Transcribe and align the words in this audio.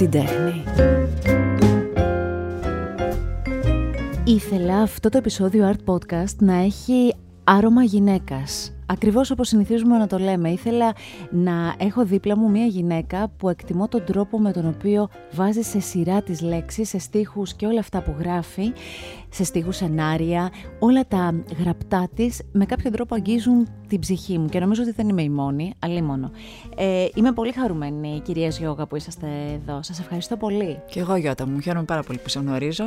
την 0.00 0.10
τέχνη. 0.10 0.64
Ήθελα 4.24 4.76
αυτό 4.76 5.08
το 5.08 5.18
επεισόδιο 5.18 5.72
Art 5.72 5.94
Podcast 5.94 6.36
να 6.38 6.54
έχει 6.54 7.14
άρωμα 7.44 7.82
γυναίκας. 7.82 8.79
Ακριβώς 8.92 9.30
όπως 9.30 9.48
συνηθίζουμε 9.48 9.98
να 9.98 10.06
το 10.06 10.18
λέμε, 10.18 10.50
ήθελα 10.50 10.92
να 11.30 11.74
έχω 11.78 12.04
δίπλα 12.04 12.36
μου 12.36 12.50
μια 12.50 12.66
γυναίκα 12.66 13.28
που 13.36 13.48
εκτιμώ 13.48 13.88
τον 13.88 14.04
τρόπο 14.04 14.40
με 14.40 14.52
τον 14.52 14.68
οποίο 14.68 15.08
βάζει 15.32 15.62
σε 15.62 15.80
σειρά 15.80 16.22
τις 16.22 16.40
λέξεις, 16.40 16.88
σε 16.88 16.98
στίχους 16.98 17.54
και 17.54 17.66
όλα 17.66 17.80
αυτά 17.80 18.02
που 18.02 18.14
γράφει, 18.18 18.72
σε 19.28 19.44
στίχους, 19.44 19.76
σενάρια, 19.76 20.50
όλα 20.78 21.06
τα 21.06 21.34
γραπτά 21.58 22.08
της 22.14 22.42
με 22.52 22.66
κάποιο 22.66 22.90
τρόπο 22.90 23.14
αγγίζουν 23.14 23.68
την 23.88 24.00
ψυχή 24.00 24.38
μου 24.38 24.48
και 24.48 24.60
νομίζω 24.60 24.82
ότι 24.82 24.92
δεν 24.92 25.08
είμαι 25.08 25.22
η 25.22 25.30
μόνη, 25.30 25.74
αλλήμωνο. 25.78 26.30
Ε, 26.76 27.06
είμαι 27.14 27.32
πολύ 27.32 27.52
χαρούμενη, 27.52 28.20
κυρία 28.24 28.48
Γιώγα, 28.48 28.86
που 28.86 28.96
είσαστε 28.96 29.26
εδώ. 29.54 29.82
Σας 29.82 30.00
ευχαριστώ 30.00 30.36
πολύ. 30.36 30.82
Και 30.90 31.00
εγώ 31.00 31.16
Γιώτα 31.16 31.46
μου, 31.46 31.60
χαίρομαι 31.60 31.84
πάρα 31.84 32.02
πολύ 32.02 32.18
που 32.18 32.28
σε 32.28 32.38
γνωρίζω. 32.38 32.84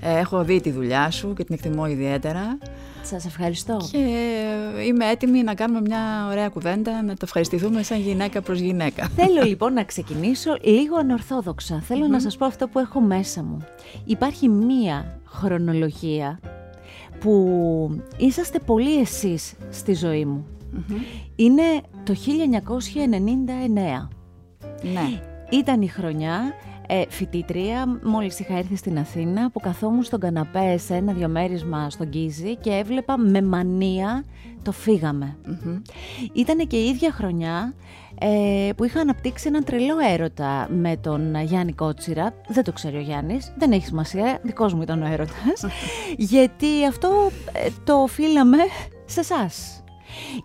Ε, 0.00 0.18
έχω 0.18 0.44
δει 0.44 0.60
τη 0.60 0.70
δουλειά 0.70 1.10
σου 1.10 1.34
και 1.34 1.44
την 1.44 1.54
εκτιμώ 1.54 1.86
ιδιαίτερα. 1.86 2.58
Σας 3.02 3.24
ευχαριστώ. 3.24 3.76
Και 3.90 3.98
είμαι 4.86 5.10
έτοιμη 5.10 5.42
να 5.42 5.54
κάνουμε 5.54 5.80
μια 5.80 6.26
ωραία 6.30 6.48
κουβέντα, 6.48 7.02
να 7.02 7.12
το 7.14 7.20
ευχαριστηθούμε 7.22 7.82
σαν 7.82 8.00
γυναίκα 8.00 8.40
προς 8.40 8.58
γυναίκα. 8.58 9.08
Θέλω 9.16 9.42
λοιπόν 9.42 9.72
να 9.72 9.84
ξεκινήσω 9.84 10.56
λίγο 10.62 10.96
ανορθόδοξα. 10.96 11.82
να 12.10 12.20
σας 12.20 12.36
πω 12.36 12.46
αυτό 12.46 12.68
που 12.68 12.78
έχω 12.78 13.00
μέσα 13.00 13.42
μου. 13.42 13.64
Υπάρχει 14.04 14.48
μία 14.48 15.20
χρονολογία 15.24 16.40
που 17.20 18.02
είσαστε 18.16 18.58
πολύ 18.58 19.00
εσείς 19.00 19.54
στη 19.70 19.94
ζωή 19.94 20.24
μου. 20.24 20.46
Είναι 21.36 21.80
το 22.04 22.14
1999. 22.14 24.08
Ναι. 24.82 25.20
Ήταν 25.50 25.82
η 25.82 25.88
χρονιά 25.88 26.52
ε, 26.90 27.02
φοιτήτρια, 27.08 28.00
μόλις 28.02 28.38
είχα 28.38 28.58
έρθει 28.58 28.76
στην 28.76 28.98
Αθήνα, 28.98 29.50
που 29.50 29.60
καθόμουν 29.60 30.02
στον 30.02 30.20
καναπέ 30.20 30.76
σε 30.78 30.94
ένα 30.94 31.12
διαμέρισμα 31.12 31.90
στον 31.90 32.08
Κίζη 32.08 32.56
και 32.56 32.70
έβλεπα 32.70 33.18
με 33.18 33.42
μανία 33.42 34.24
το 34.62 34.72
φυγαμε 34.72 35.36
Ήτανε 36.32 36.64
και 36.64 36.76
η 36.76 36.88
ίδια 36.88 37.12
χρονιά 37.12 37.74
ε, 38.18 38.70
που 38.76 38.84
είχα 38.84 39.00
αναπτύξει 39.00 39.48
έναν 39.48 39.64
τρελό 39.64 39.98
έρωτα 40.12 40.68
με 40.70 40.96
τον 40.96 41.42
Γιάννη 41.42 41.72
Κότσιρα. 41.72 42.34
Δεν 42.48 42.64
το 42.64 42.72
ξέρει 42.72 42.96
ο 42.96 43.00
Γιάννης, 43.00 43.52
δεν 43.58 43.72
έχει 43.72 43.86
σημασία, 43.86 44.40
δικός 44.42 44.74
μου 44.74 44.82
ήταν 44.82 45.02
ο 45.02 45.06
έρωτας. 45.06 45.64
γιατί 46.32 46.86
αυτό 46.88 47.30
ε, 47.52 47.68
το 47.84 47.94
οφείλαμε 47.94 48.58
σε 49.04 49.20
εσάς. 49.20 49.82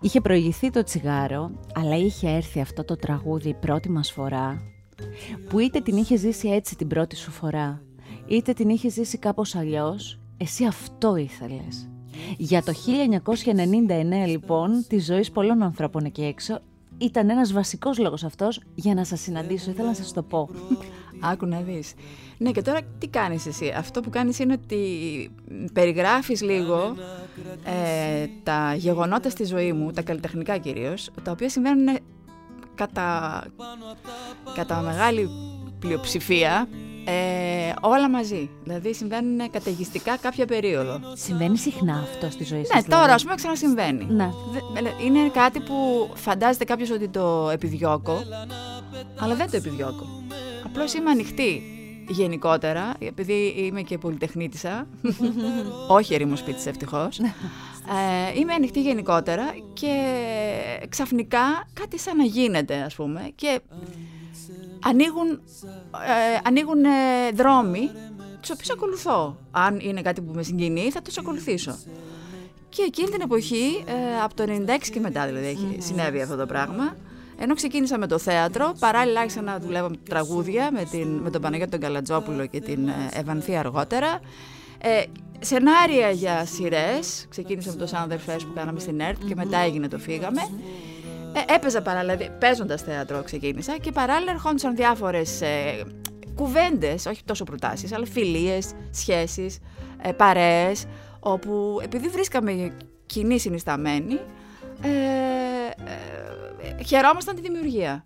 Είχε 0.00 0.20
προηγηθεί 0.20 0.70
το 0.70 0.82
τσιγάρο, 0.82 1.50
αλλά 1.74 1.96
είχε 1.96 2.28
έρθει 2.28 2.60
αυτό 2.60 2.84
το 2.84 2.96
τραγούδι 2.96 3.54
πρώτη 3.54 3.90
μας 3.90 4.12
φορά 4.12 4.73
που 5.48 5.58
είτε 5.58 5.80
την 5.80 5.96
είχε 5.96 6.16
ζήσει 6.16 6.48
έτσι 6.48 6.76
την 6.76 6.88
πρώτη 6.88 7.16
σου 7.16 7.30
φορά, 7.30 7.82
είτε 8.26 8.52
την 8.52 8.68
είχε 8.68 8.88
ζήσει 8.88 9.18
κάπως 9.18 9.54
αλλιώς, 9.54 10.18
εσύ 10.36 10.64
αυτό 10.64 11.16
ήθελες. 11.16 11.88
Για 12.36 12.62
το 12.62 12.72
1999 14.24 14.26
λοιπόν, 14.26 14.84
της 14.88 15.04
ζωής 15.04 15.30
πολλών 15.30 15.62
ανθρώπων 15.62 16.04
εκεί 16.04 16.22
έξω, 16.22 16.60
ήταν 16.98 17.30
ένας 17.30 17.52
βασικός 17.52 17.98
λόγος 17.98 18.24
αυτός 18.24 18.60
για 18.74 18.94
να 18.94 19.04
σας 19.04 19.20
συναντήσω. 19.20 19.70
Ήθελα 19.70 19.88
να 19.88 19.94
σας 19.94 20.12
το 20.12 20.22
πω. 20.22 20.48
Άκου 21.20 21.46
να 21.46 21.60
δεις. 21.60 21.94
Ναι 22.38 22.50
και 22.50 22.62
τώρα 22.62 22.80
τι 22.98 23.08
κάνεις 23.08 23.46
εσύ; 23.46 23.72
Αυτό 23.76 24.00
που 24.00 24.10
κάνεις 24.10 24.38
είναι 24.38 24.52
ότι 24.52 24.80
περιγράφεις 25.72 26.42
λίγο 26.42 26.94
ε, 27.64 28.26
τα 28.42 28.74
γεγονότα 28.74 29.30
στη 29.30 29.44
ζωή 29.44 29.72
μου, 29.72 29.92
τα 29.92 30.02
καλλιτεχνικά 30.02 30.58
κυρίως, 30.58 31.10
τα 31.22 31.30
οποία 31.30 31.48
συμβαίνουν 31.48 31.98
κατά, 32.74 33.42
κατά 34.54 34.80
μεγάλη 34.80 35.30
πλειοψηφία 35.78 36.68
ε, 37.04 37.72
όλα 37.80 38.10
μαζί. 38.10 38.50
Δηλαδή 38.62 38.94
συμβαίνουν 38.94 39.50
καταιγιστικά 39.50 40.16
κάποια 40.16 40.46
περίοδο. 40.46 41.00
Συμβαίνει 41.14 41.58
συχνά 41.58 41.94
αυτό 41.94 42.30
στη 42.30 42.44
ζωή 42.44 42.64
σας. 42.64 42.74
Ναι, 42.74 42.82
τώρα 42.82 42.96
δηλαδή; 42.96 43.12
ας 43.12 43.22
πούμε 43.22 43.34
ξανασυμβαίνει. 43.34 44.04
Ναι. 44.04 44.30
Είναι 45.04 45.28
κάτι 45.28 45.60
που 45.60 46.10
φαντάζεται 46.14 46.64
κάποιος 46.64 46.90
ότι 46.90 47.08
το 47.08 47.50
επιδιώκω, 47.52 48.22
αλλά 49.18 49.34
δεν 49.34 49.50
το 49.50 49.56
επιδιώκω. 49.56 50.06
Απλώς 50.64 50.94
είμαι 50.94 51.10
ανοιχτή 51.10 51.62
γενικότερα, 52.08 52.94
επειδή 52.98 53.54
είμαι 53.56 53.82
και 53.82 53.98
πολυτεχνίτησα, 53.98 54.86
όχι 55.88 56.14
ερήμος 56.14 56.38
σπίτι 56.38 56.68
ευτυχώς. 56.68 57.20
Ε, 57.88 58.38
είμαι 58.38 58.52
ανοιχτή 58.52 58.80
γενικότερα 58.80 59.54
και 59.72 59.94
ξαφνικά 60.88 61.68
κάτι 61.72 61.98
σαν 61.98 62.16
να 62.16 62.24
γίνεται 62.24 62.76
ας 62.76 62.94
πούμε 62.94 63.30
και 63.34 63.60
ανοίγουν, 64.80 65.30
ε, 65.30 66.38
ανοίγουν 66.44 66.84
ε, 66.84 66.88
δρόμοι 67.34 67.90
τους 68.40 68.50
οποίους 68.50 68.70
ακολουθώ. 68.70 69.36
Αν 69.50 69.78
είναι 69.80 70.02
κάτι 70.02 70.20
που 70.20 70.32
με 70.34 70.42
συγκινεί 70.42 70.90
θα 70.90 71.02
τους 71.02 71.18
ακολουθήσω. 71.18 71.78
Και 72.68 72.82
εκείνη 72.82 73.08
την 73.08 73.20
εποχή, 73.20 73.84
ε, 73.86 74.22
από 74.22 74.34
το 74.34 74.44
96 74.48 74.90
και 74.92 75.00
μετά 75.00 75.26
δηλαδή 75.26 75.46
έχει 75.46 75.76
συνέβη 75.78 76.20
αυτό 76.20 76.36
το 76.36 76.46
πράγμα, 76.46 76.96
ενώ 77.38 77.54
ξεκίνησα 77.54 77.98
με 77.98 78.06
το 78.06 78.18
θέατρο, 78.18 78.74
παράλληλα 78.78 79.20
άρχισα 79.20 79.42
να 79.42 79.58
δουλεύω 79.58 79.88
με 79.88 79.96
τραγούδια 80.08 80.70
με, 80.72 80.84
την, 80.84 81.08
με 81.08 81.30
τον 81.30 81.40
Παναγιώτη 81.40 81.70
τον 81.70 81.80
Καλατζόπουλο 81.80 82.46
και 82.46 82.60
την 82.60 82.88
Ευανθία 83.12 83.58
αργότερα. 83.58 84.20
Ε, 84.78 85.02
σενάρια 85.40 86.10
για 86.10 86.44
σειρές. 86.44 87.26
Ξεκίνησα 87.28 87.70
με 87.70 87.76
το 87.76 87.88
Sound 87.92 88.12
Fest 88.12 88.40
που 88.40 88.52
κάναμε 88.54 88.80
στην 88.80 89.00
ΕΡΤ 89.00 89.24
και 89.24 89.34
μετά 89.34 89.58
έγινε 89.58 89.88
το 89.88 89.98
Φύγαμε. 89.98 90.40
Ε, 91.32 91.54
έπαιζα 91.54 91.82
παράλληλα, 91.82 92.30
παίζοντας 92.30 92.82
θέατρο 92.82 93.22
ξεκίνησα 93.22 93.78
και 93.78 93.92
παράλληλα 93.92 94.30
ερχόντουσαν 94.30 94.74
διάφορες 94.76 95.40
ε, 95.40 95.84
κουβέντες, 96.34 97.06
όχι 97.06 97.24
τόσο 97.24 97.44
προτάσεις, 97.44 97.92
αλλά 97.92 98.06
φιλίες, 98.06 98.72
σχέσεις, 98.90 99.58
ε, 100.02 100.12
παρέες, 100.12 100.84
όπου 101.20 101.80
επειδή 101.82 102.08
βρίσκαμε 102.08 102.76
κοινή 103.06 103.38
συνισταμένη, 103.38 104.20
ε, 104.82 104.88
ε, 106.78 106.82
χαιρόμασταν 106.84 107.34
τη 107.34 107.40
δημιουργία. 107.40 108.04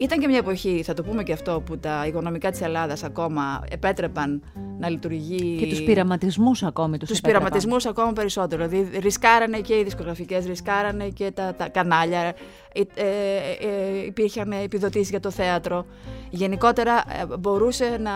Ήταν 0.00 0.18
και 0.18 0.28
μια 0.28 0.38
εποχή, 0.38 0.82
θα 0.84 0.94
το 0.94 1.02
πούμε 1.02 1.22
και 1.22 1.32
αυτό, 1.32 1.62
που 1.66 1.78
τα 1.78 2.04
οικονομικά 2.06 2.50
της 2.50 2.60
Ελλάδας 2.60 3.02
ακόμα 3.04 3.64
επέτρεπαν 3.70 4.42
να 4.78 4.88
λειτουργεί... 4.88 5.56
Και 5.58 5.66
τους 5.66 5.82
πειραματισμούς 5.82 6.62
ακόμη 6.62 6.98
τους 6.98 7.08
Τους 7.08 7.20
πειραματισμούς 7.20 7.86
ακόμα 7.86 8.12
περισσότερο. 8.12 8.68
Δηλαδή 8.68 8.98
ρισκάρανε 8.98 9.60
και 9.60 9.74
οι 9.78 9.84
δισκογραφικές, 9.84 10.46
ρισκάρανε 10.46 11.08
και 11.08 11.30
τα, 11.30 11.54
τα 11.54 11.68
κανάλια, 11.68 12.20
ε, 12.20 12.34
ε, 12.94 13.04
ε, 13.60 14.04
υπήρχαν 14.06 14.52
επιδοτήσεις 14.52 15.10
για 15.10 15.20
το 15.20 15.30
θέατρο. 15.30 15.86
Γενικότερα 16.30 16.92
ε, 16.96 17.36
μπορούσε 17.38 17.96
να, 18.00 18.12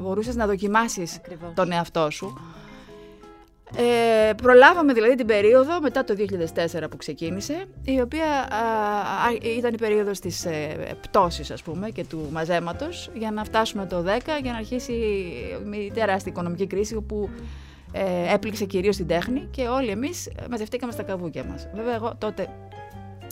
μπορούσες 0.00 0.36
να 0.36 0.46
δοκιμάσεις 0.46 1.20
τον 1.54 1.72
εαυτό 1.72 2.10
σου. 2.10 2.38
Ε, 3.74 4.32
προλάβαμε 4.32 4.92
δηλαδή 4.92 5.14
την 5.14 5.26
περίοδο 5.26 5.80
μετά 5.80 6.04
το 6.04 6.14
2004 6.18 6.90
που 6.90 6.96
ξεκίνησε, 6.96 7.64
η 7.84 8.00
οποία 8.00 8.24
α, 8.24 9.56
ήταν 9.56 9.74
η 9.74 9.76
περίοδος 9.78 10.20
της 10.20 10.44
ε, 10.44 10.76
πτώσης 11.00 11.50
ας 11.50 11.62
πούμε 11.62 11.90
και 11.90 12.04
του 12.04 12.28
μαζέματος 12.32 13.10
για 13.14 13.30
να 13.30 13.44
φτάσουμε 13.44 13.86
το 13.86 14.04
10 14.06 14.08
για 14.42 14.52
να 14.52 14.56
αρχίσει 14.56 14.92
μια 15.64 15.92
τεράστια 15.92 16.32
οικονομική 16.32 16.66
κρίση 16.66 17.00
που 17.00 17.30
ε, 17.92 18.34
έπληξε 18.34 18.64
κυρίως 18.64 18.96
την 18.96 19.06
τέχνη 19.06 19.48
και 19.50 19.62
όλοι 19.62 19.88
εμείς 19.88 20.28
μαζευτήκαμε 20.50 20.92
στα 20.92 21.02
καβούκια 21.02 21.44
μας. 21.44 21.68
Βέβαια 21.74 21.94
εγώ 21.94 22.14
τότε 22.18 22.48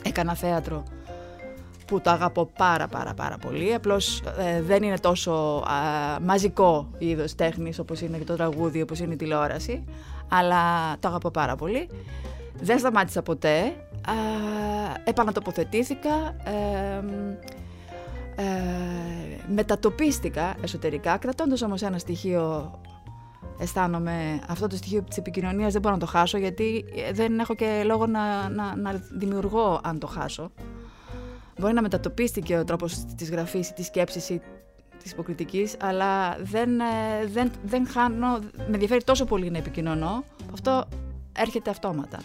έκανα 0.04 0.34
θέατρο 0.34 0.82
που 1.86 2.00
το 2.00 2.10
αγαπώ 2.10 2.50
πάρα 2.58 2.86
πάρα 2.86 3.14
πάρα 3.14 3.36
πολύ. 3.36 3.74
Απλώς 3.74 4.22
ε, 4.38 4.62
δεν 4.62 4.82
είναι 4.82 4.98
τόσο 4.98 5.32
α, 5.66 6.20
μαζικό 6.20 6.90
είδος 6.98 7.34
τέχνης 7.34 7.78
όπως 7.78 8.00
είναι 8.00 8.18
και 8.18 8.24
το 8.24 8.34
τραγούδι, 8.34 8.82
όπως 8.82 8.98
είναι 8.98 9.14
η 9.14 9.16
τηλεόραση 9.16 9.84
αλλά 10.28 10.96
το 11.00 11.08
αγαπώ 11.08 11.30
πάρα 11.30 11.56
πολύ. 11.56 11.88
Δεν 12.60 12.78
σταμάτησα 12.78 13.22
ποτέ. 13.22 13.58
Ε, 14.08 15.10
επανατοποθετήθηκα, 15.10 16.36
ε, 16.44 17.04
ε, 18.36 18.44
μετατοπίστηκα 19.54 20.54
εσωτερικά, 20.62 21.16
κρατώντας 21.16 21.62
όμως 21.62 21.82
ένα 21.82 21.98
στοιχείο 21.98 22.72
αισθάνομαι 23.58 24.40
αυτό 24.48 24.66
το 24.66 24.76
στοιχείο 24.76 25.02
της 25.02 25.16
επικοινωνίας 25.16 25.72
δεν 25.72 25.80
μπορώ 25.80 25.94
να 25.94 26.00
το 26.00 26.06
χάσω 26.06 26.38
γιατί 26.38 26.84
δεν 27.12 27.38
έχω 27.38 27.54
και 27.54 27.82
λόγο 27.84 28.06
να, 28.06 28.48
να, 28.48 28.76
να 28.76 29.02
δημιουργώ 29.18 29.80
αν 29.82 29.98
το 29.98 30.06
χάσω. 30.06 30.50
Μπορεί 31.58 31.72
να 31.72 31.82
μετατοπίστηκε 31.82 32.58
ο 32.58 32.64
τρόπος 32.64 33.04
της 33.16 33.30
γραφής 33.30 33.68
ή 33.68 33.72
της 33.72 33.86
σκέψης 33.86 34.28
ή 34.28 34.40
της 35.04 35.12
υποκριτικής, 35.12 35.76
αλλά 35.80 36.36
δεν, 36.42 36.80
ε, 36.80 37.26
δεν, 37.32 37.50
δεν 37.64 37.86
χάνω, 37.86 38.38
με 38.56 38.72
ενδιαφέρει 38.72 39.04
τόσο 39.04 39.24
πολύ 39.24 39.50
να 39.50 39.58
επικοινωνώ, 39.58 40.24
αυτό 40.52 40.84
έρχεται 41.32 41.70
αυτόματα. 41.70 42.18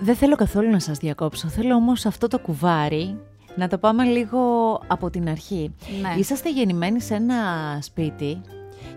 Δεν 0.00 0.14
θέλω 0.14 0.36
καθόλου 0.36 0.70
να 0.70 0.78
σας 0.78 0.98
διακόψω, 0.98 1.48
θέλω 1.48 1.74
όμως 1.74 2.06
αυτό 2.06 2.28
το 2.28 2.38
κουβάρι 2.38 3.18
να 3.56 3.68
το 3.68 3.78
πάμε 3.78 4.04
λίγο 4.04 4.40
από 4.86 5.10
την 5.10 5.28
αρχή. 5.28 5.74
Ναι. 6.00 6.14
Είσαστε 6.18 6.50
γεννημένοι 6.50 7.00
σε 7.00 7.14
ένα 7.14 7.34
σπίτι, 7.80 8.40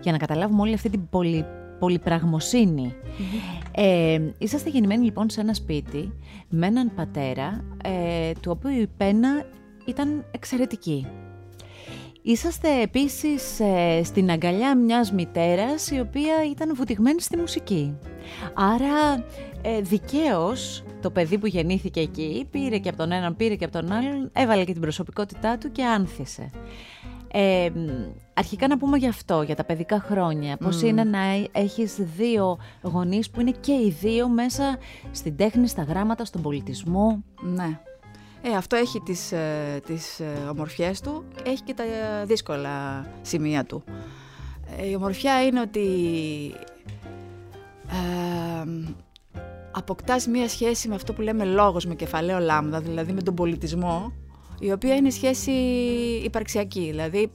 για 0.02 0.12
να 0.12 0.18
καταλάβουμε 0.18 0.62
όλη 0.62 0.74
αυτή 0.74 0.90
την 0.90 1.08
πολυ, 1.08 1.44
πολυπραγμοσύνη. 1.78 2.94
Ε, 3.70 4.20
είσαστε 4.38 4.70
γεννημένοι 4.70 5.04
λοιπόν 5.04 5.30
σε 5.30 5.40
ένα 5.40 5.54
σπίτι 5.54 6.12
με 6.48 6.66
έναν 6.66 6.94
πατέρα, 6.94 7.64
ε, 7.84 8.32
του 8.40 8.50
οποίου 8.56 8.80
η 8.80 8.88
πένα 8.96 9.44
ήταν 9.84 10.24
εξαιρετική. 10.30 11.06
Είσαστε 12.22 12.80
επίσης 12.82 13.60
ε, 13.60 14.02
στην 14.04 14.30
αγκαλιά 14.30 14.76
μιας 14.76 15.12
μητέρας 15.12 15.90
η 15.90 16.00
οποία 16.00 16.34
ήταν 16.50 16.74
βουτυγμένη 16.74 17.20
στη 17.20 17.36
μουσική. 17.36 17.96
Άρα 18.54 19.24
ε, 19.62 19.80
δικαίως 19.80 20.84
το 21.00 21.10
παιδί 21.10 21.38
που 21.38 21.46
γεννήθηκε 21.46 22.00
εκεί 22.00 22.46
πήρε 22.50 22.78
και 22.78 22.88
από 22.88 22.98
τον 22.98 23.12
έναν, 23.12 23.36
πήρε 23.36 23.54
και 23.54 23.64
από 23.64 23.72
τον 23.72 23.92
άλλον, 23.92 24.30
έβαλε 24.32 24.64
και 24.64 24.72
την 24.72 24.80
προσωπικότητά 24.80 25.58
του 25.58 25.72
και 25.72 25.84
άνθησε. 25.84 26.50
Ε, 27.32 27.70
αρχικά 28.34 28.68
να 28.68 28.78
πούμε 28.78 28.96
γι' 28.96 29.08
αυτό, 29.08 29.42
για 29.42 29.54
τα 29.54 29.64
παιδικά 29.64 30.00
χρόνια. 30.00 30.56
Πώς 30.56 30.82
είναι 30.82 31.04
να 31.04 31.18
έχεις 31.52 31.94
δύο 32.16 32.58
γονείς 32.82 33.30
που 33.30 33.40
είναι 33.40 33.52
και 33.60 33.72
οι 33.72 33.96
δύο 34.00 34.28
μέσα 34.28 34.78
στην 35.10 35.36
τέχνη, 35.36 35.68
στα 35.68 35.82
γράμματα, 35.82 36.24
στον 36.24 36.42
πολιτισμό. 36.42 37.24
Ναι. 37.40 37.80
Ε, 38.42 38.56
αυτό 38.56 38.76
έχει 38.76 39.00
τις, 39.00 39.32
ε, 39.32 39.80
τις 39.86 40.20
ε, 40.20 40.48
ομορφιές 40.50 41.00
του, 41.00 41.24
έχει 41.44 41.62
και 41.62 41.74
τα 41.74 41.84
δύσκολα 42.24 43.06
σημεία 43.22 43.64
του. 43.64 43.84
Ε, 44.76 44.88
η 44.88 44.94
ομορφιά 44.94 45.44
είναι 45.44 45.60
ότι 45.60 45.86
ε, 47.90 48.68
αποκτάς 49.70 50.26
μία 50.26 50.48
σχέση 50.48 50.88
με 50.88 50.94
αυτό 50.94 51.12
που 51.12 51.20
λέμε 51.20 51.44
λόγος, 51.44 51.86
με 51.86 51.94
κεφαλαίο 51.94 52.38
λάμδα, 52.38 52.80
δηλαδή 52.80 53.12
με 53.12 53.22
τον 53.22 53.34
πολιτισμό, 53.34 54.12
η 54.58 54.72
οποία 54.72 54.94
είναι 54.94 55.10
σχέση 55.10 55.50
υπαρξιακή. 56.24 56.86
Δηλαδή, 56.90 57.32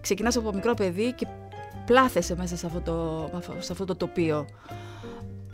ξεκινάς 0.00 0.36
από 0.36 0.52
μικρό 0.52 0.74
παιδί 0.74 1.12
και 1.12 1.26
πλάθεσαι 1.86 2.36
μέσα 2.36 2.56
σε 2.56 2.66
αυτό 2.66 2.80
το, 2.80 3.30
σε 3.58 3.72
αυτό 3.72 3.84
το 3.84 3.96
τοπίο 3.96 4.46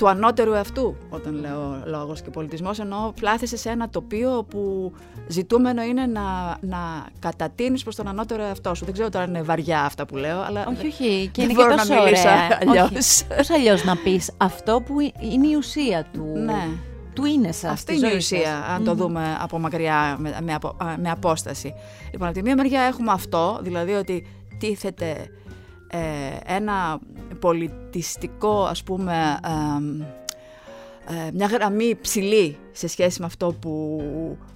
του 0.03 0.09
ανώτερου 0.09 0.53
εαυτού, 0.53 0.97
όταν 1.11 1.35
λέω 1.35 1.83
λόγος 1.85 2.23
και 2.23 2.31
πολιτισμός, 2.31 2.79
ενώ 2.79 3.13
πλάθεσαι 3.21 3.57
σε 3.57 3.71
ένα 3.71 3.89
τοπίο 3.89 4.37
όπου 4.37 4.93
ζητούμενο 5.29 5.83
είναι 5.83 6.07
να, 6.07 6.57
να 6.61 7.07
κατατείνεις 7.19 7.83
προς 7.83 7.97
τον 7.97 8.09
ανώτερο 8.09 8.43
εαυτό 8.43 8.75
σου. 8.75 8.85
Δεν 8.85 8.95
ξέρω 8.95 9.09
τώρα 9.09 9.25
αν 9.25 9.31
είναι 9.31 9.43
βαριά 9.43 9.85
αυτά 9.85 10.07
που 10.07 10.17
λέω, 10.17 10.41
αλλά 10.41 10.67
όχι, 10.67 10.87
όχι. 10.87 11.31
Και 11.33 11.43
είναι 11.43 11.53
και 11.53 11.65
τόσο 11.77 12.01
ωραία. 12.01 12.59
Αλλιώς. 12.61 13.25
Πώς 13.37 13.51
αλλιώς 13.51 13.85
να 13.85 13.97
πεις 13.97 14.31
αυτό 14.37 14.83
που 14.87 15.01
είναι 15.01 15.47
η 15.47 15.55
ουσία 15.55 16.07
του. 16.13 16.25
Ναι. 16.45 16.69
Του 17.15 17.25
είναι 17.25 17.53
σας, 17.53 17.71
Αυτή 17.73 17.97
είναι 17.97 18.13
η 18.13 18.17
ουσία, 18.17 18.65
αν 18.75 18.85
το 18.85 18.95
δούμε 18.95 19.37
από 19.41 19.59
μακριά, 19.59 20.17
με, 20.19 20.37
με, 20.43 20.59
με 20.99 21.11
απόσταση. 21.11 21.75
Λοιπόν, 22.13 22.29
από 22.29 22.37
τη 22.37 22.43
μία 22.43 22.57
μεριά 22.57 22.81
έχουμε 22.81 23.13
αυτό, 23.13 23.59
δηλαδή 23.63 23.93
ότι 23.93 24.27
τίθεται 24.59 25.11
ε, 25.11 25.25
ένα 26.47 26.99
πολιτιστικό, 27.41 28.65
ας 28.65 28.83
πούμε, 28.83 29.39
ε, 31.09 31.31
μια 31.33 31.47
γραμμή 31.47 31.99
ψηλή 32.01 32.57
σε 32.73 32.89
σχέση 32.89 33.21
με 33.21 33.27
αυτό 33.27 33.57
που, 33.61 34.01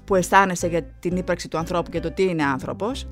που 0.05 0.15
αισθάνεσαι 0.15 0.67
για 0.67 0.83
την 0.83 1.17
ύπαρξη 1.17 1.49
του 1.49 1.59
ανθρώπου 1.59 1.91
και 1.91 2.01
το 2.01 2.11
τι 2.11 2.23
είναι 2.23 2.45
άνθρωπος. 2.45 3.07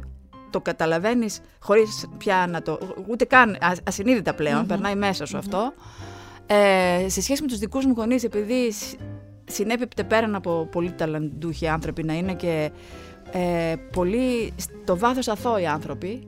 Το 0.51 0.61
καταλαβαίνεις 0.61 1.41
χωρίς 1.61 2.09
πια 2.19 2.47
να 2.51 2.63
το... 2.63 2.79
ούτε 3.09 3.25
καν 3.25 3.57
ασυνείδητα 3.85 4.35
περνάει 4.67 4.95
μέσα 4.95 5.27
σου 5.27 5.37
αυτό. 5.37 5.73
Ε, 6.47 7.09
σε 7.09 7.23
σχέση 7.23 7.43
με 7.43 7.49
τους 7.49 7.59
δικούς 7.59 7.87
μου 7.87 7.93
γονείς, 7.97 8.25
επειδή 8.25 8.73
συνέπιπτε 9.45 10.05
πέραν 10.05 10.35
από 10.35 10.69
πολύ 10.71 10.93
ταλαντούχοι 10.93 11.69
άνθρωποι 11.69 12.03
να 12.03 12.13
είναι 12.13 12.35
και 12.35 12.71
ε, 13.33 13.75
πολύ 13.93 14.53
στο 14.57 14.99
βάθος 14.99 15.29
αθώοι 15.29 15.67
άνθρωποι, 15.67 16.27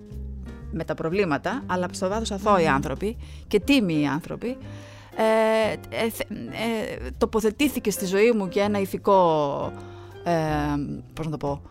με 0.72 0.84
τα 0.84 0.94
προβλήματα, 0.94 1.62
αλλά 1.66 1.86
στο 1.90 2.08
βάθος 2.08 2.30
αθώοι 2.30 2.66
άνθρωποι 2.66 3.16
και 3.48 3.60
τίμοι 3.60 4.08
άνθρωποι, 4.08 4.56
ε, 5.16 5.72
ε, 5.96 6.04
ε, 6.04 7.10
τοποθετήθηκε 7.18 7.90
στη 7.90 8.06
ζωή 8.06 8.32
μου 8.32 8.48
και 8.48 8.60
ένα 8.60 8.80
ηθικό, 8.80 9.72
ε, 10.24 10.32
πώς 11.14 11.24
να 11.24 11.30
το 11.30 11.36
πω, 11.36 11.62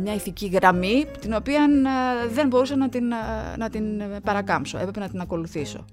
μια 0.00 0.14
ηθική 0.14 0.46
γραμμή 0.46 1.06
την 1.20 1.34
οποία 1.34 1.62
ε, 2.24 2.28
δεν 2.28 2.48
μπορούσα 2.48 2.76
να 2.76 2.88
την, 2.88 3.12
να 3.58 3.70
την 3.70 3.84
παρακάμψω, 4.22 4.78
έπρεπε 4.78 5.00
να 5.00 5.08
την 5.08 5.20
ακολουθησω 5.20 5.84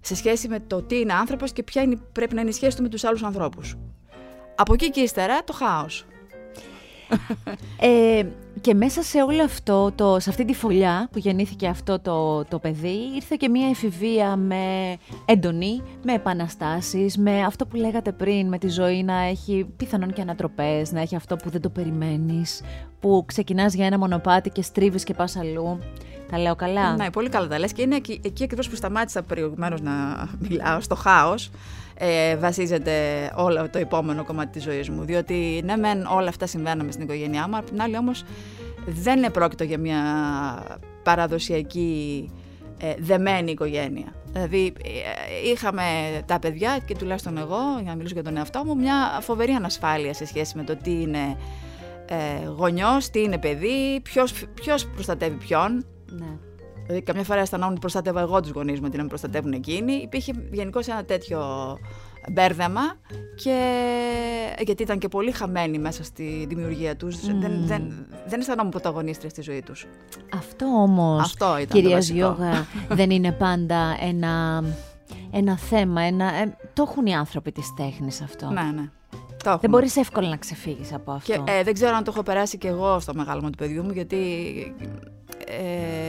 Σε 0.00 0.14
σχέση 0.14 0.48
με 0.48 0.60
το 0.66 0.82
τι 0.82 0.98
είναι 1.00 1.12
άνθρωπος 1.12 1.52
και 1.52 1.62
ποια 1.62 1.82
είναι, 1.82 1.96
πρέπει 2.12 2.34
να 2.34 2.40
είναι 2.40 2.50
η 2.50 2.52
σχέση 2.52 2.76
του 2.76 2.82
με 2.82 2.88
τους 2.88 3.04
άλλους 3.04 3.22
ανθρώπους. 3.22 3.76
Από 4.54 4.72
εκεί 4.72 4.90
και 4.90 5.00
ύστερα 5.00 5.44
το 5.44 5.52
χάος. 5.52 6.06
Ε, 7.80 8.22
και 8.60 8.74
μέσα 8.74 9.02
σε 9.02 9.22
όλο 9.22 9.44
αυτό, 9.44 9.92
το, 9.94 10.16
σε 10.20 10.30
αυτή 10.30 10.44
τη 10.44 10.54
φωλιά 10.54 11.08
που 11.12 11.18
γεννήθηκε 11.18 11.66
αυτό 11.66 11.98
το, 12.00 12.44
το 12.44 12.58
παιδί, 12.58 12.96
ήρθε 13.14 13.36
και 13.38 13.48
μια 13.48 13.68
εφηβεία 13.68 14.36
με 14.36 14.96
έντονη, 15.24 15.82
με 16.02 16.12
επαναστάσεις, 16.12 17.18
με 17.18 17.42
αυτό 17.42 17.66
που 17.66 17.76
λέγατε 17.76 18.12
πριν, 18.12 18.48
με 18.48 18.58
τη 18.58 18.68
ζωή 18.68 19.02
να 19.02 19.20
έχει 19.20 19.66
πιθανόν 19.76 20.12
και 20.12 20.20
ανατροπές, 20.20 20.92
να 20.92 21.00
έχει 21.00 21.16
αυτό 21.16 21.36
που 21.36 21.50
δεν 21.50 21.60
το 21.60 21.68
περιμένεις, 21.68 22.62
που 23.00 23.24
ξεκινάς 23.26 23.74
για 23.74 23.86
ένα 23.86 23.98
μονοπάτι 23.98 24.50
και 24.50 24.62
στρίβεις 24.62 25.04
και 25.04 25.14
πας 25.14 25.36
αλλού. 25.36 25.78
Τα 26.30 26.38
λέω 26.38 26.54
καλά; 26.54 26.96
Ναι, 26.96 27.10
πολύ 27.10 27.28
καλά 27.28 27.46
τα 27.48 27.58
λες 27.58 27.72
και 27.72 27.82
είναι 27.82 27.96
εκεί, 27.96 28.20
εκεί 28.24 28.44
ακριβώς 28.44 28.68
που 28.68 28.76
σταμάτησα 28.76 29.22
προηγουμένως 29.22 29.80
να 29.80 29.92
μιλάω, 30.38 30.80
στο 30.80 30.94
χάος 30.94 31.50
ε, 31.94 32.36
βασίζεται 32.36 32.92
όλο 33.36 33.70
το 33.70 33.78
επόμενο 33.78 34.24
κομμάτι 34.24 34.50
της 34.50 34.62
ζωής 34.62 34.88
μου. 34.88 35.04
Διότι 35.04 35.62
ναι 35.64 35.76
μεν 35.76 36.06
όλα 36.06 36.28
αυτά 36.28 36.46
συμβαίνουν 36.46 36.92
στην 36.92 37.04
οικογένειά 37.04 37.48
μου, 37.48 37.56
απ' 37.56 37.64
την 37.64 37.82
άλλη 37.82 37.96
όμως 37.96 38.24
δεν 38.86 39.18
είναι 39.18 39.30
πρόκειτο 39.30 39.64
για 39.64 39.78
μια 39.78 40.02
παραδοσιακή 41.02 42.30
ε, 42.78 42.94
δεμένη 42.98 43.50
οικογένεια. 43.50 44.12
Δηλαδή 44.32 44.72
ε, 44.84 45.50
είχαμε 45.50 45.82
τα 46.26 46.38
παιδιά 46.38 46.78
και 46.86 46.94
τουλάχιστον 46.94 47.38
εγώ, 47.38 47.60
για 47.74 47.90
να 47.90 47.94
μιλήσω 47.94 48.14
για 48.14 48.22
τον 48.22 48.36
εαυτό 48.36 48.64
μου, 48.64 48.76
μια 48.76 49.18
φοβερή 49.20 49.52
ανασφάλεια 49.52 50.14
σε 50.14 50.26
σχέση 50.26 50.56
με 50.56 50.64
το 50.64 50.76
τι 50.76 50.90
είναι 50.90 51.36
ε, 52.06 52.46
γονιός, 52.56 53.10
τι 53.10 53.22
είναι 53.22 53.38
παιδί, 53.38 54.00
ποιος, 54.02 54.32
ποιος 54.54 54.86
προστατεύει 54.86 55.36
ποιον. 55.36 55.86
Ναι. 56.10 56.38
Δηλαδή, 56.86 57.02
καμιά 57.02 57.24
φορά 57.24 57.40
αισθανόμουν 57.40 57.70
ότι 57.70 57.80
προστατεύω 57.80 58.18
εγώ 58.18 58.40
τους 58.40 58.50
γονείς 58.50 58.80
μου, 58.80 58.84
ότι 58.88 58.96
να 58.96 59.02
με 59.02 59.08
προστατεύουν 59.08 59.52
εκείνοι. 59.52 59.92
Υπήρχε 59.92 60.32
γενικώ 60.50 60.80
ένα 60.86 61.04
τέτοιο 61.04 61.40
μπέρδεμα 62.30 62.80
και 63.34 63.56
γιατί 64.60 64.82
ήταν 64.82 64.98
και 64.98 65.08
πολύ 65.08 65.30
χαμένοι 65.30 65.78
μέσα 65.78 66.04
στη 66.04 66.46
δημιουργία 66.48 66.96
τους. 66.96 67.16
Mm. 67.16 67.34
Δεν, 67.40 67.66
δεν, 67.66 68.06
δεν 68.26 68.40
αισθανόμουν 68.40 68.70
πρωταγωνίστρια 68.70 69.30
στη 69.30 69.42
ζωή 69.42 69.62
τους. 69.62 69.86
Αυτό 70.34 70.66
όμως, 70.66 71.36
κυρία 71.68 71.98
Γιώγα, 71.98 72.66
δεν 72.88 73.10
είναι 73.10 73.32
πάντα 73.32 73.96
ένα, 74.00 74.64
ένα 75.30 75.58
θέμα, 75.58 76.02
ένα, 76.02 76.34
ε, 76.34 76.56
το 76.72 76.84
έχουν 76.88 77.06
οι 77.06 77.14
άνθρωποι 77.14 77.52
της 77.52 77.74
τέχνης 77.76 78.20
αυτό. 78.20 78.50
Ναι, 78.50 78.62
ναι. 78.74 78.90
δεν 79.60 79.70
μπορείς 79.70 79.96
εύκολα 79.96 80.28
να 80.28 80.36
ξεφύγεις 80.36 80.92
από 80.92 81.12
αυτό. 81.12 81.32
Και, 81.32 81.52
ε, 81.52 81.62
δεν 81.62 81.74
ξέρω 81.74 81.96
αν 81.96 82.04
το 82.04 82.10
έχω 82.14 82.22
περάσει 82.22 82.58
και 82.58 82.68
εγώ 82.68 83.00
στο 83.00 83.14
μεγάλο 83.14 83.40
του 83.40 83.56
παιδιού 83.56 83.82
μου, 83.84 83.90
γιατί 83.92 84.16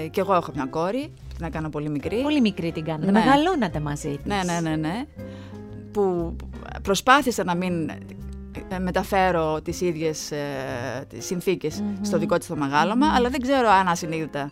ε, 0.03 0.07
και 0.07 0.19
εγώ 0.19 0.33
έχω 0.33 0.51
μια 0.55 0.65
κόρη, 0.65 1.13
την 1.37 1.45
έκανα 1.45 1.69
πολύ 1.69 1.89
μικρή. 1.89 2.21
Πολύ 2.21 2.41
μικρή 2.41 2.71
την 2.71 2.83
κάνατε, 2.83 3.11
ναι. 3.11 3.19
μεγαλώνατε 3.19 3.79
μαζί 3.79 4.09
της. 4.09 4.25
Ναι, 4.25 4.41
ναι, 4.45 4.69
ναι, 4.69 4.75
ναι. 4.75 5.05
Που 5.91 6.35
προσπάθησα 6.81 7.43
να 7.43 7.55
μην 7.55 7.89
ε, 8.69 8.79
μεταφέρω 8.79 9.61
τις 9.61 9.81
ίδιες 9.81 10.31
ε, 10.31 10.37
τις 11.09 11.25
συνθηκες 11.25 11.83
στο 12.01 12.17
δικό 12.17 12.37
της 12.37 12.47
το 12.47 12.55
μεγαλωμα 12.55 13.13
αλλά 13.15 13.29
δεν 13.29 13.41
ξέρω 13.41 13.69
αν 13.69 13.87
ασυνείδητα 13.87 14.51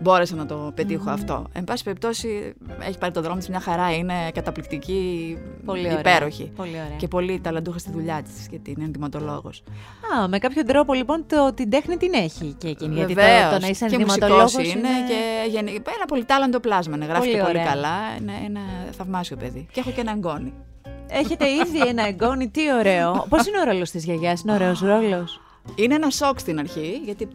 μπόρεσα 0.00 0.34
να 0.34 0.46
το 0.46 0.72
πετύχω 0.74 1.10
αυτό. 1.10 1.46
Εν 1.52 1.64
πάση 1.64 1.84
περιπτώσει, 1.84 2.54
έχει 2.80 2.98
πάρει 2.98 3.12
το 3.12 3.20
δρόμο 3.20 3.38
της 3.38 3.48
μια 3.48 3.60
χαρά. 3.60 3.94
Είναι 3.94 4.14
καταπληκτική, 4.34 5.38
πολύ 5.64 5.92
υπέροχη. 5.92 6.52
Πολύ 6.56 6.70
ωραία. 6.70 6.96
Και 6.96 7.08
πολύ 7.08 7.40
ταλαντούχα 7.40 7.78
στη 7.78 7.90
δουλειά 7.90 8.22
της, 8.22 8.46
γιατί 8.50 8.70
είναι 8.70 8.84
ενδυματολόγος. 8.84 9.62
Α, 10.16 10.28
με 10.28 10.38
κάποιο 10.38 10.64
τρόπο 10.64 10.94
λοιπόν 10.94 11.24
το, 11.26 11.52
την 11.54 11.70
τέχνη 11.70 11.96
την 11.96 12.12
έχει 12.14 12.54
και 12.58 12.68
εκείνη. 12.68 12.94
Βεβαίως, 12.94 13.22
γιατί 13.22 13.44
το, 13.44 13.54
το 13.54 13.58
να 13.58 13.68
είσαι 13.68 13.84
ενδυματολόγος. 13.84 14.54
Είναι, 14.54 14.68
είναι 14.68 14.88
και 15.08 15.48
γενι... 15.50 15.70
ένα 15.70 16.04
πολύ 16.08 16.24
τάλαντο 16.24 16.60
πλάσμα. 16.60 16.96
Ναι, 16.96 17.04
γράφει 17.04 17.30
πολύ, 17.30 17.42
πολύ 17.42 17.64
καλά. 17.64 17.96
Είναι 18.20 18.32
ένα 18.46 18.60
θαυμάσιο 18.90 19.36
παιδί. 19.36 19.66
Και 19.72 19.80
έχω 19.80 19.90
και 19.90 20.00
ένα 20.00 20.10
εγγόνι. 20.10 20.52
Έχετε 21.08 21.44
ήδη 21.48 21.88
ένα 21.88 22.06
εγγόνι, 22.06 22.48
τι 22.48 22.60
ωραίο. 22.78 23.12
Πώς 23.30 23.46
είναι 23.46 23.60
ο 23.60 23.64
ρόλος 23.64 23.90
της 23.90 24.04
γιαγιάς, 24.04 24.40
είναι 24.40 24.52
ωραίος 24.52 24.80
ρόλος; 24.80 25.40
Είναι 25.74 25.94
ένα 25.94 26.10
σοκ 26.10 26.38
στην 26.38 26.58
αρχή, 26.58 27.00
γιατί 27.04 27.28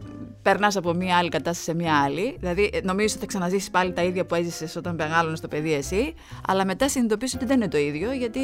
περνάς 0.44 0.76
από 0.76 0.92
μία 0.92 1.16
άλλη 1.16 1.28
κατάσταση 1.28 1.62
σε 1.62 1.74
μία 1.74 2.02
άλλη. 2.02 2.36
Δηλαδή, 2.38 2.70
ε, 2.72 2.80
νομίζω 2.82 3.08
ότι 3.10 3.18
θα 3.18 3.26
ξαναζήσεις 3.26 3.70
πάλι 3.70 3.92
τα 3.92 4.02
ίδια 4.02 4.24
που 4.24 4.34
έζησες 4.34 4.76
όταν 4.76 4.94
μεγάλωνε 4.94 5.36
το 5.40 5.48
παιδί 5.48 5.72
εσύ. 5.72 6.14
Αλλά 6.48 6.64
μετά 6.64 6.88
συνειδητοποιείς 6.88 7.34
ότι 7.34 7.44
δεν 7.44 7.56
είναι 7.56 7.68
το 7.68 7.78
ίδιο, 7.78 8.12
γιατί 8.12 8.40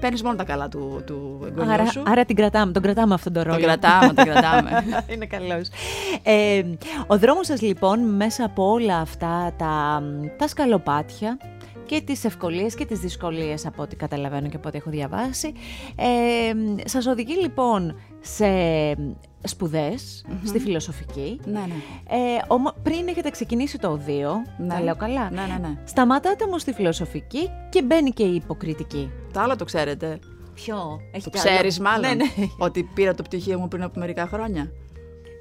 παίρνεις 0.00 0.22
μόνο 0.22 0.36
τα 0.36 0.44
καλά 0.44 0.68
του, 0.68 1.02
του 1.06 1.40
εγγονιού 1.46 1.72
άρα, 1.72 1.86
σου. 1.86 2.02
Άρα 2.06 2.24
την 2.24 2.36
κρατάμε, 2.36 2.72
τον 2.72 2.82
κρατάμε 2.82 3.14
αυτόν 3.14 3.32
τον 3.32 3.42
ρόλο. 3.42 3.54
Τον 3.54 3.64
κρατάμε, 3.64 4.12
τον 4.12 4.24
κρατάμε. 4.24 4.84
είναι 5.12 5.26
καλός. 5.26 5.68
Ε, 6.22 6.62
ο 7.06 7.18
δρόμος 7.18 7.46
σας 7.46 7.60
λοιπόν 7.62 8.14
μέσα 8.14 8.44
από 8.44 8.70
όλα 8.70 8.98
αυτά 8.98 9.52
τα, 9.56 10.02
τα 10.36 10.48
σκαλοπάτια 10.48 11.38
και 11.86 12.00
τις 12.00 12.24
ευκολίες 12.24 12.74
και 12.74 12.86
τις 12.86 12.98
δυσκολίες 12.98 13.66
από 13.66 13.82
ό,τι 13.82 13.96
καταλαβαίνω 13.96 14.48
και 14.48 14.56
από 14.56 14.68
ό,τι 14.68 14.76
έχω 14.76 14.90
διαβάσει. 14.90 15.52
Ε, 15.96 16.52
σας 16.88 17.06
οδηγεί 17.06 17.40
λοιπόν 17.40 17.96
σε 18.20 18.46
σπουδες 19.46 20.24
στη 20.44 20.58
φιλοσοφική. 20.58 21.40
Ναι, 21.44 21.52
ναι. 21.52 21.74
Ε, 22.08 22.44
ομο, 22.48 22.74
πριν 22.82 23.08
έχετε 23.08 23.30
ξεκινήσει 23.30 23.78
το 23.78 23.88
οδείο, 23.88 24.34
ναι. 24.58 24.68
τα 24.68 24.82
λέω 24.82 24.96
καλά; 24.96 25.30
Ναι, 25.30 25.40
ναι, 25.40 25.68
ναι. 25.68 25.78
Σταματάτε 25.84 26.44
όμως 26.44 26.60
στη 26.60 26.72
φιλοσοφική 26.72 27.50
και 27.70 27.82
μπαίνει 27.82 28.10
και 28.10 28.22
η 28.22 28.34
υποκριτική. 28.34 29.10
Το 29.32 29.40
άλλο 29.40 29.56
το 29.56 29.64
ξέρετε. 29.64 30.18
Ποιο, 30.54 31.00
έχει 31.12 31.24
Το 31.24 31.30
ξέρεις 31.30 31.80
μάλλον, 31.80 32.00
ναι, 32.00 32.14
ναι. 32.14 32.46
ότι 32.58 32.82
πήρα 32.94 33.14
το 33.14 33.22
πτυχίο 33.22 33.58
μου 33.58 33.68
πριν 33.68 33.82
από 33.82 33.98
μερικά 33.98 34.26
χρόνια; 34.26 34.72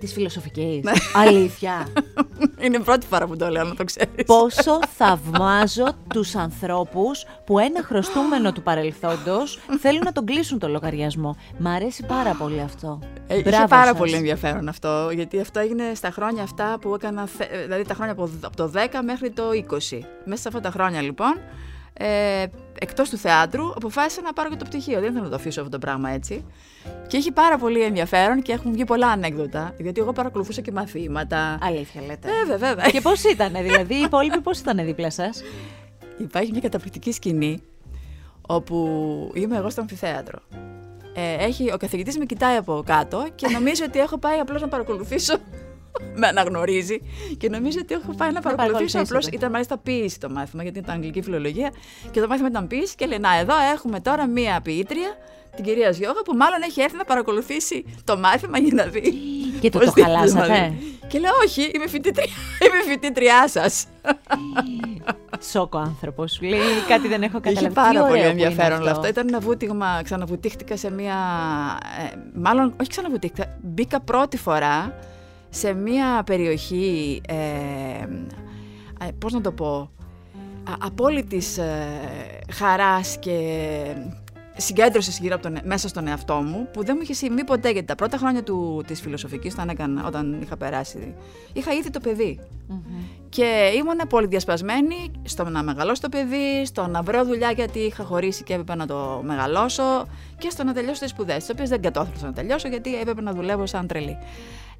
Της 0.05 0.13
φιλοσοφικής. 0.13 0.81
Αλήθεια. 1.13 1.87
Είναι 2.63 2.77
η 2.77 2.79
πρώτη 2.79 3.05
φορά 3.05 3.27
που 3.27 3.35
το 3.37 3.49
λέω, 3.49 3.63
να 3.63 3.75
το 3.75 3.83
ξέρεις. 3.83 4.25
Πόσο 4.25 4.79
θαυμάζω 4.97 5.87
τους 6.13 6.35
ανθρώπους 6.35 7.25
που 7.45 7.59
ένα 7.59 7.83
χρωστούμενο 7.83 8.51
του 8.51 8.61
παρελθόντος 8.63 9.59
θέλουν 9.79 10.01
να 10.05 10.11
τον 10.11 10.25
κλείσουν 10.25 10.59
το 10.59 10.67
λογαριασμό. 10.67 11.35
Μ' 11.57 11.67
αρέσει 11.67 12.03
πάρα 12.05 12.33
πολύ 12.33 12.61
αυτό. 12.61 12.99
Ε, 13.27 13.37
είχε 13.37 13.49
Μπράβο 13.49 13.67
πάρα 13.67 13.87
σας. 13.89 13.97
πολύ 13.97 14.13
ενδιαφέρον 14.13 14.67
αυτό, 14.67 15.09
γιατί 15.13 15.39
αυτό 15.39 15.59
έγινε 15.59 15.91
στα 15.95 16.09
χρόνια 16.11 16.43
αυτά 16.43 16.77
που 16.81 16.93
έκανα, 16.93 17.25
θε- 17.27 17.63
δηλαδή 17.63 17.83
τα 17.83 17.93
χρόνια 17.93 18.13
από, 18.13 18.29
από 18.41 18.55
το 18.55 18.71
10 18.75 18.79
μέχρι 19.05 19.29
το 19.31 19.43
20. 19.51 19.99
Μέσα 20.25 20.41
σε 20.41 20.47
αυτά 20.47 20.59
τα 20.59 20.69
χρόνια 20.69 21.01
λοιπόν, 21.01 21.39
ε, 21.93 22.45
εκτός 22.79 23.09
του 23.09 23.17
θεάτρου, 23.17 23.69
αποφάσισα 23.69 24.21
να 24.21 24.33
πάρω 24.33 24.49
και 24.49 24.55
το 24.55 24.65
πτυχίο. 24.65 24.99
Δεν 24.99 25.11
θέλω 25.11 25.23
να 25.23 25.29
το 25.29 25.35
αφήσω 25.35 25.59
αυτό 25.59 25.71
το 25.71 25.79
πράγμα 25.79 26.09
έτσι. 26.09 26.45
Και 27.07 27.17
έχει 27.17 27.31
πάρα 27.31 27.57
πολύ 27.57 27.81
ενδιαφέρον 27.81 28.41
και 28.41 28.51
έχουν 28.51 28.71
βγει 28.71 28.85
πολλά 28.85 29.07
ανέκδοτα, 29.07 29.73
γιατί 29.77 30.01
εγώ 30.01 30.13
παρακολουθούσα 30.13 30.61
και 30.61 30.71
μαθήματα. 30.71 31.57
Αλήθεια 31.61 32.01
λέτε. 32.01 32.29
Βέβαια, 32.45 32.57
βέβαια. 32.69 32.89
Και 32.89 33.01
πώς 33.01 33.23
ήταν, 33.23 33.53
δηλαδή, 33.53 33.95
οι 33.95 34.01
υπόλοιποι 34.01 34.41
πώς 34.41 34.59
ήταν 34.59 34.85
δίπλα 34.85 35.09
σας; 35.09 35.41
Υπάρχει 36.17 36.51
μια 36.51 36.61
καταπληκτική 36.61 37.11
σκηνή 37.11 37.63
όπου 38.41 39.31
είμαι 39.33 39.57
εγώ 39.57 39.69
στο 39.69 39.81
αμφιθέατρο. 39.81 40.39
Ε, 41.15 41.45
έχει, 41.45 41.71
ο 41.73 41.77
καθηγητής 41.77 42.17
με 42.17 42.25
κοιτάει 42.25 42.55
από 42.55 42.83
κάτω 42.85 43.27
και 43.35 43.47
νομίζω 43.47 43.83
ότι 43.87 43.99
έχω 43.99 44.17
πάει 44.17 44.39
απλώς 44.39 44.61
να 44.61 44.67
παρακολουθήσω. 44.67 45.37
με 46.19 46.27
αναγνωρίζει 46.27 47.01
και 47.37 47.49
νομίζω 47.49 47.79
ότι 47.81 47.93
έχω 47.93 48.13
πάει 48.17 48.31
να 48.31 48.41
παρακολουθήσω. 48.41 48.83
Απλώς 48.83 48.93
παρακολουθήσετε. 48.93 49.35
ήταν 49.35 49.51
μάλιστα 49.51 49.77
ποιήση 49.77 50.19
το 50.19 50.29
μάθημα, 50.29 50.63
γιατί 50.63 50.79
ήταν 50.79 50.95
αγγλική 50.95 51.21
φιλολογία 51.21 51.71
και 52.11 52.21
το 52.21 52.27
μάθημα 52.27 52.47
ήταν 52.47 52.67
ποιήση. 52.67 52.95
Και 52.95 53.05
λέει: 53.05 53.19
Να, 53.19 53.37
εδώ 53.37 53.53
έχουμε 53.73 53.99
τώρα 53.99 54.27
μία 54.27 54.61
ποιήτρια, 54.63 55.17
την 55.55 55.63
κυρία 55.63 55.91
Ζιώγα, 55.91 56.21
που 56.25 56.35
μάλλον 56.35 56.61
έχει 56.61 56.81
έρθει 56.81 56.97
να 56.97 57.03
παρακολουθήσει 57.03 57.85
το 58.03 58.17
μάθημα 58.17 58.57
για 58.57 58.73
να 58.73 58.85
δει. 58.85 59.13
Και 59.59 59.69
του 59.69 59.77
πώς 59.77 59.87
το 59.87 59.93
δείχνει 59.93 60.11
χαλάσατε; 60.11 60.39
μάθημα. 60.39 60.75
Και 61.07 61.19
λέω: 61.19 61.31
Όχι, 61.43 61.61
είμαι 61.61 61.87
φοιτητριά, 61.87 62.33
είμαι 62.61 62.91
φοιτητριά 62.91 63.47
σας. 63.47 63.85
Σόκο 65.51 65.77
άνθρωπος. 65.77 66.31
Σου 66.31 66.43
λέει 66.43 66.59
κάτι 66.87 67.07
δεν 67.07 67.21
έχω 67.23 67.39
καταλάβει. 67.39 67.59
Είχε 67.59 67.67
Τι 67.67 67.73
πάρα 67.73 67.89
ωραίο 67.89 68.07
πολύ 68.07 68.21
που 68.21 68.27
ενδιαφέρον 68.27 68.71
είναι 68.71 68.83
όλο 68.83 68.91
αυτό. 68.91 69.07
Ήταν 69.07 69.27
ένα 69.27 69.39
βούτυγμα, 69.39 70.01
ξαναβουτήχτηκα 70.03 70.77
σε 70.77 70.91
μία. 70.91 71.15
Ε, 72.13 72.15
μάλλον, 72.33 72.73
όχι 72.79 72.89
ξαναβουτήχτηκα. 72.89 73.57
Μπήκα 73.61 73.99
πρώτη 73.99 74.37
φορά 74.37 74.93
σε 75.55 75.73
μία 75.73 76.23
περιοχή. 76.25 77.21
Ε, 77.27 77.35
ε, 79.05 79.11
πώς 79.17 79.33
να 79.33 79.41
το 79.41 79.51
πω. 79.51 79.89
Α, 80.69 80.73
απόλυτης 80.79 81.57
ε, 81.57 81.87
χαράς 82.51 83.17
και 83.19 83.37
συγκέντρωσης 84.57 85.19
γύρω 85.19 85.35
από 85.35 85.43
τον, 85.43 85.57
μέσα 85.63 85.87
στον 85.87 86.07
εαυτό 86.07 86.33
μου 86.33 86.67
που 86.73 86.83
δεν 86.83 86.93
μου 86.95 87.01
είχε 87.03 87.13
συμβεί 87.13 87.43
ποτέ 87.43 87.69
γιατί 87.69 87.87
τα 87.87 87.95
πρώτα 87.95 88.17
χρόνια 88.17 88.43
του, 88.43 88.83
της 88.87 89.01
φιλοσοφικής 89.01 89.53
όταν, 89.53 89.69
έκανα, 89.69 90.05
όταν 90.05 90.41
είχα 90.41 90.57
περάσει 90.57 91.15
είχα 91.53 91.73
ήδη 91.73 91.89
το 91.89 91.99
παιδί 91.99 92.39
και 93.29 93.71
ήμουν 93.75 94.07
πολύ 94.09 94.27
διασπασμένη 94.27 95.11
στο 95.23 95.49
να 95.49 95.63
μεγαλώσω 95.63 96.01
το 96.01 96.09
παιδί, 96.09 96.65
στο 96.65 96.87
να 96.87 97.01
βρω 97.01 97.25
δουλειά 97.25 97.51
γιατί 97.51 97.79
είχα 97.79 98.03
χωρίσει 98.03 98.43
και 98.43 98.53
έπρεπε 98.53 98.75
να 98.75 98.87
το 98.87 99.21
μεγαλώσω 99.23 100.07
και 100.37 100.49
στο 100.49 100.63
να 100.63 100.73
τελειώσω 100.73 101.01
τις 101.01 101.09
σπουδές, 101.09 101.37
τις 101.37 101.49
οποίες 101.49 101.69
δεν 101.69 101.81
κατόρθωσα 101.81 102.25
να 102.25 102.33
τελειώσω 102.33 102.67
γιατί 102.67 102.99
έπρεπε 102.99 103.21
να 103.21 103.33
δουλεύω 103.33 103.65
σαν 103.65 103.87
τρελή. 103.87 104.17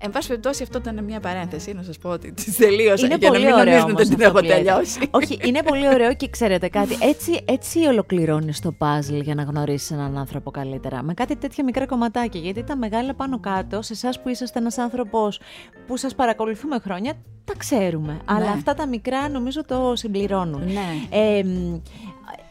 Εν 0.06 0.12
πάση 0.12 0.28
περιπτώσει, 0.28 0.64
αυτό 0.64 0.78
ήταν 0.78 1.04
μια 1.04 1.20
παρένθεση, 1.20 1.74
να 1.74 1.82
σας 1.84 1.98
πω 1.98 2.10
ότι 2.10 2.32
τη 2.32 2.56
τελείωσα 2.56 3.06
Είναι 3.06 3.16
για 3.16 3.30
να 3.30 3.34
πολύ 3.34 3.46
μην 3.46 3.54
ωραίο 3.54 3.66
νομίζουν 3.66 3.90
όμως 3.90 4.02
ότι 4.02 4.16
την 4.16 4.26
αυτό 4.26 4.26
έχω 4.26 4.38
που 4.38 4.44
λέτε. 4.46 4.56
τελειώσει. 4.56 5.00
Όχι, 5.12 5.38
είναι 5.44 5.64
πολύ 5.64 5.88
ωραίο 5.88 6.14
και 6.14 6.30
ξέρετε 6.30 6.68
κάτι. 6.68 6.98
Έτσι, 7.02 7.42
έτσι 7.46 7.86
ολοκληρώνεις 7.86 8.60
το 8.60 8.76
puzzle 8.80 9.22
για 9.24 9.36
να 9.36 9.44
γνωρίσεις 9.44 9.92
έναν 9.92 10.18
άνθρωπο 10.18 10.52
καλύτερα. 10.52 11.04
Με 11.04 11.14
κάτι 11.14 11.36
τέτοια 11.36 11.64
μικρά 11.64 11.86
κομματάκια. 11.86 12.40
Γιατί 12.40 12.64
τα 12.64 12.76
μεγάλα 12.76 13.14
πάνω 13.14 13.40
κάτω, 13.40 13.82
σε 13.82 13.94
εσάς 13.94 14.22
που 14.22 14.30
είσαστε 14.30 14.60
ένας 14.60 14.78
άνθρωπος 14.78 15.40
που 15.88 15.98
σας 15.98 16.16
παρακολουθούμε 16.16 16.80
χρόνια, 16.80 17.14
τα 17.46 17.54
ξέρουμε. 17.58 18.20
Αλλά 18.26 18.50
αυτά 18.50 18.74
τα 18.74 18.88
μικρά 18.88 19.30
νομίζω 19.30 19.66
το 19.66 19.92
συμπληρώνουν. 19.96 20.64
Ναι. 20.64 20.80
Ε, 21.10 21.44
μ, 21.44 21.80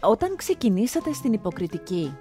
όταν 0.01 0.37
ξεκινήσατε 0.37 1.13
στην 1.13 1.33
υποκριτική, 1.33 2.17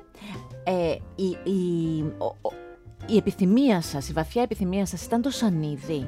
ε, 0.64 0.96
η, 1.16 1.52
η, 1.52 2.02
ο- 2.18 2.26
ο- 2.42 2.62
η 3.08 3.18
επιθυμία 3.18 3.82
σας, 3.82 4.10
η 4.10 4.14
βαθιά 4.14 4.42
επιθυμία 4.42 4.86
σας 4.86 5.06
ήταν 5.06 5.22
το 5.22 5.30
σανίδι. 5.30 6.08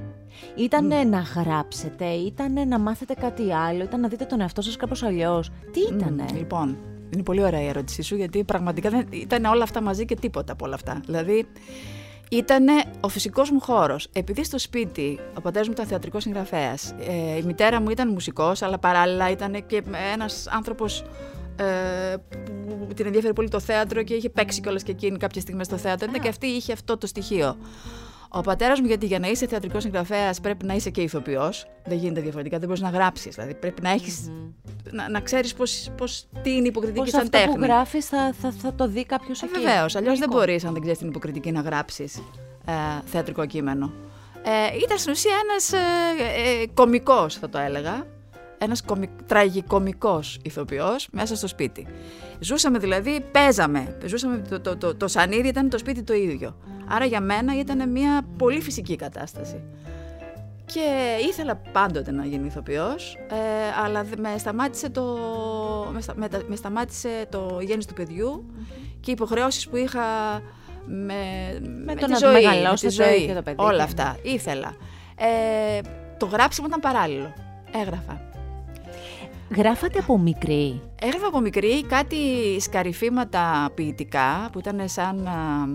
Ήτανε 0.56 1.04
να 1.04 1.20
γράψετε, 1.20 2.06
ήτανε 2.06 2.66
να 2.66 2.80
μάθετε 2.80 3.14
κάτι 3.14 3.54
άλλο, 3.54 3.84
ήταν 3.84 4.00
να 4.00 4.08
δείτε 4.08 4.26
τον 4.26 4.42
εαυτό 4.42 4.62
σας 4.62 4.76
κάπως 4.76 5.04
αλλιώς. 5.04 5.50
Τι 5.72 5.80
ήτανε; 5.80 6.26
Μμ, 6.32 6.38
Λοιπόν, 6.38 6.78
είναι 7.10 7.24
πολύ 7.24 7.44
ωραία 7.44 7.62
η 7.62 7.68
ερώτησή 7.68 8.02
σου 8.02 8.16
γιατί 8.16 8.44
πραγματικά 8.44 8.90
δεν 8.90 9.08
ήταν 9.10 9.46
όλα 9.46 9.64
αυτά 9.64 9.82
μαζί 9.82 10.06
και 10.06 10.16
τίποτα 10.16 10.54
από 10.54 10.66
όλα 10.66 10.76
αυτά. 10.76 11.02
Δηλαδή, 11.06 11.48
ήταν 12.30 12.66
ο 13.00 13.08
φυσικός 13.08 13.52
μου 13.52 13.60
χώρος. 13.60 14.08
Επειδή 14.14 14.44
στο 14.44 14.60
σπίτι 14.60 15.20
ο 15.38 15.42
πατέρας 15.42 15.68
μου 15.68 15.74
ήταν 15.74 15.86
θεατρικός 15.86 16.24
συγγραφέας, 16.24 16.96
ε, 17.00 17.38
η 17.38 17.44
μητέρα 17.44 17.82
μου 17.82 17.90
ήταν 17.90 18.12
μουσικός, 18.12 18.62
αλλά 18.62 18.78
παράλληλα 18.78 19.30
ήταν 19.30 19.66
και 19.68 19.84
ένας 20.14 20.48
άνθρωπος 20.48 21.04
ε, 21.56 22.16
που 22.88 22.94
την 22.94 23.06
ενδιαφέρει 23.06 23.34
πολύ 23.34 23.50
το 23.50 23.60
θέατρο 23.60 24.04
και 24.04 24.14
είχε 24.14 24.30
παίξει 24.30 24.62
κιόλας 24.62 24.84
και 24.84 24.92
εκείνη 24.92 25.18
κάποια 25.18 25.42
στιγμή 25.42 25.64
στο 25.64 25.78
θέατρο. 25.78 26.08
Ήταν 26.10 26.22
και 26.22 26.28
αυτή 26.30 26.48
είχε 26.48 26.74
αυτό 26.74 26.98
το 26.98 27.08
στοιχείο. 27.08 27.58
Ο 28.30 28.42
πατέρας 28.42 28.80
μου, 28.80 28.88
γιατί 28.88 29.06
για 29.06 29.20
να 29.20 29.28
είσαι 29.28 29.48
θεατρικός 29.48 29.84
συγγραφέας 29.84 30.40
πρέπει 30.42 30.66
να 30.66 30.74
είσαι 30.74 30.90
και 30.90 31.02
ηθοποιός. 31.02 31.66
Δεν 31.86 31.98
γίνεται 31.98 32.22
διαφορετικά, 32.22 32.58
δεν 32.58 32.68
μπορείς 32.68 32.82
να 32.84 32.90
γράψεις. 32.90 33.36
Δηλαδή 33.36 33.54
πρέπει 33.54 33.82
να 33.82 33.90
έχεις. 33.90 34.32
να, 34.92 35.10
να 35.10 35.20
ξέρεις 35.20 35.54
πώς, 35.54 35.90
τι 36.44 36.56
είναι 36.56 36.68
υποκριτική 36.68 37.00
Πώς 37.00 37.10
σαν 37.10 37.20
αυτό 37.22 37.38
τέχνη. 37.38 37.54
που 37.54 37.62
γράφεις 37.62 38.06
θα, 38.06 38.34
θα, 38.42 38.52
θα 38.52 38.74
το 38.74 38.88
δει 38.88 39.06
κάποιος 39.06 39.42
εκεί; 39.42 39.60
Βεβαίως. 39.60 39.96
Αλλιώς 39.96 40.20
δεν 40.20 40.30
Λογικό. 40.30 40.38
μπορείς, 40.38 40.64
αν 40.66 40.72
δεν 40.72 40.82
ξέρεις 40.82 41.00
την 41.00 41.08
υποκριτική, 41.08 41.52
να 41.52 41.62
γράψεις 41.62 42.16
ε, 42.66 42.72
θεατρικό 43.06 43.46
κείμενο. 43.46 43.94
Ε, 44.44 44.78
ήταν 44.84 44.98
στην 44.98 45.12
ουσία 45.12 45.34
ένας 45.50 45.72
ε, 45.74 46.62
ε, 46.62 46.66
κωμικό, 46.74 47.30
θα 47.30 47.50
το 47.50 47.58
έλεγα. 47.58 48.06
Ένας 48.66 48.84
τραγικομικός 49.26 50.40
ηθοποιός 50.44 51.08
μέσα 51.12 51.36
στο 51.36 51.48
σπίτι. 51.48 51.88
Ζούσαμε 52.40 52.78
δηλαδή, 52.78 53.26
παίζαμε. 53.32 53.98
Ζούσαμε, 54.06 54.38
το, 54.50 54.60
το, 54.60 54.78
το, 54.78 54.96
το 54.96 55.08
σανίδι 55.08 55.48
ήταν 55.48 55.70
το 55.70 55.78
σπίτι 55.78 56.04
το 56.04 56.14
ίδιο. 56.14 56.56
Άρα 56.88 57.06
για 57.06 57.22
μένα 57.22 57.60
ήταν 57.60 57.90
μια 57.92 58.22
πολύ 58.38 58.62
φυσική 58.62 58.96
κατάσταση. 58.96 59.62
Και 60.66 60.82
ήθελα 61.30 61.56
πάντοτε 61.72 62.12
να 62.12 62.26
γίνω 62.26 62.46
ηθοποιός, 62.46 63.18
ε, 63.30 63.84
αλλά 63.86 64.04
δε- 64.04 64.16
με 64.22 64.38
σταμάτησε, 64.38 64.90
το, 64.90 65.04
με, 65.94 66.02
στα- 66.02 66.14
με, 66.18 66.28
τα- 66.28 66.42
με 66.48 66.56
σταμάτησε 66.56 67.26
το 67.30 67.58
η 67.62 67.66
γέννηση 67.66 67.88
του 67.88 67.94
παιδιού 67.94 68.46
και 69.00 69.10
οι 69.10 69.14
υποχρεώσεις 69.14 69.68
που 69.68 69.76
είχα 69.78 70.02
με, 70.86 71.14
με, 71.86 71.96
το 71.96 72.06
τη 72.06 72.12
να 72.12 72.18
ζωή, 72.18 72.34
με 72.34 72.40
τη 72.40 72.46
μεγαλώσετε 72.46 72.92
ζωή, 73.04 73.26
και 73.26 73.34
το 73.34 73.42
παιδί 73.42 73.56
όλα 73.60 73.76
και- 73.76 73.82
αυτά. 73.82 74.18
Ήθελα. 74.22 74.76
Ε, 75.18 75.80
το 76.18 76.26
γράψιμο 76.26 76.68
ήταν 76.68 76.80
παράλληλο. 76.80 77.34
Έγραφα. 77.82 78.22
Γράφατε 79.50 80.00
από 80.00 80.18
μικρή. 80.18 80.82
Έγραφα 81.02 81.28
από 81.28 81.40
μικρή 81.40 81.84
κάτι 81.84 82.18
σκαριφήματα 82.60 83.72
ποιητικά 83.74 84.50
που 84.52 84.60
ήταν 84.60 84.90
σαν, 84.90 85.28
α, 85.28 85.66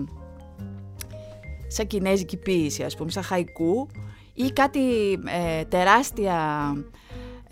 σαν 1.67 1.87
κινέζικη 1.87 2.37
ποίηση, 2.37 2.83
ας 2.83 2.95
πούμε, 2.95 3.11
σαν 3.11 3.23
χαϊκού 3.23 3.87
ή 4.33 4.51
κάτι 4.51 5.11
ε, 5.11 5.63
τεράστια 5.63 6.73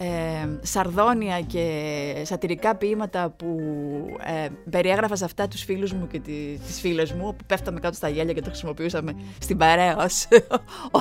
ε, 0.01 0.48
σαρδόνια 0.62 1.41
και 1.41 2.13
σατυρικά 2.22 2.75
ποίηματα 2.75 3.29
που 3.29 3.58
ε, 4.25 4.48
περιέγραφα 4.70 5.15
σε 5.15 5.25
αυτά 5.25 5.48
τους 5.48 5.63
φίλους 5.63 5.94
μου 5.94 6.08
και 6.08 6.20
τις, 6.20 6.60
τις 6.60 6.79
φίλες 6.79 7.12
μου 7.13 7.36
που 7.36 7.44
πέφταμε 7.48 7.79
κάτω 7.79 7.96
στα 7.96 8.10
γέλια 8.10 8.34
και 8.34 8.41
το 8.41 8.50
χρησιμοποιούσαμε 8.50 9.15
στην 9.39 9.58
παρέα 9.58 9.98
ως, 9.98 10.27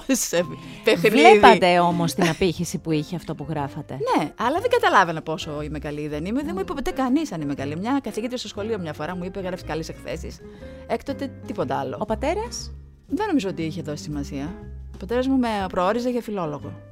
ως 0.09 0.33
ε, 0.33 0.45
παιχνίδι. 0.85 1.17
Βλέπατε 1.17 1.79
όμως 1.79 2.15
την 2.15 2.29
απήχηση 2.29 2.79
που 2.79 2.91
είχε 2.91 3.17
αυτό 3.17 3.35
που 3.35 3.47
γράφατε. 3.49 3.95
Ναι, 3.95 4.33
αλλά 4.37 4.61
δεν 4.61 4.71
καταλάβαινα 4.71 5.23
πόσο 5.23 5.63
είμαι 5.63 5.79
καλή 5.79 6.01
ή 6.01 6.09
δεν 6.09 6.25
είμαι. 6.25 6.43
Δεν 6.43 6.53
μου 6.55 6.61
είπε 6.61 6.73
ποτέ 6.73 6.91
κανείς 6.91 7.33
αν 7.33 7.41
είμαι 7.41 7.55
καλή. 7.55 7.77
Μια 7.77 8.01
καθηγήτρια 8.03 8.39
στο 8.39 8.49
σχολείο 8.49 8.79
μια 8.79 8.93
φορά 8.93 9.17
μου 9.17 9.25
είπε: 9.25 9.41
Γράφεις 9.41 9.65
καλές 9.65 9.89
εκθέσεις. 9.89 10.39
Έκτοτε 10.87 11.31
τίποτα 11.47 11.79
άλλο. 11.79 11.97
Ο 12.01 12.05
πατέρας; 12.05 12.75
Δεν 13.07 13.27
νομίζω 13.27 13.49
ότι 13.49 13.63
είχε 13.63 13.83
δώσει 13.83 14.03
σημασία. 14.03 14.55
Ο 14.95 14.97
πατέρας 14.99 15.27
μου 15.27 15.37
με 15.37 15.49
προόριζε 15.69 16.11
για 16.11 16.21
φιλόλογο. 16.21 16.88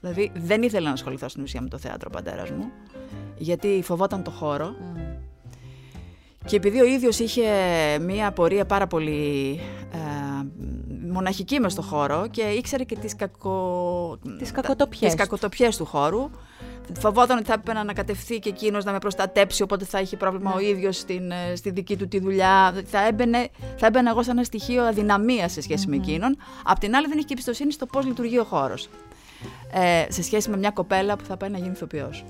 Δηλαδή 0.00 0.32
δεν 0.34 0.62
ήθελε 0.62 0.86
να 0.86 0.92
ασχοληθώ 0.92 1.28
στην 1.28 1.42
ουσία 1.42 1.60
με 1.60 1.68
το 1.68 1.78
θέατρο 1.78 2.08
ο 2.12 2.16
πατέρας 2.16 2.50
μου, 2.50 2.70
γιατί 3.36 3.80
φοβόταν 3.84 4.22
το 4.22 4.30
χώρο. 4.30 4.74
Και 6.44 6.56
επειδή 6.56 6.80
ο 6.80 6.84
ίδιος 6.84 7.18
είχε 7.18 7.44
μία 8.00 8.32
πορεία 8.32 8.66
πάρα 8.66 8.86
πολύ 8.86 9.60
ε, 9.92 9.98
μοναχική 11.12 11.60
μες 11.60 11.72
στο 11.72 11.82
χώρο 11.82 12.26
και 12.30 12.42
ήξερε 12.42 12.84
και 12.84 12.96
τις, 12.96 13.16
κακο... 13.16 14.18
Τις 14.38 14.50
κακοτοπιές 14.50 15.12
τις 15.12 15.20
κακοτοπιές 15.20 15.76
του 15.76 15.84
χώρου, 15.84 16.30
φοβόταν 16.98 17.36
ότι 17.36 17.46
θα 17.46 17.52
έπρεπε 17.52 17.72
να 17.72 17.80
ανακατευθεί 17.80 18.38
και 18.38 18.48
εκείνος 18.48 18.84
να 18.84 18.92
με 18.92 18.98
προστατέψει, 18.98 19.62
οπότε 19.62 19.84
θα 19.84 20.00
είχε 20.00 20.16
πρόβλημα 20.16 20.54
ο 20.54 20.58
ίδιος 20.58 20.96
στην, 20.96 21.30
ε, 21.30 21.56
στη 21.56 21.70
δική 21.70 21.96
του 21.96 22.08
τη 22.08 22.20
δουλειά. 22.20 22.82
Θα 22.84 23.06
έμπαινε, 23.06 23.48
θα 23.76 23.86
έμπαινε 23.86 24.10
εγώ 24.10 24.22
σαν 24.22 24.36
ένα 24.36 24.44
στοιχείο 24.44 24.84
αδυναμίας 24.84 25.52
σε 25.52 25.60
σχέση 25.60 25.88
με 25.88 25.96
εκείνον. 25.96 26.36
Απ' 26.64 26.78
την 26.78 26.94
άλλη 26.94 27.06
δεν 27.06 27.16
είχε 27.16 27.26
και 27.26 27.32
εμπιστοσύνη 27.32 27.72
στο 27.72 27.86
πώς 27.86 28.06
λειτουργεί 28.06 28.38
ο 28.38 28.44
χώρος. 28.44 28.88
Ε, 29.72 30.04
σε 30.08 30.22
σχέση 30.22 30.50
με 30.50 30.56
μια 30.56 30.70
κοπέλα 30.70 31.16
που 31.16 31.24
θα 31.24 31.36
πάει 31.36 31.50
να 31.50 31.58
γίνει 31.58 31.70
ηθοποιός. 31.70 32.24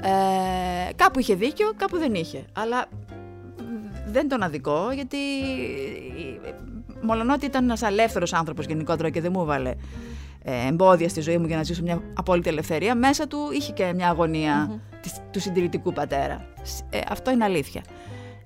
Ε, 0.00 0.92
κάπου 0.96 1.18
είχε 1.18 1.34
δίκιο, 1.34 1.72
κάπου 1.76 1.98
δεν 1.98 2.14
είχε. 2.14 2.44
Αλλά 2.52 2.86
δεν 4.06 4.28
τον 4.28 4.42
αδικό, 4.42 4.90
γιατί 4.92 5.16
μολονότι 7.02 7.46
ήταν 7.46 7.64
ένας 7.64 7.82
ελεύθερος 7.82 8.32
άνθρωπος 8.32 8.66
γενικότερα 8.66 9.10
και 9.10 9.20
δεν 9.20 9.30
μου 9.34 9.40
έβαλε 9.40 9.74
ε, 10.42 10.68
εμπόδια 10.68 11.08
στη 11.08 11.20
ζωή 11.20 11.38
μου 11.38 11.46
για 11.46 11.56
να 11.56 11.62
ζήσω 11.62 11.82
μια 11.82 12.02
απόλυτη 12.14 12.48
ελευθερία, 12.48 12.94
μέσα 12.94 13.26
του 13.26 13.38
είχε 13.52 13.72
και 13.72 13.92
μια 13.94 14.08
αγωνια 14.08 14.80
του 15.30 15.40
συντηρητικού 15.40 15.92
πατέρα. 15.92 16.46
Ε, 16.90 17.00
αυτό 17.08 17.30
είναι 17.30 17.44
αλήθεια. 17.44 17.82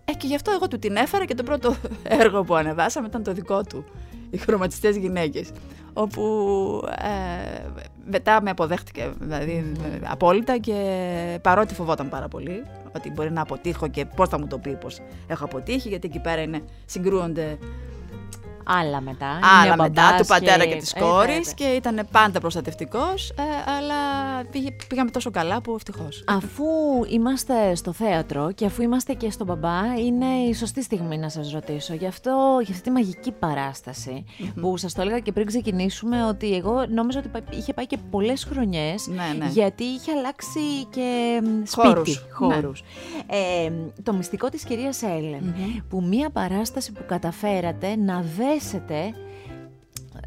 Ε, 0.05 0.12
και 0.12 0.27
γι' 0.27 0.35
αυτό 0.35 0.50
εγώ 0.50 0.69
του 0.69 0.79
την 0.79 0.97
έφερα 0.97 1.25
και 1.25 1.35
το 1.35 1.43
πρώτο 1.43 1.75
έργο 2.21 2.45
που 2.45 2.55
ανεβάσαμε 2.55 3.07
ήταν 3.07 3.23
το 3.23 3.33
δικό 3.33 3.62
του, 3.62 3.85
οι 4.31 4.37
χρωματιστές 4.37 4.97
γυναίκες, 4.97 5.50
όπου 5.93 6.23
ε, 6.99 7.83
μετά 8.11 8.43
με 8.43 8.50
αποδέχτηκε 8.50 9.11
δηλαδή, 9.21 9.73
απόλυτα 10.02 10.59
και 10.59 10.75
παρότι 11.43 11.75
φοβόταν 11.75 12.09
πάρα 12.09 12.29
πολύ 12.29 12.62
ότι 12.97 13.11
μπορεί 13.11 13.33
να 13.33 13.43
αποτύχω 13.43 13.88
και 13.88 14.05
πώς 14.05 14.29
θα 14.29 14.38
μου 14.38 14.47
το 14.47 14.59
πει 14.59 14.71
πώς 14.71 15.00
έχω 15.26 15.45
αποτύχει 15.45 15.88
γιατί 15.88 16.07
εκεί 16.07 16.19
πέρα 16.19 16.43
είναι, 16.43 16.61
συγκρούονται 16.85 17.59
Άλλα 18.64 19.00
μετά. 19.00 19.38
Άλλα 19.62 19.76
μετά, 19.76 20.14
του 20.19 20.26
πατέρα 20.26 20.64
και, 20.64 20.73
και 20.73 20.76
της 20.76 20.95
κόρης 20.99 21.50
ε, 21.50 21.55
και 21.55 21.64
ήταν 21.64 22.09
πάντα 22.11 22.40
προστατευτικός, 22.40 23.31
ε, 23.31 23.71
αλλά 23.71 23.95
πήγε, 24.50 24.69
πήγαμε 24.88 25.11
τόσο 25.11 25.31
καλά 25.31 25.61
που 25.61 25.75
ευτυχώς. 25.75 26.25
Αφού 26.26 26.64
είμαστε 27.09 27.75
στο 27.75 27.93
θέατρο 27.93 28.52
και 28.52 28.64
αφού 28.64 28.83
είμαστε 28.83 29.12
και 29.12 29.31
στον 29.31 29.47
μπαμπά, 29.47 29.95
είναι 29.99 30.26
η 30.49 30.55
σωστή 30.55 30.83
στιγμή 30.83 31.19
να 31.19 31.29
σας 31.29 31.52
ρωτήσω 31.52 31.95
γι' 31.95 32.07
αυτό, 32.07 32.59
για 32.62 32.73
αυτή 32.75 32.83
τη 32.83 32.90
μαγική 32.90 33.33
παράσταση 33.33 34.25
που 34.61 34.76
σας 34.76 34.93
το 34.93 35.00
έλεγα 35.00 35.19
και 35.19 35.33
πριν 35.33 35.47
ξεκινήσουμε 35.47 36.25
ότι 36.25 36.55
εγώ 36.55 36.85
νόμιζα 36.88 37.19
ότι 37.19 37.57
είχε 37.57 37.73
πάει 37.73 37.87
και 37.87 37.99
πολλές 38.11 38.45
χρονιές. 38.45 39.07
Ναι, 39.07 39.35
ναι. 39.38 39.47
Γιατί 39.47 39.85
είχε 39.85 40.12
αλλάξει 40.12 40.61
και 40.90 41.40
σπίτι, 41.64 42.19
χώρους. 42.33 42.83
Ναι. 43.26 43.37
Ε, 43.37 43.73
το 44.02 44.12
μυστικό 44.12 44.49
της 44.49 44.64
κυρίας 44.64 45.02
που 45.88 46.02
μία 46.02 46.31
παράσταση 46.31 46.93
που 46.93 47.00
καταφέρατε 47.07 47.97
να 47.97 48.21
δέσετε 48.52 49.14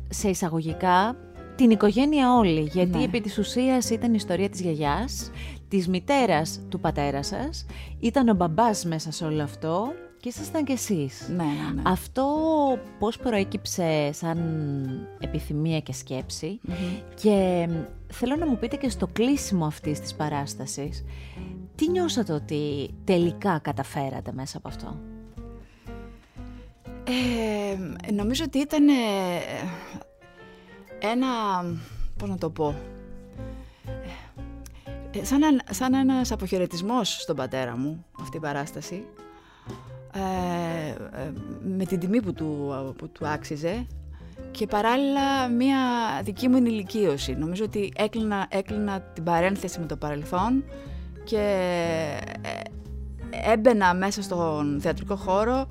σε 0.09 0.29
εισαγωγικά 0.29 1.15
την 1.55 1.69
οικογένεια 1.69 2.33
όλη. 2.37 2.61
Γιατί 2.61 2.97
ναι. 2.97 3.03
επί 3.03 3.21
της 3.21 3.37
ουσίας 3.37 3.89
ήταν 3.89 4.11
η 4.11 4.15
ιστορία 4.17 4.49
της 4.49 4.61
γιαγιάς, 4.61 5.31
της 5.67 5.87
μητέρας 5.87 6.59
του 6.69 6.79
πατέρα 6.79 7.23
σας, 7.23 7.65
ήταν 7.99 8.29
ο 8.29 8.33
μπαμπάς 8.33 8.85
μέσα 8.85 9.11
σε 9.11 9.25
όλο 9.25 9.43
αυτό 9.43 9.91
και 10.19 10.29
ήσασταν 10.29 10.63
κι 10.63 10.71
εσείς. 10.71 11.27
Ναι, 11.29 11.43
ναι, 11.43 11.73
ναι. 11.75 11.81
Αυτό 11.85 12.27
πώς 12.99 13.17
προέκυψε 13.17 14.09
σαν 14.13 14.39
επιθυμία 15.19 15.79
και 15.79 15.93
σκεψη 15.93 16.59
και 17.21 17.67
θέλω 18.07 18.35
να 18.35 18.47
μου 18.47 18.57
πείτε 18.57 18.75
και 18.75 18.89
στο 18.89 19.07
κλείσιμο 19.13 19.65
αυτής 19.65 19.99
της 19.99 20.13
παράστασης, 20.13 21.03
τι 21.75 21.89
νιώσατε 21.89 22.33
ότι 22.33 22.93
τελικά 23.03 23.59
καταφέρατε 23.59 24.31
μέσα 24.33 24.57
από 24.57 24.67
αυτό; 24.67 24.99
Ε, 27.03 28.11
νομίζω 28.11 28.43
ότι 28.47 28.57
ήταν 28.57 28.87
ε, 28.87 28.93
ένα, 30.99 31.27
πώς 32.17 32.29
να 32.29 32.37
το 32.37 32.49
πω, 32.49 32.75
ε, 35.11 35.25
σαν, 35.25 35.41
σαν 35.69 35.93
ένας 35.93 36.31
αποχαιρετισμός 36.31 37.21
στον 37.21 37.35
πατέρα 37.35 37.77
μου, 37.77 38.05
αυτή 38.21 38.37
η 38.37 38.39
παράσταση, 38.39 39.05
ε, 40.13 40.19
με 41.77 41.85
την 41.85 41.99
τιμή 41.99 42.21
που 42.21 42.33
του, 42.33 42.73
που 42.97 43.09
του 43.09 43.27
άξιζε 43.27 43.87
και 44.51 44.67
παράλληλα 44.67 45.47
μία 45.47 45.77
δική 46.23 46.47
μου 46.47 46.57
ενηλικίωση. 46.57 47.35
Νομίζω 47.35 47.63
ότι 47.63 47.91
έκλεινα, 47.95 48.47
έκλεινα 48.49 49.01
την 49.01 49.23
παρένθεση 49.23 49.79
με 49.79 49.85
το 49.85 49.95
παρελθόν 49.95 50.63
και 51.23 51.69
έμπαινα 53.29 53.93
μέσα 53.93 54.21
στον 54.21 54.77
θεατρικό 54.81 55.15
χώρο 55.15 55.67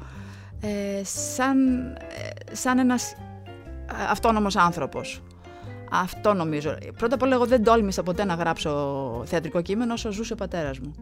ε, 0.64 1.04
σαν, 1.04 1.86
ε, 1.86 2.54
σαν 2.54 2.78
ένας 2.78 3.12
ε, 3.12 3.16
αυτόνομος 4.10 4.56
άνθρωπος. 4.56 5.22
Αυτό 5.90 6.34
νομίζω. 6.34 6.76
Πρώτα 6.98 7.14
απ' 7.14 7.22
όλα 7.22 7.34
εγώ 7.34 7.46
δεν 7.46 7.64
τόλμησα 7.64 8.02
ποτέ 8.02 8.24
να 8.24 8.34
γράψω 8.34 9.22
θεατρικό 9.26 9.62
κείμενο 9.62 9.92
όσο 9.92 10.12
ζούσε 10.12 10.32
ο 10.32 10.36
πατέρας 10.36 10.78
μου. 10.78 10.94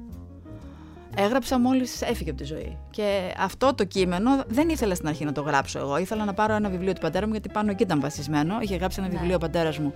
Έγραψα 1.16 1.58
μόλις 1.58 2.02
έφυγε 2.02 2.30
από 2.30 2.38
τη 2.38 2.44
ζωή. 2.44 2.78
Και 2.90 3.34
αυτό 3.38 3.74
το 3.74 3.84
κείμενο 3.84 4.30
δεν 4.46 4.68
ήθελα 4.68 4.94
στην 4.94 5.08
αρχή 5.08 5.24
να 5.24 5.32
το 5.32 5.40
γράψω 5.40 5.78
εγώ. 5.78 5.98
Ήθελα 5.98 6.24
να 6.24 6.34
πάρω 6.34 6.54
ένα 6.54 6.68
βιβλίο 6.68 6.92
του 6.92 7.00
πατέρα 7.00 7.26
μου, 7.26 7.32
γιατί 7.32 7.48
πάνω 7.48 7.70
εκεί 7.70 7.82
ήταν 7.82 8.00
βασισμένο. 8.00 8.58
Είχε 8.60 8.76
γράψει 8.76 9.00
ένα 9.00 9.08
ναι. 9.08 9.18
βιβλίο 9.18 9.36
ο 9.36 9.38
πατέρας 9.38 9.78
μου 9.78 9.94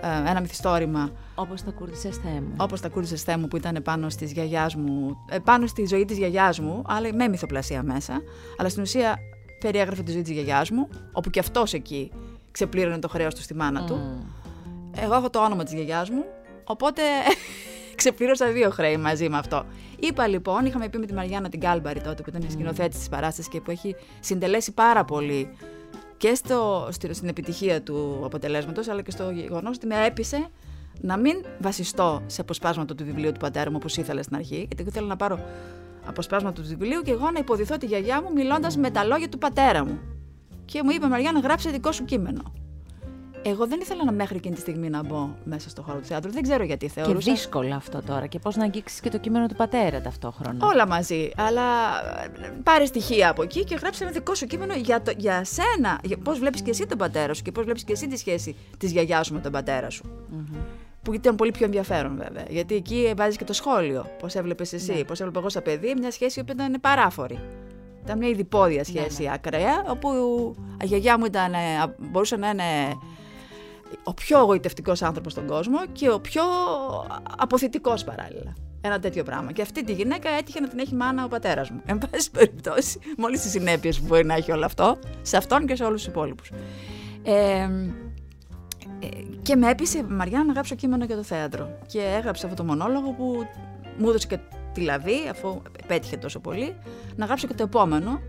ε, 0.00 0.30
ένα 0.30 0.40
μυθιστόρημα. 0.40 1.10
Όπως 1.40 1.62
τα 1.62 1.70
κούρδισες 1.70 2.16
Θεέ 2.16 2.40
μου. 2.40 2.54
Όπως 2.56 2.80
τα 2.80 2.88
κούρδισες 2.88 3.22
Θεέ 3.22 3.36
μου 3.36 3.48
που 3.48 3.56
ήταν 3.56 3.82
πάνω, 3.84 4.08
στις 4.08 4.32
γιαγιάς 4.32 4.74
μου, 4.74 5.16
ε, 5.28 5.38
πάνω 5.38 5.66
στη 5.66 5.86
ζωή 5.86 6.04
της 6.04 6.18
γιαγιάς 6.18 6.60
μου, 6.60 6.82
αλλά 6.86 7.14
με 7.14 7.28
μυθοπλασία 7.28 7.82
μέσα. 7.82 8.22
Αλλά 8.58 8.68
στην 8.68 8.82
ουσία 8.82 9.18
περιέγραφε 9.60 10.02
τη 10.02 10.12
ζωή 10.12 10.22
της 10.22 10.30
γιαγιάς 10.32 10.70
μου, 10.70 10.88
όπου 11.12 11.30
και 11.30 11.38
αυτός 11.38 11.72
εκεί 11.72 12.12
ξεπλήρωνε 12.50 12.98
το 12.98 13.08
χρέος 13.08 13.34
του 13.34 13.42
στη 13.42 13.54
μάνα 13.54 13.84
του. 13.84 14.26
Εγώ 14.96 15.14
έχω 15.14 15.30
το 15.30 15.44
όνομα 15.44 15.64
της 15.64 15.72
γιαγιάς 15.72 16.10
μου, 16.10 16.24
οπότε 16.64 17.02
ξεπλήρωσα 17.94 18.52
δύο 18.52 18.70
χρέη 18.70 18.96
μαζί 18.96 19.28
με 19.28 19.38
αυτό. 19.38 19.64
Είπα 19.98 20.26
λοιπόν, 20.26 20.64
είχαμε 20.64 20.88
πει 20.88 20.98
με 20.98 21.06
τη 21.06 21.14
Μαριάννα 21.14 21.48
την 21.48 21.60
Κάλμπαρη 21.60 22.00
τότε 22.00 22.22
που 22.22 22.28
ήταν 22.28 22.42
η 22.42 22.50
σκηνοθέτης 22.50 22.98
της 22.98 23.08
παράστασης 23.08 23.50
και 23.50 23.60
που 23.60 23.70
έχει 23.70 23.96
συντελέσει 24.20 24.72
πάρα 24.72 25.04
πολύ 25.04 25.50
και 26.16 26.34
στο, 26.34 26.88
στην 27.10 27.28
επιτυχία 27.28 27.82
του 27.82 28.22
αποτελέσματος, 28.24 28.88
αλλά 28.88 29.02
και 29.02 29.10
στο 29.10 29.30
γεγονός 29.30 29.76
ότι 29.76 29.86
με 29.86 30.06
έπεισε 30.06 30.50
να 31.00 31.16
μην 31.16 31.44
βασιστώ 31.58 32.22
σε 32.26 32.40
αποσπάσματα 32.40 32.94
του 32.94 33.04
βιβλίου 33.04 33.32
του 33.32 33.40
πατέρα 33.40 33.70
μου, 33.70 33.76
όπως 33.80 33.96
ήθελα 33.96 34.22
στην 34.22 34.36
αρχή, 34.36 34.56
γιατί 34.56 34.76
εγώ 34.78 34.88
ήθελα 34.88 35.06
να 35.06 35.16
πάρω 35.16 35.40
αποσπάσματα 36.06 36.62
του 36.62 36.68
βιβλίου 36.68 37.02
και 37.02 37.10
εγώ 37.10 37.30
να 37.30 37.38
υποδηθώ 37.38 37.76
τη 37.76 37.86
γιαγιά 37.86 38.22
μου 38.22 38.32
μιλώντας 38.32 38.76
με 38.76 38.90
τα 38.90 39.04
λόγια 39.04 39.28
του 39.28 39.38
πατέρα 39.38 39.84
μου. 39.84 39.98
Και 40.64 40.82
μου 40.82 40.90
είπε, 40.90 41.06
Μαριά, 41.06 41.32
να 41.32 41.40
γράψει 41.40 41.70
δικό 41.70 41.92
σου 41.92 42.04
κείμενο. 42.04 42.52
Εγώ 43.42 43.66
δεν 43.66 43.80
ήθελα 43.80 44.04
να 44.04 44.12
μέχρι 44.12 44.36
εκείνη 44.36 44.54
τη 44.54 44.60
στιγμή 44.60 44.88
να 44.90 45.02
μπω 45.02 45.28
μέσα 45.44 45.68
στο 45.68 45.82
χώρο 45.82 45.98
του 45.98 46.04
θεάτρου. 46.04 46.30
Δεν 46.30 46.42
ξέρω 46.42 46.64
γιατί 46.64 46.88
θεωρούσα. 46.88 47.18
Και 47.18 47.30
δύσκολο 47.30 47.74
αυτό 47.74 48.02
τώρα. 48.02 48.26
Και 48.26 48.38
πώς 48.38 48.56
να 48.56 48.64
αγγίξεις 48.64 49.00
και 49.00 49.08
το 49.10 49.18
κείμενο 49.18 49.46
του 49.46 49.54
πατέρα 49.54 50.00
ταυτόχρονα. 50.00 50.66
Όλα 50.66 50.86
μαζί. 50.86 51.30
Αλλά 51.36 51.62
ε, 52.42 52.52
πάρε 52.62 52.84
στοιχεία 52.84 53.30
από 53.30 53.42
εκεί 53.42 53.64
και 53.64 53.74
γράψε 53.74 54.04
ένα 54.04 54.12
δικό 54.12 54.34
σου 54.34 54.46
κείμενο 54.46 54.74
για, 54.74 55.02
το, 55.02 55.12
για 55.16 55.44
σένα. 55.44 56.00
Πώς 56.22 56.38
βλέπεις 56.38 56.62
και 56.62 56.70
εσύ 56.70 56.86
τον 56.86 56.98
πατέρα 56.98 57.34
σου 57.34 57.42
και 57.42 57.52
πώς 57.52 57.64
βλέπεις 57.64 57.84
και 57.84 57.92
εσύ 57.92 58.06
τη 58.06 58.16
σχέση 58.16 58.56
της 58.78 58.92
γιαγιάς 58.92 59.26
σου 59.26 59.34
με 59.34 59.40
τον 59.40 59.52
πατέρα 59.52 59.90
σου. 59.90 60.04
Mm-hmm. 60.04 60.87
Που 61.08 61.14
ήταν 61.14 61.36
πολύ 61.36 61.50
πιο 61.50 61.64
ενδιαφέρον 61.64 62.16
βέβαια. 62.16 62.44
Γιατί 62.48 62.74
εκεί 62.74 63.12
βάζεις 63.16 63.36
και 63.36 63.44
το 63.44 63.52
σχόλιο. 63.52 64.06
Πώς 64.18 64.34
έβλεπες 64.34 64.72
εσύ, 64.72 64.92
ναι. 64.92 65.04
πώς 65.04 65.20
έβλεπα 65.20 65.38
εγώ 65.38 65.48
σαν 65.48 65.62
παιδί, 65.62 65.94
μια 65.98 66.10
σχέση 66.10 66.44
που 66.44 66.52
ήταν 66.52 66.80
παράφορη. 66.80 67.38
Ήταν 68.04 68.18
μια 68.18 68.28
ειδιπόδια 68.28 68.84
σχέση 68.84 69.22
ναι, 69.22 69.28
ναι. 69.28 69.34
ακραία, 69.34 69.84
όπου 69.88 70.08
η 70.82 70.86
γιαγιά 70.86 71.18
μου 71.18 71.24
ήταν, 71.24 71.52
ε, 71.52 71.58
μπορούσε 71.98 72.36
να 72.36 72.48
είναι 72.48 72.64
ο 74.02 74.14
πιο 74.14 74.38
εγωιτευτικό 74.38 74.92
άνθρωπος 75.00 75.32
στον 75.32 75.46
κόσμο 75.46 75.78
και 75.92 76.10
ο 76.10 76.20
πιο 76.20 76.42
αποθητικός 77.38 78.04
παράλληλα. 78.04 78.54
Ένα 78.80 78.98
τέτοιο 79.00 79.22
πράγμα. 79.22 79.52
Και 79.52 79.62
αυτή 79.62 79.84
τη 79.84 79.92
γυναίκα 79.92 80.30
έτυχε 80.30 80.60
να 80.60 80.68
την 80.68 80.78
έχει 80.78 80.94
μάνα 80.94 81.24
ο 81.24 81.28
πατέρας 81.28 81.70
μου. 81.70 81.82
Εν 81.86 81.98
πάση 81.98 82.30
περιπτώσει, 82.30 82.98
με 83.16 83.24
όλε 83.24 83.36
τι 83.36 83.48
συνέπειες 83.48 84.00
που 84.00 84.06
μπορεί 84.06 84.24
να 84.24 84.34
έχει 84.34 84.52
όλο 84.52 84.64
αυτό, 84.64 84.98
σε 85.22 85.36
αυτόν 85.36 85.66
και 85.66 85.76
σε 85.76 85.84
όλους 85.84 86.02
τους 86.02 86.10
υπόλοιπους. 86.12 86.50
Ε, 87.22 87.68
και 89.42 89.56
με 89.56 89.70
έπεισε 89.70 89.98
η 89.98 90.02
Μαριά 90.02 90.44
να 90.44 90.52
γράψω 90.52 90.74
κείμενο 90.74 91.04
για 91.04 91.16
το 91.16 91.22
θέατρο. 91.22 91.78
Και 91.86 92.00
έγραψε 92.18 92.46
αυτό 92.46 92.56
το 92.56 92.64
μονόλογο 92.64 93.10
που 93.10 93.46
μου 93.98 94.08
έδωσε 94.08 94.26
και 94.26 94.38
τη 94.72 94.80
λαβή, 94.80 95.28
αφού 95.30 95.62
πέτυχε 95.86 96.16
τόσο 96.16 96.40
πολύ, 96.40 96.76
να 97.16 97.26
γράψω 97.26 97.46
και 97.46 97.54
το 97.54 97.62
επόμενο, 97.62 98.20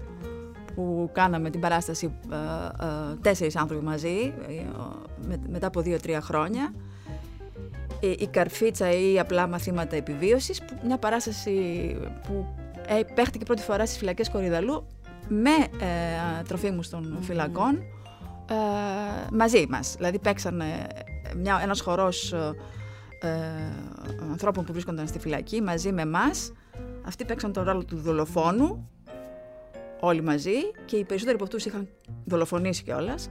που 0.75 1.10
κάναμε 1.13 1.49
την 1.49 1.60
παράσταση 1.60 2.13
ε, 2.32 2.36
ε, 2.86 3.15
τέσσερις 3.21 3.55
άνθρωποι 3.55 3.84
μαζί 3.86 4.34
ε, 4.47 5.36
μετά 5.49 5.67
από 5.67 5.82
δύο-τρία 5.82 6.21
χρόνια 6.21 6.73
η 7.99 8.27
Καρφίτσα 8.27 8.91
ή 8.91 9.19
απλά 9.19 9.47
μαθήματα 9.47 9.95
επιβίωσης 9.95 10.62
μια 10.86 10.97
παράσταση 10.97 11.51
που 12.27 12.45
παίχτηκε 13.15 13.45
πρώτη 13.45 13.62
φορά 13.62 13.86
στις 13.86 13.97
φυλακές 13.97 14.29
Κορυδαλού 14.29 14.88
με 15.27 15.49
ε, 15.49 16.43
τροφίμους 16.47 16.89
των 16.89 17.17
φυλακών 17.21 17.84
μαζί 19.31 19.65
μας. 19.69 19.93
Δηλαδή 19.97 20.19
παίξαν 20.19 20.62
μια, 21.38 21.59
ένας 21.62 21.81
χορός 21.81 22.33
ανθρώπων 24.31 24.65
που 24.65 24.71
βρίσκονταν 24.71 25.07
στη 25.07 25.19
φυλακή 25.19 25.62
μαζί 25.62 25.91
με 25.91 26.05
μας. 26.05 26.51
Αυτοί 27.05 27.25
παίξαν 27.25 27.53
τον 27.53 27.63
ρόλο 27.63 27.85
του 27.85 27.97
δολοφόνου 27.97 28.89
όλοι 29.99 30.21
μαζί 30.21 30.55
και 30.85 30.95
οι 30.95 31.03
περισσότεροι 31.03 31.35
από 31.35 31.43
αυτούς 31.43 31.65
είχαν 31.65 31.88
δολοφονήσει 32.25 32.83
κιόλας. 32.83 33.29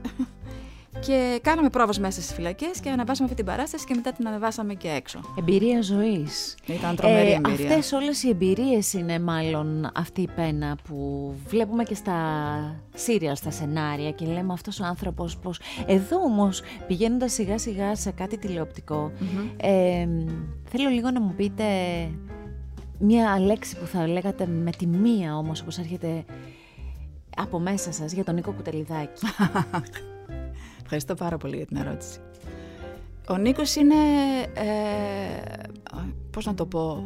Και 0.99 1.39
κάναμε 1.43 1.69
πρόβα 1.69 1.93
μέσα 1.99 2.21
στις 2.21 2.33
φυλακές 2.33 2.79
και 2.79 2.89
ανεβάσαμε 2.89 3.29
αυτή 3.29 3.35
την 3.35 3.45
παράσταση 3.45 3.85
και 3.85 3.93
μετά 3.95 4.11
την 4.11 4.27
ανεβάσαμε 4.27 4.73
και 4.73 4.87
έξω. 4.87 5.19
Εμπειρία 5.37 5.81
ζωής. 5.81 6.57
Ήταν 6.65 6.95
τρομερή 6.95 7.31
ε, 7.31 7.33
εμπειρία. 7.33 7.67
Αυτές 7.67 7.91
όλες 7.91 8.23
οι 8.23 8.29
εμπειρίες 8.29 8.93
είναι 8.93 9.19
μάλλον 9.19 9.91
αυτή 9.95 10.21
η 10.21 10.29
πένα 10.35 10.77
που 10.87 11.33
βλέπουμε 11.47 11.83
και 11.83 11.95
στα 11.95 12.15
σύριαλ, 12.95 13.35
στα 13.35 13.51
σενάρια 13.51 14.11
και 14.11 14.25
λέμε 14.25 14.53
αυτός 14.53 14.79
ο 14.79 14.85
άνθρωπος 14.85 15.37
πώ. 15.37 15.51
Εδώ 15.85 16.17
όμως 16.23 16.61
πηγαίνοντας 16.87 17.33
σιγά 17.33 17.57
σιγά 17.57 17.95
σε 17.95 18.11
κάτι 18.11 18.39
ε, 19.57 20.07
θέλω 20.69 20.89
λίγο 20.89 21.11
να 21.11 21.21
μου 21.21 21.33
πείτε 21.37 21.63
μία 22.99 23.39
λέξη 23.39 23.77
που 23.77 23.85
θα 23.85 24.07
λέγατε 24.07 24.45
με 24.45 24.71
τη 24.71 24.87
μία 24.87 25.37
όμως 25.37 25.61
όπως 25.61 25.77
έρχεται 25.77 26.23
από 27.37 27.59
μέσα 27.59 27.91
σας 27.91 28.11
για 28.11 28.23
τον 28.23 28.35
Νίκο 28.35 28.51
Κουτελιδάκη. 28.51 29.25
Ευχαριστώ 30.91 31.25
πάρα 31.25 31.37
πολύ 31.37 31.55
για 31.55 31.65
την 31.65 31.77
ερώτηση. 31.77 32.19
Ο 33.29 33.37
Νίκος 33.37 33.75
είναι, 33.75 33.95
ε, 34.53 35.63
πώς 36.31 36.45
να 36.45 36.53
το 36.53 36.65
πω, 36.65 37.03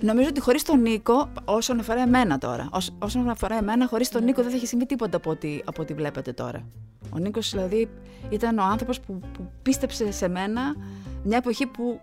νομίζω 0.00 0.28
ότι 0.28 0.40
χωρίς 0.40 0.62
τον 0.62 0.80
Νίκο, 0.80 1.28
όσον 1.44 1.78
αφορά 1.78 2.02
εμένα 2.02 2.38
τώρα, 2.38 2.68
όσον 2.98 3.28
αφορά 3.28 3.56
εμένα, 3.56 3.86
χωρίς 3.86 4.08
τον 4.08 4.24
Νίκο 4.24 4.42
δεν 4.42 4.50
θα 4.50 4.56
έχει 4.56 4.66
συμβεί 4.66 4.86
τίποτα 4.86 5.16
από 5.16 5.30
ό,τι, 5.30 5.60
από 5.64 5.82
ό,τι 5.82 5.94
βλέπετε 5.94 6.32
τώρα. 6.32 6.66
Ο 7.10 7.18
Νίκος 7.18 7.50
δηλαδή 7.50 7.88
ήταν 8.30 8.58
ο 8.58 8.64
άνθρωπος 8.64 9.00
που, 9.00 9.20
που 9.32 9.50
πίστεψε 9.62 10.12
σε 10.12 10.28
μένα 10.28 10.76
μια 11.24 11.36
εποχή 11.36 11.66
που 11.66 12.00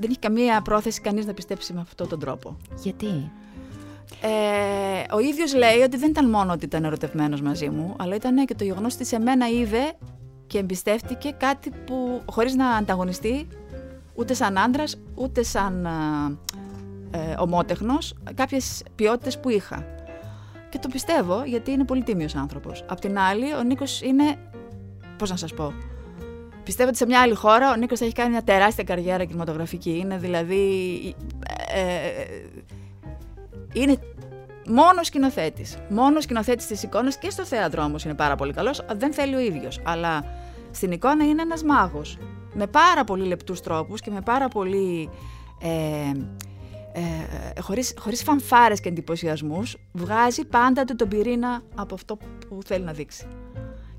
δεν 0.00 0.10
έχει 0.10 0.18
καμία 0.18 0.62
πρόθεση 0.62 1.00
κανείς 1.00 1.26
να 1.26 1.34
πιστέψει 1.34 1.72
με 1.72 1.80
αυτόν 1.80 2.08
τον 2.08 2.18
τρόπο. 2.18 2.56
Γιατί; 2.82 3.30
Ε, 4.20 5.14
ο 5.14 5.18
ίδιος 5.18 5.54
λέει 5.54 5.80
ότι 5.80 5.96
δεν 5.96 6.10
ήταν 6.10 6.30
μόνο 6.30 6.52
ότι 6.52 6.64
ήταν 6.64 6.84
ερωτευμένος 6.84 7.40
μαζί 7.40 7.68
μου, 7.68 7.94
αλλά 7.98 8.14
ήταν 8.14 8.46
και 8.46 8.54
το 8.54 8.64
γεγονός 8.64 8.94
ότι 8.94 9.04
σε 9.04 9.18
μένα 9.18 9.48
είδε 9.48 9.92
και 10.46 10.58
εμπιστεύτηκε 10.58 11.30
κάτι 11.36 11.70
που 11.86 12.22
χωρίς 12.30 12.54
να 12.54 12.68
ανταγωνιστεί 12.68 13.46
ούτε 14.14 14.34
σαν 14.34 14.58
άντρας, 14.58 14.98
ούτε 15.14 15.42
σαν 15.42 15.86
ε, 17.10 17.18
ε 17.18 17.34
ομότεχνος, 17.38 18.14
κάποιες 18.34 18.82
ποιότητες 18.94 19.38
που 19.38 19.48
είχα. 19.48 19.84
Και 20.68 20.78
το 20.78 20.88
πιστεύω 20.88 21.42
γιατί 21.44 21.70
είναι 21.70 21.84
πολύ 21.84 22.02
τίμιος 22.02 22.34
άνθρωπος. 22.34 22.84
Απ' 22.88 23.00
την 23.00 23.18
άλλη, 23.18 23.54
ο 23.54 23.62
Νίκος 23.62 24.02
είναι, 24.02 24.36
πώς 25.18 25.30
να 25.30 25.36
σας 25.36 25.54
πω, 25.54 25.72
πιστεύω 26.62 26.88
ότι 26.88 26.98
σε 26.98 27.06
μια 27.06 27.20
άλλη 27.20 27.34
χώρα 27.34 27.72
ο 27.72 27.76
Νίκος 27.76 28.00
έχει 28.00 28.12
κάνει 28.12 28.30
μια 28.30 28.42
τεράστια 28.42 28.84
καριέρα 28.84 29.24
κινηματογραφική. 29.24 29.98
Είναι 29.98 30.18
δηλαδή, 30.18 30.64
ε, 31.74 31.80
ε 31.80 32.26
είναι 33.76 33.98
μόνο 34.68 35.02
σκηνοθέτης. 35.02 35.76
Μόνο 35.88 36.20
σκηνοθέτης 36.20 36.66
της 36.66 36.82
εικόνας 36.82 37.18
και 37.18 37.30
στο 37.30 37.44
θέατρο 37.44 37.82
όμως 37.82 38.04
είναι 38.04 38.14
πάρα 38.14 38.34
πολύ 38.34 38.52
καλός. 38.52 38.84
Δεν 38.96 39.12
θέλει 39.12 39.34
ο 39.34 39.38
ίδιος. 39.38 39.80
Αλλά 39.84 40.24
στην 40.70 40.90
εικόνα 40.92 41.24
είναι 41.24 41.42
ένας 41.42 41.62
μάγος. 41.62 42.18
Με 42.54 42.66
πάρα 42.66 43.04
πολύ 43.04 43.26
λεπτούς 43.26 43.60
τρόπους 43.60 44.00
και 44.00 44.10
με 44.10 44.20
πάρα 44.20 44.48
πολύ. 44.48 45.10
Ε, 45.60 46.12
ε, 46.92 47.60
χωρίς, 47.60 47.94
χωρίς 47.98 48.22
φανφάρες 48.22 48.80
και 48.80 48.88
εντυπωσιασμούς, 48.88 49.76
βγάζει 49.92 50.44
πάντα 50.44 50.84
του 50.84 50.94
τον 50.94 51.08
πυρήνα 51.08 51.62
από 51.74 51.94
αυτό 51.94 52.16
που 52.48 52.58
θέλει 52.64 52.84
να 52.84 52.92
δείξει. 52.92 53.26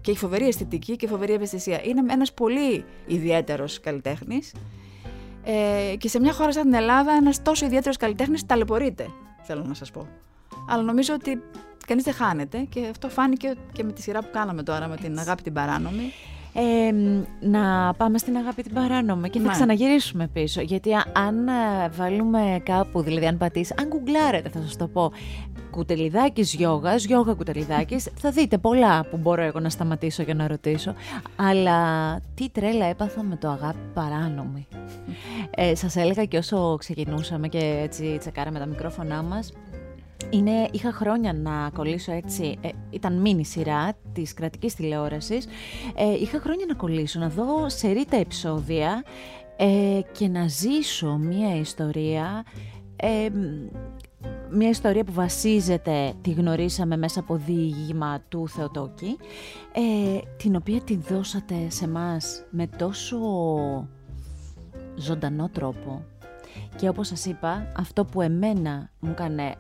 Και 0.02 0.12
έχει 0.12 0.20
φοβερή 0.20 0.48
αισθητική 0.48 0.96
και 0.96 1.08
φοβερή 1.08 1.34
ευαισθησία. 1.34 1.82
Είναι 1.84 2.14
ένας 2.14 2.34
πολύ 2.34 2.86
ιδιαίτερος 3.06 3.80
καλλιτέχνης 3.80 4.54
ε, 5.44 5.96
και 5.96 6.08
σε 6.08 6.20
μια 6.20 6.34
χώρα 6.34 6.52
σαν 6.52 6.64
την 6.64 6.74
Ελλάδα 6.74 7.12
ένας 7.12 7.42
τόσο 7.42 7.66
ιδιαίτερος 7.66 7.98
καλλιτέχνης 7.98 8.46
ταλαιπωρείται, 8.46 9.08
θέλω 9.48 9.64
να 9.64 9.74
σας 9.74 9.92
πω 9.92 10.08
αλλά 10.68 10.84
νομίζω 10.84 11.14
ότι 11.14 11.42
κανείς 11.88 12.04
δεν 12.04 12.14
χάνεται 12.14 12.60
και 12.70 12.88
αυτό 12.90 13.10
φάνηκε 13.10 13.54
και 13.72 13.84
με 13.84 13.92
τη 13.92 14.02
σειρά 14.02 14.20
που 14.20 14.30
κάναμε 14.32 14.64
τώρα 14.64 14.88
με 14.88 14.96
την 14.96 15.20
αγάπη 15.20 15.42
την 15.42 15.54
παράνομη. 15.54 16.14
Ε, 16.60 16.92
να 17.40 17.94
πάμε 17.94 18.18
στην 18.18 18.38
αγάπη 18.38 18.64
την 18.64 18.74
παράνομη 18.74 19.30
και 19.30 19.40
θα 19.40 19.46
ναι. 19.46 19.52
ξαναγυρίσουμε 19.52 20.28
πίσω. 20.28 20.62
Γιατί 20.62 20.90
αν 21.14 21.48
ε, 21.48 21.90
βάλουμε 21.90 22.62
κάπου, 22.64 23.02
δηλαδή 23.02 23.26
αν 23.26 23.38
πατήσει, 23.38 23.74
αν 23.80 23.88
γκουγκλάρετε, 23.88 24.50
θα 24.50 24.62
σας 24.62 24.76
το 24.76 24.88
πω, 24.88 25.12
κουτελιδάκι 25.72 26.42
γιόγας, 26.42 27.06
γιόγα 27.06 27.34
κουτελιδάκι, 27.34 28.00
θα 28.22 28.32
δείτε 28.32 28.58
πολλά 28.58 29.06
που 29.06 29.18
μπορώ 29.18 29.42
εγώ 29.42 29.60
να 29.60 29.70
σταματήσω 29.70 30.24
για 30.24 30.34
να 30.34 30.48
ρωτήσω. 30.48 30.94
Αλλά 31.36 31.80
τι 32.36 32.50
τρέλα 32.50 32.86
έπαθα 32.86 33.24
με 33.24 33.36
το 33.36 33.50
αγάπη 33.50 33.80
παράνομη. 33.94 34.68
Ε, 35.60 35.76
Σας 35.76 35.96
έλεγα 35.96 36.26
και 36.26 36.38
όσο 36.38 36.76
ξεκινούσαμε 36.80 37.48
και 37.48 37.80
έτσι 37.84 38.18
τσεκάραμε 38.20 38.60
τα 38.60 38.66
μικρόφωνά 38.66 39.22
μας, 39.22 39.54
είναι, 40.30 40.68
είχα 40.72 40.92
χρόνια 40.92 41.34
να 41.34 41.70
κολλήσω 41.74 42.12
έτσι, 42.12 42.58
ε, 42.62 42.70
ήταν 42.90 43.22
μίνι 43.22 43.46
σειρά 43.46 43.94
της 44.14 44.34
κρατικής 44.34 44.76
τηλεόρασης, 44.76 45.46
ε, 45.96 46.14
είχα 46.22 46.40
χρόνια 46.40 46.66
να 46.68 46.74
κολλήσω, 46.74 47.20
να 47.20 47.30
δω 47.30 47.70
σε 47.70 47.92
ρίτα 47.92 48.18
επεισόδια 48.18 49.04
ε, 49.58 50.00
και 50.12 50.28
να 50.28 50.48
ζήσω 50.48 51.18
μία 51.18 51.56
ιστορία, 51.56 52.46
ε, 52.96 53.28
μία 54.52 54.70
ιστορία 54.70 55.04
που 55.04 55.12
βασίζεται, 55.12 56.14
τη 56.22 56.32
γνωρίσαμε 56.32 56.98
μέσα 56.98 57.20
από 57.20 57.36
διήγημα 57.36 58.22
του 58.30 58.48
Θεοτόκη, 58.48 59.18
την 60.38 60.56
οποία 60.56 60.82
τη 60.82 60.98
δώσατε 60.98 61.56
σε 61.68 61.88
μας 61.88 62.46
με 62.50 62.68
τόσο 62.78 63.18
ζωντανό 64.96 65.50
τρόπο. 65.50 66.06
Και 66.76 66.90
όπως 66.90 67.08
σας 67.08 67.26
είπα, 67.26 67.72
αυτό 67.78 68.06
που 68.06 68.22
εμένα 68.22 68.92
μου 69.00 69.12
έκανε 69.12 69.56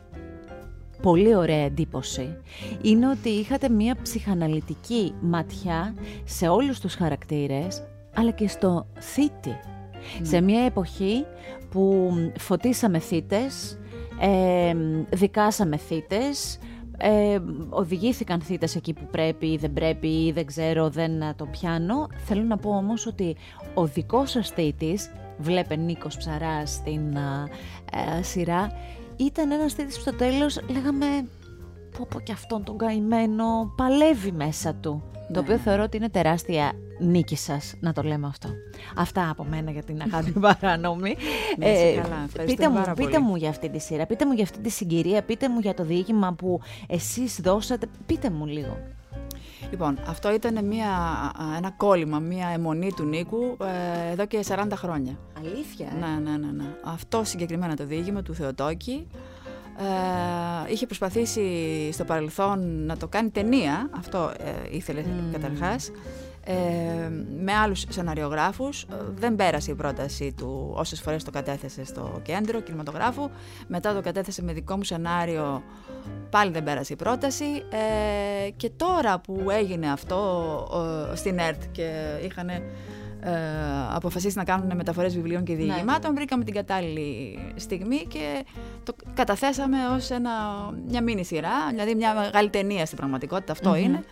πολύ 1.01 1.35
ωραία 1.35 1.65
εντύπωση 1.65 2.37
είναι 2.81 3.09
ότι 3.09 3.29
είχατε 3.29 3.69
μία 3.69 3.95
ψυχαναλυτική 4.01 5.13
ματιά 5.21 5.95
σε 6.23 6.47
όλους 6.47 6.79
τους 6.79 6.93
χαρακτήρες 6.93 7.83
αλλά 8.13 8.31
και 8.31 8.47
στο 8.47 8.87
θήτη. 8.99 9.55
Ναι. 10.19 10.25
Σε 10.25 10.41
μια 10.41 10.65
εποχή 10.65 11.25
που 11.69 12.11
φωτίσαμε 12.37 12.99
θύτες, 12.99 13.79
ε, 14.19 14.73
δικάσαμε 15.09 15.77
θύτες, 15.77 16.59
ε, 16.97 17.39
οδηγήθηκαν 17.69 18.41
θύτες 18.41 18.75
εκεί 18.75 18.93
που 18.93 19.07
πρέπει 19.11 19.47
ή 19.47 19.57
δεν 19.57 19.73
πρέπει 19.73 20.07
ή 20.07 20.31
δεν 20.31 20.45
ξέρω, 20.45 20.89
δεν 20.89 21.11
το 21.35 21.45
πιάνω. 21.45 22.07
Θέλω 22.25 22.43
να 22.43 22.57
πω 22.57 22.69
όμως 22.69 23.05
ότι 23.05 23.35
ο 23.73 23.85
δικός 23.85 24.31
σας 24.31 24.49
θήτης, 24.49 25.11
βλέπε 25.37 25.75
Νίκος 25.75 26.17
Ψαράς 26.17 26.71
στην 26.71 27.15
ε, 27.15 28.21
σειρά, 28.21 28.71
ήταν 29.17 29.51
ένας 29.51 29.75
τέτοιος 29.75 29.95
που 29.95 30.01
στο 30.01 30.13
τέλος 30.13 30.59
λέγαμε 30.67 31.05
πω 31.97 32.07
πω 32.09 32.19
και 32.19 32.31
αυτόν 32.31 32.63
τον 32.63 32.77
καημένο 32.77 33.73
παλεύει 33.75 34.31
μέσα 34.31 34.75
του. 34.75 35.03
Το 35.33 35.39
οποίο 35.39 35.57
θεωρώ 35.57 35.83
ότι 35.83 35.97
είναι 35.97 36.09
τεράστια 36.09 36.71
νίκη 36.99 37.35
σας 37.35 37.73
να 37.79 37.93
το 37.93 38.01
λέμε 38.01 38.27
αυτό. 38.27 38.49
Αυτά 38.97 39.29
από 39.29 39.43
μένα 39.43 39.71
για 39.71 39.83
την 39.83 40.01
αγάπη 40.01 40.31
παράνομη. 40.59 41.15
ε, 41.59 41.93
καλά, 41.95 42.45
πείτε, 42.45 42.69
μου, 42.69 42.83
πείτε 42.95 43.19
μου 43.19 43.35
για 43.35 43.49
αυτή 43.49 43.69
τη 43.69 43.79
σειρά, 43.79 44.05
πείτε 44.05 44.25
μου 44.25 44.31
για 44.33 44.43
αυτή 44.43 44.59
τη 44.59 44.69
συγκυρία, 44.69 45.23
πείτε 45.23 45.49
μου 45.49 45.59
για 45.59 45.73
το 45.73 45.83
διήγημα 45.83 46.33
που 46.33 46.59
εσείς 46.87 47.39
δώσατε. 47.41 47.87
Πείτε 48.05 48.29
μου 48.29 48.45
λίγο. 48.45 48.77
Λοιπόν, 49.69 49.97
αυτό 50.07 50.33
ήταν 50.33 50.65
μια, 50.65 50.89
ένα 51.57 51.71
κόλλημα, 51.71 52.19
μια 52.19 52.47
αιμονή 52.47 52.91
του 52.95 53.03
Νίκου 53.03 53.57
ε, 53.61 54.11
εδώ 54.11 54.25
και 54.25 54.45
40 54.47 54.67
χρόνια. 54.73 55.17
Αλήθεια. 55.37 55.87
Ε; 55.95 55.99
Ναι, 55.99 56.29
ναι, 56.29 56.37
ναι, 56.37 56.51
ναι. 56.51 56.75
Αυτό 56.83 57.23
συγκεκριμένα 57.23 57.75
το 57.75 57.85
διήγημα 57.85 58.21
του 58.21 58.33
Θεοτόκη. 58.33 59.07
Ε, 59.77 60.71
είχε 60.71 60.85
προσπαθήσει 60.85 61.89
στο 61.91 62.03
παρελθόν 62.03 62.85
να 62.85 62.97
το 62.97 63.07
κάνει 63.07 63.29
ταινία, 63.29 63.89
αυτό 63.97 64.31
ε, 64.37 64.75
ήθελε 64.75 65.01
mm. 65.01 65.31
καταρχάς 65.31 65.91
ε, 66.47 67.09
με 67.43 67.53
άλλους 67.53 67.85
σεναριογράφους. 67.89 68.81
Ε, 68.81 68.87
δεν 69.15 69.35
πέρασε 69.35 69.71
η 69.71 69.75
πρόταση 69.75 70.33
του 70.37 70.71
όσες 70.75 71.01
φορές 71.01 71.23
το 71.23 71.31
κατέθεσε 71.31 71.85
στο 71.85 72.19
κέντρο 72.23 72.61
κινηματογράφου. 72.61 73.29
Μετά 73.67 73.93
το 73.93 74.01
κατέθεσε 74.01 74.43
με 74.43 74.53
δικό 74.53 74.75
μου 74.75 74.83
σενάριο, 74.83 75.63
πάλι 76.29 76.51
δεν 76.51 76.63
πέρασε 76.63 76.93
η 76.93 76.95
πρόταση. 76.95 77.45
Ε, 78.45 78.49
και 78.49 78.69
τώρα 78.69 79.19
που 79.19 79.45
έγινε 79.49 79.91
αυτό 79.91 80.17
ε, 81.11 81.15
στην 81.15 81.39
ΕΡΤ 81.39 81.61
και 81.71 82.17
είχαν 82.25 82.49
ε, 82.49 82.61
αποφασίσει 83.93 84.37
να 84.37 84.43
κάνουν 84.43 84.75
μεταφορές 84.75 85.15
βιβλίων 85.15 85.43
και 85.43 85.53
ναι. 85.53 85.57
διηγημάτων, 85.57 86.11
ναι. 86.11 86.17
βρήκαμε 86.17 86.43
την 86.43 86.53
κατάλληλη 86.53 87.39
στιγμή 87.55 88.05
και 88.07 88.45
το 88.83 88.95
καταθέσαμε 89.13 89.77
ως 89.95 90.09
ένα, 90.09 90.31
μια 90.87 91.01
μίνι 91.01 91.25
σειρά, 91.25 91.69
δηλαδή 91.69 91.95
μια 91.95 92.13
μεγάλη 92.13 92.49
ταινία 92.49 92.85
στην 92.85 92.97
πραγματικότητα, 92.97 93.77
είναι 93.77 94.03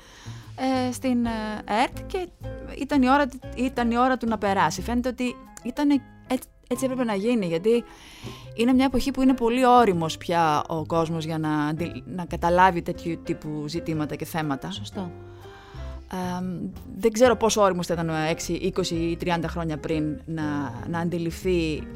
ε, 0.55 0.91
στην 0.91 1.25
ε, 1.25 1.29
ΕΡΤ 1.83 1.97
και 2.07 2.27
ήταν 2.79 3.01
η, 3.01 3.09
ώρα, 3.09 3.25
ήταν 3.55 3.91
η 3.91 3.97
ώρα 3.97 4.17
του 4.17 4.27
να 4.27 4.37
περάσει. 4.37 4.81
Φαίνεται 4.81 5.09
ότι 5.09 5.35
ήταν 5.63 5.89
έτσι, 6.27 6.47
έτσι 6.69 6.85
έπρεπε 6.85 7.03
να 7.03 7.15
γίνει, 7.15 7.45
γιατί 7.45 7.83
είναι 8.55 8.73
μια 8.73 8.85
εποχή 8.85 9.11
που 9.11 9.21
είναι 9.21 9.33
πολύ 9.33 9.65
όριμος 9.65 10.17
πια 10.17 10.63
ο 10.67 10.85
κόσμος 10.85 11.25
για 11.25 11.37
να, 11.37 11.73
να 12.05 12.25
καταλάβει 12.25 12.81
τέτοιου 12.81 13.21
τύπου 13.23 13.63
ζητήματα 13.67 14.15
και 14.15 14.25
θέματα. 14.25 14.71
Σωστό 14.71 15.11
δεν 16.95 17.11
ξέρω 17.11 17.35
πόσο 17.35 17.61
όριμος 17.61 17.87
θα 17.87 17.93
ήταν 17.93 18.09
6, 18.47 18.79
20 18.79 18.87
ή 18.87 19.17
30 19.23 19.39
χρόνια 19.47 19.77
πριν 19.77 20.19
να, 20.25 20.43
να 20.87 20.99
αντιληφθεί 20.99 21.87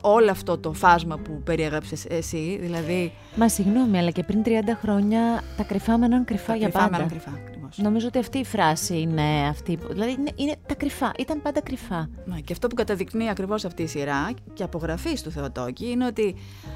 όλο 0.00 0.30
αυτό 0.30 0.58
το 0.58 0.72
φάσμα 0.72 1.16
που 1.16 1.40
περιέγραψες 1.44 2.04
εσύ, 2.04 2.58
δηλαδή... 2.60 3.12
Μα 3.36 3.48
συγγνώμη, 3.48 3.98
αλλά 3.98 4.10
και 4.10 4.22
πριν 4.22 4.42
30 4.44 4.48
χρόνια 4.80 5.42
τα 5.56 5.62
κρυφά 5.62 5.98
μέναν 5.98 6.24
κρυφά 6.24 6.46
τα 6.46 6.56
για 6.56 6.68
κρυφά 6.68 6.88
πάντα. 6.88 7.04
κρυφά, 7.04 7.30
Νομίζω 7.76 8.06
ότι 8.06 8.18
αυτή 8.18 8.38
η 8.38 8.44
φράση 8.44 9.00
είναι 9.00 9.46
αυτή, 9.48 9.78
δηλαδή 9.90 10.10
είναι, 10.12 10.30
είναι 10.34 10.54
τα 10.66 10.74
κρυφά, 10.74 11.12
ήταν 11.18 11.42
πάντα 11.42 11.60
κρυφά. 11.60 12.08
Ναι, 12.24 12.40
και 12.40 12.52
αυτό 12.52 12.66
που 12.66 12.74
καταδεικνύει 12.74 13.28
ακριβώς 13.28 13.64
αυτή 13.64 13.82
η 13.82 13.86
σειρά 13.86 14.30
και 14.52 14.62
απογραφή 14.62 15.22
του 15.22 15.30
Θεοτόκη 15.30 15.90
είναι 15.90 16.06
ότι 16.06 16.34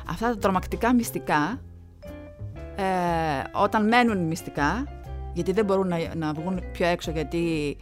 αυτά 0.08 0.28
τα 0.28 0.36
τρομακτικά 0.36 0.94
μυστικά, 0.94 1.60
ε, 2.76 2.82
όταν 3.52 3.88
μένουν 3.88 4.18
μυστικά, 4.18 4.86
γιατί 5.32 5.52
δεν 5.52 5.64
μπορούν 5.64 5.88
να, 5.88 5.96
να 6.14 6.32
βγουν 6.32 6.62
πιο 6.72 6.86
έξω 6.86 7.10
γιατί 7.10 7.76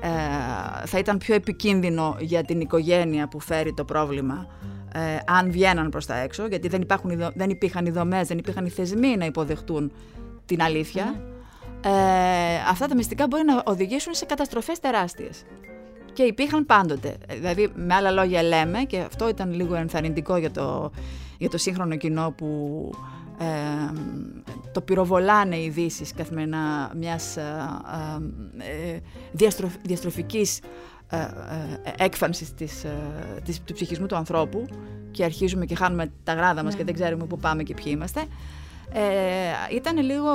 ε, 0.00 0.86
θα 0.86 0.98
ήταν 0.98 1.18
πιο 1.18 1.34
επικίνδυνο 1.34 2.16
για 2.20 2.42
την 2.42 2.60
οικογένεια 2.60 3.28
που 3.28 3.40
φέρει 3.40 3.74
το 3.74 3.84
πρόβλημα 3.84 4.46
ε, 4.96 5.18
αν 5.26 5.50
βγαίναν 5.50 5.88
προς 5.88 6.06
τα 6.06 6.16
έξω, 6.16 6.46
γιατί 6.46 6.68
δεν, 6.68 6.80
υπάρχουν, 6.80 7.10
δεν 7.34 7.50
υπήρχαν 7.50 7.86
οι 7.86 7.90
δομές, 7.90 8.28
δεν 8.28 8.38
υπήρχαν 8.38 8.64
οι 8.64 8.68
θεσμοί 8.68 9.16
να 9.16 9.24
υποδεχτούν 9.24 9.92
την 10.46 10.62
αλήθεια. 10.62 11.20
Ε, 11.84 11.90
αυτά 12.66 12.86
τα 12.86 12.94
μυστικά 12.94 13.26
μπορεί 13.26 13.44
να 13.44 13.62
οδηγήσουν 13.66 14.14
σε 14.14 14.24
καταστροφές 14.24 14.80
τεράστιες. 14.80 15.44
Και 16.12 16.22
υπήρχαν 16.22 16.66
πάντοτε. 16.66 17.16
Δηλαδή, 17.28 17.72
με 17.74 17.94
άλλα 17.94 18.10
λόγια 18.10 18.42
λέμε, 18.42 18.78
και 18.84 18.98
αυτό 18.98 19.28
ήταν 19.28 19.54
λίγο 19.54 19.74
ενθαρρυντικό 19.74 20.36
για 20.36 20.50
το, 20.50 20.90
για 21.38 21.48
το 21.48 21.58
σύγχρονο 21.58 21.96
κοινό 21.96 22.34
που 22.36 22.90
ε, 23.38 23.44
το 24.72 24.80
πυροβολάνε 24.80 25.56
οι 25.56 25.64
ειδήσεις 25.64 26.12
καθημερινά 26.14 26.92
μιας 26.96 27.36
ε, 27.36 27.42
ε, 28.58 28.98
διαστροφ, 29.32 29.72
διαστροφικής 29.82 30.60
ε, 31.10 31.16
ε, 31.16 32.04
έκφανσης 32.04 32.54
της, 32.54 32.84
ε, 32.84 32.90
της, 33.44 33.60
του 33.64 33.72
ψυχισμού 33.72 34.06
του 34.06 34.16
ανθρώπου 34.16 34.66
και 35.10 35.24
αρχίζουμε 35.24 35.64
και 35.64 35.74
χάνουμε 35.74 36.12
τα 36.24 36.32
γράδα 36.32 36.62
μας 36.62 36.74
και 36.74 36.84
δεν 36.84 36.94
ξέρουμε 36.94 37.24
πού 37.24 37.38
πάμε 37.38 37.62
και 37.62 37.74
ποιοι 37.74 37.92
είμαστε. 37.96 38.24
Ε, 38.92 39.74
ήταν 39.74 39.96
λίγο 39.96 40.30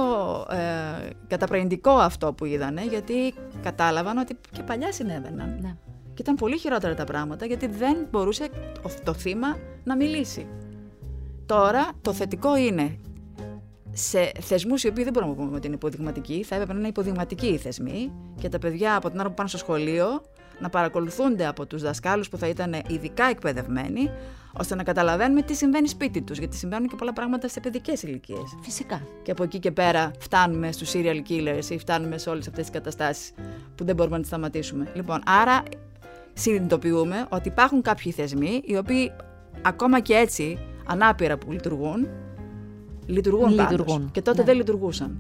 ε, 0.51 1.09
καταπραγητικό 1.27 1.91
αυτό 1.91 2.33
που 2.33 2.45
είδανε 2.45 2.83
γιατί 2.85 3.33
κατάλαβαν 3.61 4.17
ότι 4.17 4.37
και 4.51 4.63
παλιά 4.63 4.91
συνέβαιναν. 4.91 5.57
Ναι. 5.61 5.75
Και 6.13 6.21
ήταν 6.21 6.35
πολύ 6.35 6.57
χειρότερα 6.57 6.95
τα 6.95 7.03
πράγματα 7.03 7.45
γιατί 7.45 7.67
δεν 7.67 8.07
μπορούσε 8.11 8.49
το 9.03 9.13
θύμα 9.13 9.57
να 9.83 9.95
μιλήσει. 9.95 10.47
Τώρα 11.45 11.91
το 12.01 12.13
θετικό 12.13 12.57
είναι 12.57 12.97
σε 13.91 14.31
θεσμούς 14.39 14.83
οι 14.83 14.87
οποίοι 14.87 15.03
δεν 15.03 15.13
μπορούμε 15.13 15.33
να 15.33 15.37
πούμε 15.37 15.55
ότι 15.55 15.67
είναι 15.67 15.75
υποδειγματικοί, 15.75 16.43
θα 16.43 16.55
έπρεπε 16.55 16.73
να 16.73 16.79
είναι 16.79 16.87
υποδειγματικοί 16.87 17.47
οι 17.47 17.57
θεσμοί 17.57 18.11
και 18.39 18.49
τα 18.49 18.59
παιδιά 18.59 18.95
από 18.95 19.09
την 19.09 19.19
ώρα 19.19 19.29
που 19.29 19.35
πάνε 19.35 19.49
στο 19.49 19.57
σχολείο 19.57 20.21
να 20.59 20.69
παρακολουθούνται 20.69 21.47
από 21.47 21.65
τους 21.65 21.81
δασκάλους 21.81 22.29
που 22.29 22.37
θα 22.37 22.47
ήταν 22.47 22.75
ειδικά 22.87 23.25
εκπαιδευμένοι, 23.25 24.09
ώστε 24.59 24.75
να 24.75 24.83
καταλαβαίνουμε 24.83 25.41
τι 25.41 25.55
συμβαίνει 25.55 25.87
σπίτι 25.87 26.21
τους. 26.21 26.37
Γιατί 26.37 26.55
συμβαίνουν 26.57 26.87
και 26.87 26.95
πολλά 26.95 27.13
πράγματα 27.13 27.47
σε 27.47 27.59
παιδικές 27.59 28.03
ηλικίες. 28.03 28.57
Φυσικά. 28.61 29.01
Και 29.23 29.31
από 29.31 29.43
εκεί 29.43 29.59
και 29.59 29.71
πέρα 29.71 30.11
φτάνουμε 30.19 30.71
στους 30.71 30.91
serial 30.93 31.21
killers 31.29 31.69
ή 31.69 31.77
φτάνουμε 31.77 32.17
σε 32.17 32.29
όλες 32.29 32.47
αυτές 32.47 32.63
τις 32.63 32.73
καταστάσεις 32.73 33.31
που 33.75 33.83
δεν 33.83 33.95
μπορούμε 33.95 34.15
να 34.15 34.21
τις 34.21 34.31
σταματήσουμε. 34.31 34.91
Λοιπόν, 34.93 35.21
άρα 35.25 35.63
συνειδητοποιούμε 36.33 37.25
ότι 37.29 37.47
υπάρχουν 37.47 37.81
κάποιοι 37.81 38.11
θεσμοί 38.11 38.61
οι 38.65 38.77
οποίοι 38.77 39.11
ακόμα 39.61 39.99
και 39.99 40.13
έτσι 40.13 40.59
ανάπηρα 40.85 41.37
που 41.37 41.51
λειτουργούν, 41.51 42.07
λειτουργούν, 43.05 43.49
λειτουργούν. 43.49 44.09
Και 44.11 44.21
τότε 44.21 44.37
ναι. 44.37 44.43
δεν 44.43 44.55
λειτουργούσαν. 44.55 45.17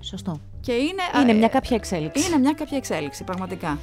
Σωστό. 0.00 0.40
Και 0.60 0.72
είναι, 0.72 1.22
είναι 1.22 1.32
μια 1.32 1.48
κάποια 1.48 1.76
εξέλιξη. 1.76 2.28
Είναι 2.28 2.38
μια 2.38 2.52
κάποια 2.52 2.76
εξέλιξη, 2.76 3.24
πραγματικά. 3.24 3.78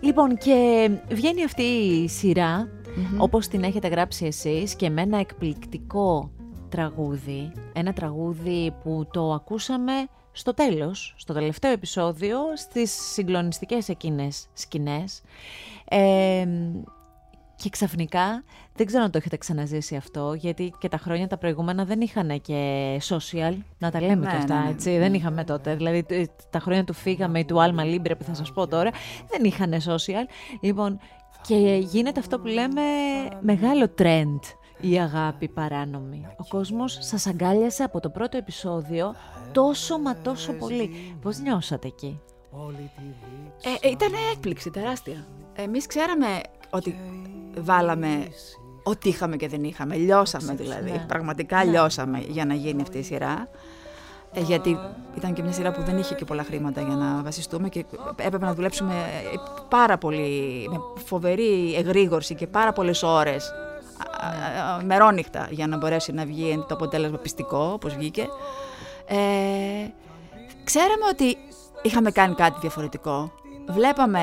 Λοιπόν, 0.00 0.36
και 0.36 0.90
βγαίνει 1.08 1.44
αυτή 1.44 1.62
η 1.62 2.08
σειρά, 2.08 2.68
όπως 3.18 3.48
την 3.48 3.62
έχετε 3.62 3.88
γράψει 3.88 4.26
εσείς, 4.26 4.74
και 4.74 4.90
με 4.90 5.02
ένα 5.02 5.18
εκπληκτικό 5.18 6.30
τραγούδι. 6.68 7.52
Ένα 7.72 7.92
τραγούδι 7.92 8.74
που 8.82 9.08
το 9.12 9.32
ακούσαμε 9.32 9.92
στο 10.32 10.54
τέλος, 10.54 11.14
στο 11.18 11.32
τελευταίο 11.32 11.70
επεισόδιο, 11.70 12.38
στις 12.56 12.92
συγκλονιστικές 13.12 13.88
εκείνες 13.88 14.46
σκηνές. 14.52 15.22
Ε, 15.88 16.46
και 17.56 17.68
ξαφνικά, 17.68 18.44
δεν 18.74 18.86
ξέρω 18.86 19.04
αν 19.04 19.10
το 19.10 19.18
έχετε 19.18 19.36
ξαναζήσει 19.36 19.96
αυτό, 19.96 20.34
γιατί 20.34 20.74
και 20.78 20.88
τα 20.88 20.96
χρόνια 20.96 21.26
τα 21.26 21.38
προηγούμενα 21.38 21.84
δεν 21.84 22.00
είχαν 22.00 22.40
και 22.40 23.00
social, 23.08 23.56
να 23.78 23.90
τα 23.90 24.00
λέμε 24.00 24.14
ναι, 24.14 24.30
και 24.30 24.36
αυτά, 24.36 24.58
ναι, 24.58 24.64
ναι. 24.64 24.70
έτσι, 24.70 24.98
δεν 24.98 25.14
είχαμε 25.14 25.44
τότε. 25.44 25.74
Δηλαδή, 25.74 26.06
τα 26.50 26.58
χρόνια 26.58 26.84
του 26.84 26.92
Φύγαμε 26.92 27.38
ή 27.38 27.44
του 27.44 27.62
Άλμα 27.62 27.84
Λίμπρε 27.84 28.14
που 28.14 28.24
θα 28.24 28.34
σας 28.34 28.52
πω 28.52 28.66
τώρα, 28.66 28.90
δεν 29.30 29.44
είχαν 29.44 29.72
social. 29.72 30.28
Λοιπόν, 30.60 30.98
και 31.46 31.78
γίνεται 31.80 32.20
αυτό 32.20 32.38
που 32.38 32.46
λέμε 32.46 32.82
μεγάλο 33.40 33.90
trend 33.98 34.38
η 34.80 35.00
αγάπη 35.00 35.48
παράνομη. 35.48 36.26
Ο 36.36 36.44
κόσμος 36.48 36.98
σας 37.00 37.26
αγκάλιασε 37.26 37.82
από 37.82 38.00
το 38.00 38.10
πρώτο 38.10 38.36
επεισόδιο 38.36 39.14
τόσο 39.52 39.98
μα 39.98 40.16
τόσο 40.16 40.52
πολύ. 40.52 41.16
Πώς 41.22 41.38
νιώσατε 41.38 41.86
εκεί; 41.86 42.20
Ε, 43.62 43.86
ε 43.86 43.90
ήταν 43.90 44.12
έκπληξη 44.32 44.70
τεράστια. 44.70 45.26
Εμείς 45.54 45.86
ξέραμε 45.86 46.40
ότι 46.70 46.96
βάλαμε 47.60 48.28
ό,τι 48.82 49.08
είχαμε 49.08 49.36
και 49.36 49.48
δεν 49.48 49.64
είχαμε. 49.64 49.96
Λιώσαμε 49.96 50.54
δηλαδή. 50.54 50.90
Ναι. 50.90 51.04
Πραγματικά 51.08 51.64
ναι. 51.64 51.70
λιώσαμε 51.70 52.24
για 52.28 52.44
να 52.44 52.54
γίνει 52.54 52.82
αυτή 52.82 52.98
η 52.98 53.02
σειρά. 53.02 53.48
Ε, 54.32 54.40
γιατί 54.40 54.78
ήταν 55.16 55.32
και 55.32 55.42
μια 55.42 55.52
σειρά 55.52 55.72
που 55.72 55.82
δεν 55.82 55.98
είχε 55.98 56.14
και 56.14 56.24
πολλά 56.24 56.44
χρήματα 56.44 56.80
για 56.80 56.94
να 56.94 57.22
βασιστούμε 57.22 57.68
και 57.68 57.84
έπρεπε 58.16 58.44
να 58.44 58.54
δουλέψουμε 58.54 58.94
πάρα 59.68 59.98
πολύ, 59.98 60.68
με 60.70 60.76
φοβερή 61.04 61.74
εγρήγορση 61.74 62.34
και 62.34 62.46
πάρα 62.46 62.72
πολλές 62.72 63.02
ώρες 63.02 63.52
ναι. 64.78 64.84
μερόνυχτα 64.84 65.48
για 65.50 65.66
να 65.66 65.76
μπορέσει 65.76 66.12
να 66.12 66.24
βγει 66.24 66.64
το 66.68 66.74
αποτέλεσμα 66.74 67.18
πιστικό 67.18 67.70
όπως 67.72 67.94
βγήκε. 67.94 68.28
Ε, 69.06 69.16
ξέραμε 70.64 71.04
ότι 71.10 71.36
είχαμε 71.82 72.10
κάνει 72.10 72.34
κάτι 72.34 72.58
διαφορετικό. 72.60 73.32
Βλέπαμε 73.68 74.20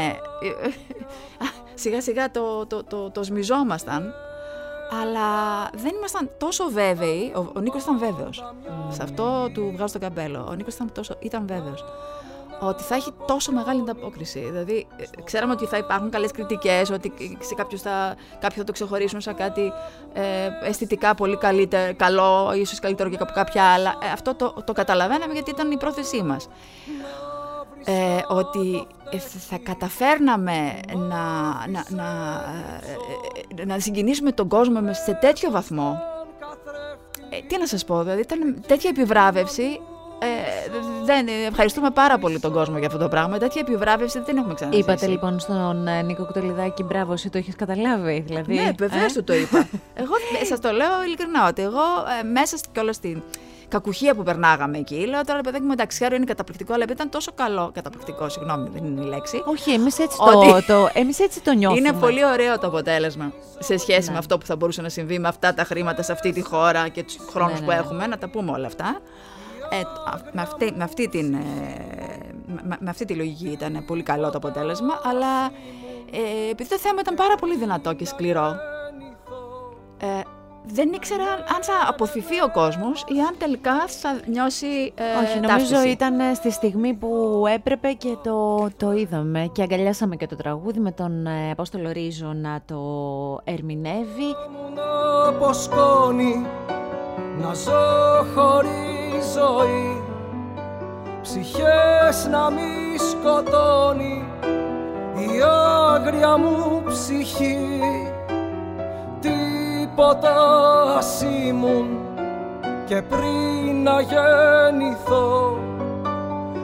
σιγά 1.81 2.01
σιγά 2.01 2.31
το, 2.31 2.65
το, 2.65 2.83
το, 2.83 3.09
το 3.11 3.23
σμιζόμασταν, 3.23 4.13
αλλά 5.01 5.29
δεν 5.73 5.95
ήμασταν 5.97 6.29
τόσο 6.37 6.69
βέβαιοι. 6.69 7.33
Ο, 7.35 7.39
ο 7.55 7.59
Νίκος 7.59 7.81
ήταν 7.81 7.97
βέβαιος. 7.97 8.53
Σε 8.89 9.03
αυτό 9.03 9.49
του 9.53 9.71
βγάζω 9.75 9.93
το 9.93 9.99
καπέλο. 9.99 10.47
Ο 10.49 10.53
Νίκος 10.53 10.73
ήταν, 10.73 10.91
τόσο, 10.91 11.15
ήταν 11.19 11.47
βέβαιος 11.47 11.83
ότι 12.63 12.83
θα 12.83 12.95
έχει 12.95 13.13
τόσο 13.25 13.51
μεγάλη 13.51 13.81
ανταπόκριση. 13.81 14.39
Δηλαδή, 14.39 14.87
ε, 14.97 15.21
ξέραμε 15.23 15.53
ότι 15.53 15.65
θα 15.65 15.77
υπάρχουν 15.77 16.09
καλές 16.09 16.31
κριτικές, 16.31 16.89
ότι 16.89 17.13
σε 17.39 17.53
κάποιους 17.55 17.81
θα, 17.81 18.15
κάποιοι 18.39 18.57
θα 18.57 18.63
το 18.63 18.71
ξεχωρίσουν 18.71 19.21
σαν 19.21 19.35
κάτι 19.35 19.71
ε, 20.13 20.49
αισθητικά 20.63 21.15
πολύ 21.15 21.37
καλύτερο, 21.37 21.93
καλό, 21.95 22.53
ίσως 22.55 22.79
καλύτερο 22.79 23.09
και 23.09 23.17
από 23.19 23.31
κάποια 23.33 23.63
άλλα. 23.63 23.89
Ε, 23.89 24.11
αυτό 24.13 24.35
το, 24.35 24.55
το 24.65 24.73
καταλαβαίναμε 24.73 25.33
γιατί 25.33 25.49
ήταν 25.49 25.71
η 25.71 25.77
πρόθεσή 25.77 26.23
μας 26.23 26.47
ε, 27.85 28.17
ότι 28.27 28.87
ε, 29.11 29.17
θα 29.17 29.57
καταφέρναμε 29.63 30.79
να, 30.95 31.23
να, 31.67 31.85
να, 31.89 32.05
ε, 33.57 33.65
να 33.65 33.79
συγκινήσουμε 33.79 34.31
τον 34.31 34.47
κόσμο 34.47 34.93
σε 34.93 35.17
τέτοιο 35.21 35.51
βαθμό. 35.51 36.01
Ε, 37.29 37.37
τι 37.47 37.57
να 37.57 37.67
σας 37.67 37.85
πω, 37.85 38.01
δηλαδή 38.01 38.21
ήταν 38.21 38.63
τέτοια 38.67 38.89
επιβράβευση 38.89 39.79
ε, 40.23 40.69
δεν, 41.03 41.27
ευχαριστούμε 41.47 41.89
πάρα 41.89 42.17
πολύ 42.17 42.39
τον 42.39 42.51
κόσμο 42.51 42.77
για 42.77 42.87
αυτό 42.87 42.99
το 42.99 43.07
πράγμα. 43.07 43.37
Τέτοια 43.37 43.61
επιβράβευση 43.67 44.19
δεν 44.19 44.37
έχουμε 44.37 44.53
ξαναζήσει. 44.53 44.83
Είπατε 44.83 45.07
λοιπόν 45.07 45.39
στον 45.39 45.87
Νίκο 46.05 46.25
Κουτελιδάκη, 46.25 46.83
μπράβο, 46.83 47.13
εσύ 47.13 47.29
το 47.29 47.37
έχεις 47.37 47.55
καταλάβει. 47.55 48.23
Δηλαδή, 48.27 48.53
ναι, 48.53 48.71
βεβαίως 48.77 49.15
ε; 49.15 49.21
το 49.21 49.33
είπα. 49.33 49.67
εγώ 49.93 50.13
σας 50.43 50.59
το 50.59 50.71
λέω 50.71 51.03
ειλικρινά 51.05 51.47
ότι 51.47 51.61
εγώ 51.61 51.83
ε, 52.21 52.23
μέσα 52.23 52.57
και 52.71 52.79
όλα 52.79 52.93
στην 52.93 53.21
κακουχία 53.71 54.15
που 54.15 54.23
περνάγαμε 54.23 54.77
εκεί. 54.77 54.95
Λέω 54.95 55.21
τώρα, 55.23 55.41
παιδάκι 55.41 55.63
μου, 55.63 55.71
εντάξει, 55.71 55.97
ξέρω 55.97 56.15
είναι 56.15 56.25
καταπληκτικό, 56.25 56.73
αλλά 56.73 56.85
ήταν 56.89 57.09
τόσο 57.09 57.31
καλό. 57.35 57.71
Καταπληκτικό, 57.73 58.29
συγγνώμη, 58.29 58.69
δεν 58.73 58.85
είναι 58.85 59.01
η 59.01 59.05
λέξη. 59.05 59.43
Όχι, 59.45 59.71
εμείς 59.71 59.99
έτσι, 59.99 60.17
το, 60.17 60.63
το, 60.67 60.89
εμείς 60.93 61.19
έτσι 61.19 61.41
το 61.41 61.51
νιώθουμε. 61.51 61.87
Είναι 61.87 61.99
πολύ 61.99 62.25
ωραίο 62.25 62.59
το 62.59 62.67
αποτέλεσμα 62.67 63.31
σε 63.59 63.77
σχέση 63.77 64.07
ναι. 64.07 64.11
με 64.11 64.17
αυτό 64.17 64.37
που 64.37 64.45
θα 64.45 64.55
μπορούσε 64.55 64.81
να 64.81 64.89
συμβεί 64.89 65.19
με 65.19 65.27
αυτά 65.27 65.53
τα 65.53 65.63
χρήματα 65.63 66.01
σε 66.01 66.11
αυτή 66.11 66.31
τη 66.31 66.41
χώρα 66.41 66.87
και 66.87 67.03
τους 67.03 67.17
χρόνους 67.29 67.59
ναι, 67.59 67.65
που 67.65 67.71
ναι, 67.71 67.75
ναι. 67.75 67.81
έχουμε. 67.81 68.07
Να 68.07 68.17
τα 68.17 68.29
πούμε 68.29 68.51
όλα 68.51 68.67
αυτά. 68.67 68.99
Ε, 69.69 69.81
με, 70.31 70.41
αυτή, 70.41 70.73
με, 70.75 70.83
αυτή 70.83 71.09
την, 71.09 71.33
ε, 71.33 71.39
με, 72.45 72.77
με 72.79 72.89
αυτή 72.89 73.05
τη 73.05 73.13
λογική 73.13 73.47
ήταν 73.47 73.83
πολύ 73.87 74.03
καλό 74.03 74.29
το 74.29 74.37
αποτέλεσμα, 74.37 75.01
αλλά 75.03 75.45
ε, 76.11 76.49
επειδή 76.51 76.69
το 76.69 76.77
θέμα 76.77 76.99
ήταν 76.99 77.15
πάρα 77.15 77.35
πολύ 77.35 77.57
δυνατό 77.57 77.93
και 77.93 78.05
σκληρό, 78.05 78.55
ε, 79.97 80.21
δεν 80.65 80.91
ήξερα 80.93 81.23
αν 81.23 81.61
θα 81.61 81.73
αποθυθεί 81.87 82.41
ο 82.41 82.51
κόσμος 82.51 83.03
ή 83.07 83.19
αν 83.19 83.35
τελικά 83.37 83.87
θα 83.87 84.19
νιώσει 84.25 84.93
ε, 84.95 85.23
Όχι, 85.23 85.39
νομίζω 85.39 85.83
ήταν 85.91 86.19
ε, 86.19 86.33
στη 86.33 86.51
στιγμή 86.51 86.93
που 86.93 87.43
έπρεπε 87.53 87.91
και 87.91 88.17
το, 88.23 88.67
το 88.77 88.91
είδαμε. 88.91 89.49
Και 89.51 89.61
αγκαλιάσαμε 89.61 90.15
και 90.15 90.27
το 90.27 90.35
τραγούδι 90.35 90.79
με 90.79 90.91
τον 90.91 91.25
ε, 91.25 91.51
Απόστολο 91.51 91.91
Ρίζο 91.91 92.33
να 92.33 92.61
το 92.65 92.79
ερμηνεύει. 93.43 94.35
Από 95.27 95.53
σκόνη, 95.53 96.45
να 97.41 97.53
ζω 97.53 98.25
χωρίς 98.35 99.31
ζωή. 99.33 100.03
Ψυχές 101.21 102.27
να 102.31 102.49
μη 102.49 102.97
σκοτώνει 102.97 104.25
η 105.15 105.41
άγρια 105.93 106.37
μου 106.37 106.83
ψυχή 106.87 107.57
τίποτα 109.91 110.35
ας 110.97 111.23
και 112.85 113.01
πριν 113.01 113.83
να 113.83 114.01
γεννηθώ 114.01 115.57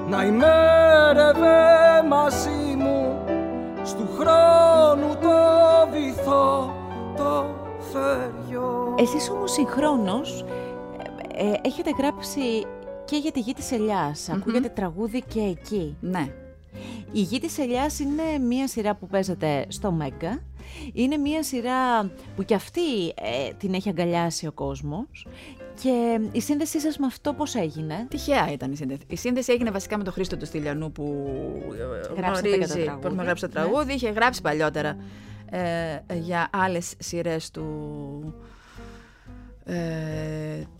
να 0.09 0.23
ημέρευε 0.23 1.57
μαζί 2.09 2.75
μου 2.77 3.17
στου 3.83 4.07
χρόνου 4.17 5.15
το 5.21 5.37
βυθό 5.91 6.73
το 7.17 7.45
θεριό 7.91 8.95
Εσείς 8.97 9.29
όμως 9.29 9.51
συγχρόνως 9.51 10.45
ε, 11.35 11.47
ε, 11.47 11.59
έχετε 11.61 11.89
γράψει 11.97 12.41
και 13.05 13.17
για 13.17 13.31
τη 13.31 13.39
γη 13.39 13.53
της 13.53 13.71
ελιας 13.71 14.29
ακούγεται 14.29 14.69
τραγούδι 14.69 15.23
και 15.27 15.39
εκεί. 15.39 15.97
Ναι. 15.99 16.27
Η 17.11 17.21
Γη 17.21 17.39
της 17.39 17.57
Ελιάς 17.57 17.99
είναι 17.99 18.23
μία 18.47 18.67
σειρά 18.67 18.95
που 18.95 19.07
παίζεται 19.07 19.65
στο 19.67 19.91
Μέγκα. 19.91 20.41
Είναι 20.93 21.17
μία 21.17 21.43
σειρά 21.43 22.11
που 22.35 22.43
κι 22.43 22.53
αυτή 22.53 23.07
ε, 23.07 23.53
την 23.57 23.73
έχει 23.73 23.89
αγκαλιάσει 23.89 24.47
ο 24.47 24.51
κόσμος. 24.51 25.27
Και 25.81 26.19
η 26.31 26.41
σύνδεσή 26.41 26.79
σας 26.79 26.97
με 26.97 27.05
αυτό 27.05 27.33
πώς 27.33 27.55
έγινε; 27.55 28.05
Τυχαία 28.09 28.51
ήταν 28.51 28.71
η 28.71 28.75
σύνδεση. 28.75 29.01
Η 29.07 29.15
σύνδεση 29.15 29.51
έγινε 29.51 29.71
βασικά 29.71 29.97
με 29.97 30.03
τον 30.03 30.13
Χρήστο 30.13 30.37
του 30.37 30.45
Στυλιανού 30.45 30.91
που 30.91 31.25
ε, 32.09 32.13
Γράψατε 32.21 32.47
και 32.49 32.57
το 32.57 32.63
γνωρίζει, 32.65 32.83
τραγούδι. 32.83 33.07
που 33.09 33.15
με 33.15 33.23
γράψει 33.23 33.47
το 33.47 33.59
Ναι. 33.59 33.65
τραγούδι. 33.65 33.93
Είχε 33.93 34.09
γράψει 34.09 34.41
παλιότερα 34.41 34.97
ε, 35.49 36.15
για 36.19 36.49
άλλες 36.53 36.93
σειρές 36.97 37.51
του, 37.51 37.65
ε, 39.65 39.75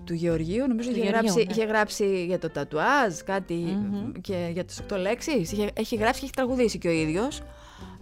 του 0.04 0.13
Γεωργίου. 0.13 0.67
Νομίζω 0.67 0.89
Του 0.89 0.95
είχε, 0.95 1.04
Γεωργίου, 1.10 1.19
γράψει, 1.32 1.45
ναι. 1.45 1.52
είχε 1.54 1.65
γράψει 1.65 2.26
για 2.26 2.39
το 2.39 2.50
τατουάζ, 2.50 3.15
κάτι 3.26 3.54
Μμμ. 3.54 4.12
και 4.21 4.50
για 4.54 4.65
τις 4.65 4.82
8 4.93 4.97
λέξεις. 5.00 5.52
Είχε, 5.52 5.69
έχει 5.73 5.95
γράψει 5.95 6.19
και 6.19 6.26
έχει 6.26 6.34
τραγουδήσει 6.36 6.78
και 6.78 6.88
ο 6.88 6.91
ίδιος. 6.91 7.41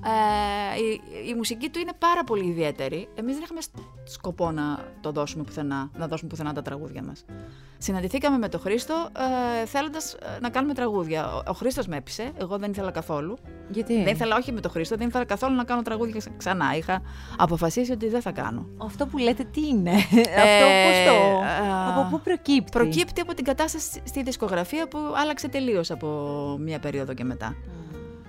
Ε, 0.06 0.80
η, 0.80 1.02
η 1.30 1.34
μουσική 1.34 1.70
του 1.70 1.80
είναι 1.80 1.91
πάρα 1.98 2.24
πολύ 2.24 2.46
ιδιαίτερη. 2.46 3.08
Εμείς 3.15 3.34
δεν 3.34 3.44
είχαμε 3.44 3.60
σκοπό 4.04 4.52
να 4.52 4.80
το 5.02 5.12
δώσουμε 5.12 5.44
πουθενά, 5.44 5.89
να 5.98 6.08
δώσουμε 6.08 6.30
πουθενά 6.30 6.54
τα 6.54 6.62
τραγούδια 6.62 7.04
μας. 7.04 7.26
Συναντηθήκαμε 7.78 8.38
με 8.38 8.50
τον 8.50 8.60
Χρήστο 8.60 9.10
ε, 9.62 9.65
θέλοντας 9.65 10.13
ε, 10.13 10.39
να 10.41 10.50
κάνουμε 10.50 10.74
τραγούδια. 10.74 11.34
Ο, 11.34 11.41
ο 11.48 11.54
Χρήστος 11.54 11.88
με 11.88 11.98
έπεισε, 11.98 12.32
εγώ 12.38 12.58
δεν 12.58 12.72
ήθελα 12.72 12.91
καθόλου. 12.91 13.38
Γιατί; 13.70 14.04
Δεν 14.04 14.13
ήθελα 14.13 14.36
όχι 14.36 14.52
με 14.52 14.60
τον 14.62 14.72
Χρήστο, 14.72 14.96
δεν 14.96 15.08
ήθελα 15.08 15.26
καθόλου 15.26 15.56
να 15.56 15.63
κάνω 15.63 15.82
τραγούδια 15.82 16.20
ξα- 16.20 16.32
ξανά. 16.38 16.76
Είχα 16.76 17.02
αποφασίσει 17.38 17.91
ότι 17.91 18.10
δεν 18.10 18.22
θα 18.22 18.32
κάνω. 18.32 18.68
αυτό 18.78 19.06
που 19.06 19.18
λέτε 19.18 19.44
τι 19.44 19.68
είναι; 19.68 19.91
αυτό 20.46 20.65
πώς 20.86 21.06
το... 21.06 21.13
ε, 21.44 21.91
από 21.94 22.08
πού 22.10 22.22
προκύπτει; 22.24 22.72
Προκύπτει 22.72 23.22
από 23.22 23.34
την 23.34 23.44
κατάσταση 23.44 24.02
στη 24.04 24.24
δισκογραφία 24.24 24.88
που 24.88 25.00
άλλαξε 25.15 25.48
τελείως 25.48 25.91
από 25.91 26.08
μία 26.60 26.80
περίοδο 26.80 27.13
και 27.13 27.24
μετά. 27.24 27.56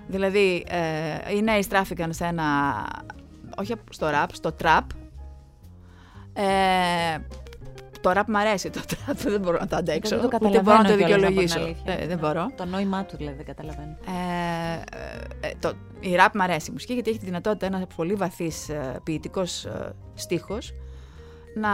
Δηλαδή, 0.07 0.67
ε, 0.69 1.35
οι 1.35 1.43
νέοι 1.43 1.63
στράφηκαν 1.63 2.13
σε 2.13 2.25
ένα. 2.25 2.45
Όχι 3.59 3.75
στο 3.91 4.09
ραπ, 4.09 4.35
στο 4.35 4.53
τραπ. 4.53 4.91
Ε, 6.33 7.19
το 8.01 8.13
ραπ 8.13 8.29
μ' 8.29 8.37
αρέσει 8.37 8.71
το 8.71 8.81
τραπ, 8.87 9.19
δεν 9.19 9.41
μπορώ 9.41 9.59
να 9.59 9.67
το 9.67 9.77
αντέξω. 9.77 10.19
Δεν 10.19 10.31
το 10.31 10.37
ούτε 10.37 10.61
μπορώ 10.61 10.77
να 10.77 10.85
το 10.85 10.97
καταλαβαίνω 10.97 11.07
κιόλας, 11.07 11.23
να 11.23 11.29
πω 11.29 11.29
την 11.29 11.29
δικαιολογήσω. 11.29 11.61
αλήθεια. 11.61 12.03
Ε, 12.03 12.07
δεν 12.07 12.19
μπορώ. 12.19 12.51
Το 12.57 12.65
νόημά 12.65 13.05
του 13.05 13.17
δηλαδή 13.17 13.37
δεν 13.37 13.47
καταλαβαίνω. 13.47 13.97
Ε, 14.07 15.47
ε, 15.47 15.51
το, 15.61 15.73
η 16.01 16.15
ραπ 16.15 16.35
μ' 16.35 16.41
αρέσει 16.41 16.71
η 16.71 16.73
μουσική 16.73 16.93
γιατί 16.93 17.11
έχει 17.11 17.19
τη 17.19 17.25
δυνατότητα 17.25 17.67
ένας 17.67 17.83
πολύ 17.97 18.15
βαθύς 18.15 18.69
ε, 18.69 19.01
ποιητικός 19.03 19.65
ε, 19.65 19.95
στίχος 20.15 20.73
να, 21.55 21.71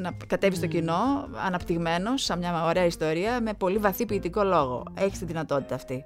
να 0.00 0.16
κατέβει 0.26 0.56
στο 0.56 0.66
κοινό 0.66 1.28
αναπτυγμένος 1.46 2.22
σαν 2.22 2.38
μια 2.38 2.64
ωραία 2.64 2.84
ιστορία 2.84 3.40
με 3.40 3.52
πολύ 3.52 3.78
βαθύ 3.78 4.06
ποιητικό 4.06 4.42
λόγο. 4.42 4.82
Έχεις 4.94 5.18
τη 5.18 5.24
δυνατότητα 5.24 5.74
αυτή. 5.74 6.04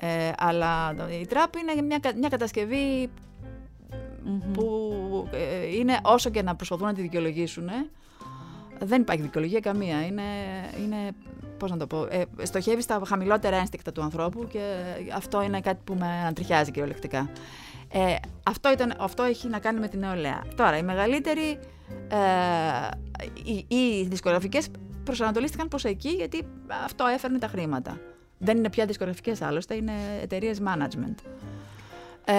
Ε, 0.00 0.30
αλλά 0.38 0.94
το- 0.94 1.08
η 1.20 1.26
τραπ 1.26 1.54
είναι 1.56 1.82
μια, 1.82 1.98
κα- 1.98 2.16
μια 2.16 2.28
κατασκευή 2.28 3.10
Μμμ. 4.24 4.52
που 4.52 5.28
ε, 5.32 5.66
είναι 5.76 5.98
όσο 6.02 6.30
και 6.30 6.42
να 6.42 6.54
προσπαθούν 6.56 6.86
να 6.86 6.92
τη 6.94 7.00
δικαιολογήσουν 7.00 7.68
ε, 7.68 7.86
δεν 8.78 9.00
υπάρχει 9.00 9.22
δικαιολογία 9.22 9.60
καμία. 9.60 10.06
Είναι, 10.06 10.22
είναι 10.84 10.96
πώς 11.58 11.70
να 11.70 11.76
το 11.76 11.86
πω, 11.86 12.06
ε, 12.10 12.22
στοχεύεις 12.42 12.84
στα 12.84 13.00
χαμηλότερα 13.06 13.56
ένστικτα 13.56 13.92
του 13.92 14.02
ανθρώπου 14.02 14.46
και 14.46 14.60
αυτό 15.14 15.42
είναι 15.42 15.60
κάτι 15.60 15.80
που 15.84 15.94
με 15.94 16.06
ανατριχιάζει 16.06 16.70
κυριολεκτικά. 16.70 17.30
Ε, 17.92 18.14
αυτό, 18.42 18.72
ήταν, 18.72 18.94
αυτό 18.98 19.22
έχει 19.22 19.48
να 19.48 19.58
κάνει 19.58 19.80
με 19.80 19.88
την 19.88 19.98
νεολαία. 19.98 20.42
Τώρα, 20.56 20.76
οι 20.76 20.82
μεγαλύτεροι, 20.82 21.58
ε, 22.08 22.18
οι, 23.44 23.76
οι 23.76 24.04
δισκογραφικές 24.06 24.68
προσανατολίστηκαν 25.04 25.68
προς 25.68 25.84
εκεί 25.84 26.08
γιατί 26.08 26.42
αυτό 26.84 27.06
έφερνε 27.06 27.38
τα 27.38 27.46
χρήματα. 27.46 27.98
Δεν 28.44 28.56
είναι 28.56 28.70
πια 28.70 28.86
δισκογραφικές 28.86 29.42
άλλωστε, 29.42 29.74
είναι 29.74 29.92
εταιρείες 30.22 30.60
management. 30.60 31.14
Ε, 32.24 32.34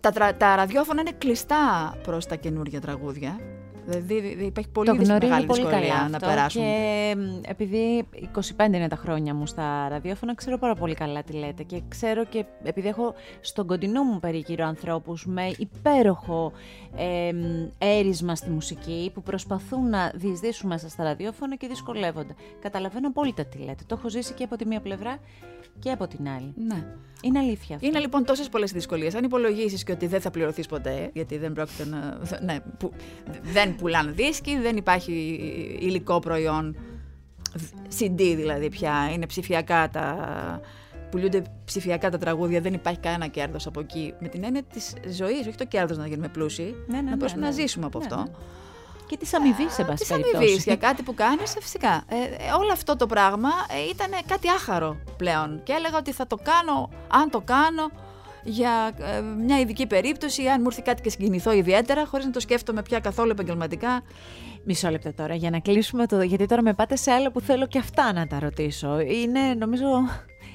τα, 0.00 0.10
τρα- 0.12 0.34
τα 0.34 0.56
ραδιόφωνα 0.56 1.00
είναι 1.00 1.12
κλειστά 1.18 1.94
προς 2.02 2.26
τα 2.26 2.34
καινούργια 2.36 2.80
τραγούδια. 2.80 3.40
Δηλαδή 3.86 4.20
δι- 4.20 4.46
υπάρχει 4.46 4.70
πολύ 4.70 4.88
το 4.88 4.94
δυσ- 4.96 5.06
γνωρίζω 5.08 5.28
μεγάλη 5.30 5.46
πολύ 5.46 5.60
δυσκολία 5.62 5.88
καλά 5.88 6.08
να 6.08 6.16
αυτό 6.16 6.28
περάσουν. 6.28 6.62
και 6.62 7.14
μ, 7.16 7.40
επειδή 7.48 8.08
25 8.56 8.76
είναι 8.76 8.88
τα 8.88 8.96
χρόνια 8.96 9.34
μου 9.34 9.46
στα 9.46 9.88
ραδιόφωνα, 9.88 10.34
ξέρω 10.34 10.58
πάρα 10.58 10.74
πολύ 10.74 10.94
καλά 10.94 11.22
τι 11.22 11.32
λέτε 11.32 11.62
και 11.62 11.82
ξέρω 11.88 12.24
και 12.24 12.44
επειδή 12.62 12.88
έχω 12.88 13.14
στον 13.40 13.66
κοντινό 13.66 14.02
μου 14.02 14.20
περίγυρο 14.20 14.66
ανθρώπους 14.66 15.26
με 15.26 15.50
υπέροχο 15.58 16.52
ε, 16.96 17.32
μ, 17.32 17.68
έρισμα 17.78 18.36
στη 18.36 18.50
μουσική 18.50 19.10
που 19.14 19.22
προσπαθούν 19.22 19.88
να 19.88 20.12
διεισδύσουν 20.14 20.68
μέσα 20.68 20.88
στα 20.88 21.04
ραδιόφωνα 21.04 21.56
και 21.56 21.66
δυσκολεύονται. 21.66 22.34
Καταλαβαίνω 22.60 23.08
απόλυτα 23.08 23.44
τι 23.44 23.58
λέτε. 23.58 23.82
Το 23.86 23.94
έχω 23.98 24.08
ζήσει 24.08 24.32
και 24.32 24.44
από 24.44 24.56
τη 24.56 24.66
μία 24.66 24.80
πλευρά 24.80 25.16
και 25.78 25.90
από 25.90 26.06
την 26.06 26.28
άλλη. 26.28 26.52
Ναι. 26.66 26.84
Είναι 27.24 27.38
αλήθεια 27.38 27.74
αυτό. 27.76 27.86
Είναι 27.88 27.98
λοιπόν 27.98 28.24
τόσες 28.24 28.48
πολλές 28.48 28.72
δυσκολίες. 28.72 29.14
Αν 29.14 29.24
υπολογίσεις 29.24 29.84
και 29.84 29.92
ότι 29.92 30.06
δεν 30.06 30.20
θα 30.20 30.30
πληρωθείς 30.30 30.66
ποτέ, 30.66 31.10
γιατί 31.12 31.38
δεν 31.38 31.52
πρόκειται 31.52 31.84
να. 31.86 32.18
Ναι, 32.42 32.60
που, 32.78 32.92
δεν 33.42 33.71
πουλάνε 33.72 34.10
δίσκοι, 34.10 34.58
δεν 34.58 34.76
υπάρχει 34.76 35.12
υλικό 35.80 36.18
προϊόν. 36.18 36.76
CD 37.98 38.16
δηλαδή 38.16 38.68
πια. 38.68 39.10
Είναι 39.12 39.26
ψηφιακά 39.26 39.88
τα. 39.88 40.16
Πουλούνται 41.10 41.42
ψηφιακά 41.64 42.10
τα 42.10 42.18
τραγούδια, 42.18 42.60
δεν 42.60 42.74
υπάρχει 42.74 43.00
κανένα 43.00 43.26
κέρδος 43.26 43.66
από 43.66 43.80
εκεί. 43.80 44.14
Με 44.20 44.28
την 44.28 44.44
έννοια 44.44 44.62
της 44.62 44.92
ζωής, 45.18 45.46
όχι 45.46 45.56
το 45.56 45.64
κέρδος 45.66 45.96
να 45.98 46.06
γίνουμε 46.06 46.28
πλούσιοι, 46.28 46.74
Ναι, 46.86 46.96
ναι, 46.96 47.02
να 47.02 47.10
ναι, 47.10 47.16
μπορούμε 47.16 47.40
ναι. 47.40 47.46
να 47.46 47.52
ζήσουμε 47.52 47.86
από 47.86 47.98
Ναι, 47.98 48.04
αυτό. 48.04 48.16
ναι. 48.16 48.30
Και 49.06 49.16
τη 49.16 49.30
αμοιβή, 49.36 49.66
σε 49.70 49.84
πάση 49.84 50.04
Τη 50.04 50.14
αμοιβή 50.14 50.30
περιπτώσει. 50.30 50.62
για 50.62 50.76
κάτι 50.76 51.02
που 51.02 51.14
κάνεις, 51.14 51.54
φυσικά. 51.60 52.04
Ε, 52.08 52.16
ε, 52.16 52.52
όλο 52.60 52.72
αυτό 52.72 52.96
το 52.96 53.06
πράγμα 53.06 53.48
ε, 53.48 53.88
ήταν 53.90 54.10
κάτι 54.26 54.48
άχαρο 54.48 54.96
πλέον. 55.16 55.60
Και 55.62 55.72
έλεγα 55.72 55.96
ότι 55.98 56.12
θα 56.12 56.26
το 56.26 56.36
κάνω, 56.36 56.88
αν 57.08 57.30
το 57.30 57.40
κάνω, 57.40 57.90
για 58.44 58.92
ε, 58.98 59.20
μια 59.20 59.60
ειδική 59.60 59.86
περίπτωση, 59.86 60.46
αν 60.46 60.60
μου 60.60 60.66
έρθει 60.66 60.82
κάτι 60.82 61.02
και 61.02 61.10
συγκινηθώ 61.10 61.52
ιδιαίτερα, 61.52 62.06
χωρίς 62.06 62.26
να 62.26 62.32
το 62.32 62.40
σκέφτομαι 62.40 62.82
πια 62.82 62.98
καθόλου 62.98 63.30
επαγγελματικά. 63.30 64.02
Μισό 64.64 64.90
λεπτό 64.90 65.12
τώρα 65.12 65.34
για 65.34 65.50
να 65.50 65.58
κλείσουμε 65.58 66.06
το. 66.06 66.22
Γιατί 66.22 66.46
τώρα 66.46 66.62
με 66.62 66.74
πάτε 66.74 66.96
σε 66.96 67.10
άλλα 67.10 67.30
που 67.30 67.40
θέλω 67.40 67.66
και 67.66 67.78
αυτά 67.78 68.12
να 68.12 68.26
τα 68.26 68.38
ρωτήσω. 68.38 69.00
Είναι, 69.00 69.54
νομίζω. 69.58 69.86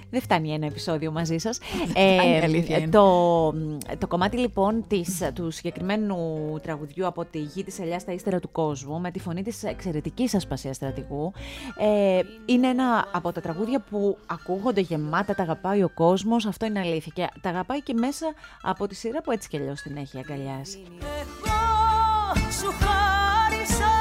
Δεν 0.10 0.22
φτάνει 0.22 0.54
ένα 0.54 0.66
επεισόδιο 0.66 1.12
μαζί 1.12 1.38
σας. 1.38 1.60
φτάνει, 1.94 2.16
η 2.16 2.44
αλήθεια 2.44 2.78
είναι. 2.78 2.90
το, 2.90 3.52
το 3.98 4.08
κομμάτι 4.08 4.38
λοιπόν 4.38 4.86
της, 4.88 5.32
του 5.34 5.52
συγκεκριμένου 5.52 6.18
τραγουδιού 6.62 7.08
από 7.08 7.26
τη 7.26 7.40
γη 7.40 7.64
της 7.64 7.80
Ελιάς 7.80 8.02
στα 8.02 8.12
ύστερα 8.12 8.40
του 8.40 8.52
κόσμου, 8.52 9.00
με 9.00 9.12
τη 9.12 9.20
φωνή 9.20 9.44
της 9.44 9.64
εξαιρετικής 9.64 10.36
Ασπασίας 10.36 10.76
Στρατηγού, 10.76 11.32
ε, 11.80 12.22
είναι 12.46 12.68
ένα 12.68 13.08
από 13.12 13.32
τα 13.32 13.42
τραγούδια 13.42 13.80
που 13.80 14.18
ακούγονται 14.26 14.82
γεμάτα, 14.82 15.36
τα 15.36 15.44
αγαπάει 15.44 15.84
ο 15.84 15.90
κόσμος. 15.90 16.46
Αυτό 16.46 16.66
είναι 16.66 16.80
αλήθεια. 16.80 17.12
Και 17.16 17.28
τα 17.42 17.50
αγαπάει 17.50 17.82
και 17.82 17.94
μέσα 17.94 18.34
από 18.62 18.88
τη 18.88 18.96
σειρά 18.96 19.22
που 19.22 19.32
έτσι 19.32 19.50
κι 19.50 19.58
αλλιώς 19.58 19.82
την 19.82 19.98
έχει 19.98 20.18
αγκαλιάσει. 20.18 20.84
Εγώ 21.00 22.52
σου 22.52 22.66
χάρισα 22.66 23.94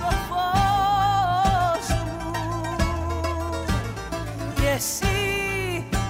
το 0.00 0.10
φως 0.28 1.88
μου 2.04 2.32
και 4.54 4.68
εσύ 4.76 5.17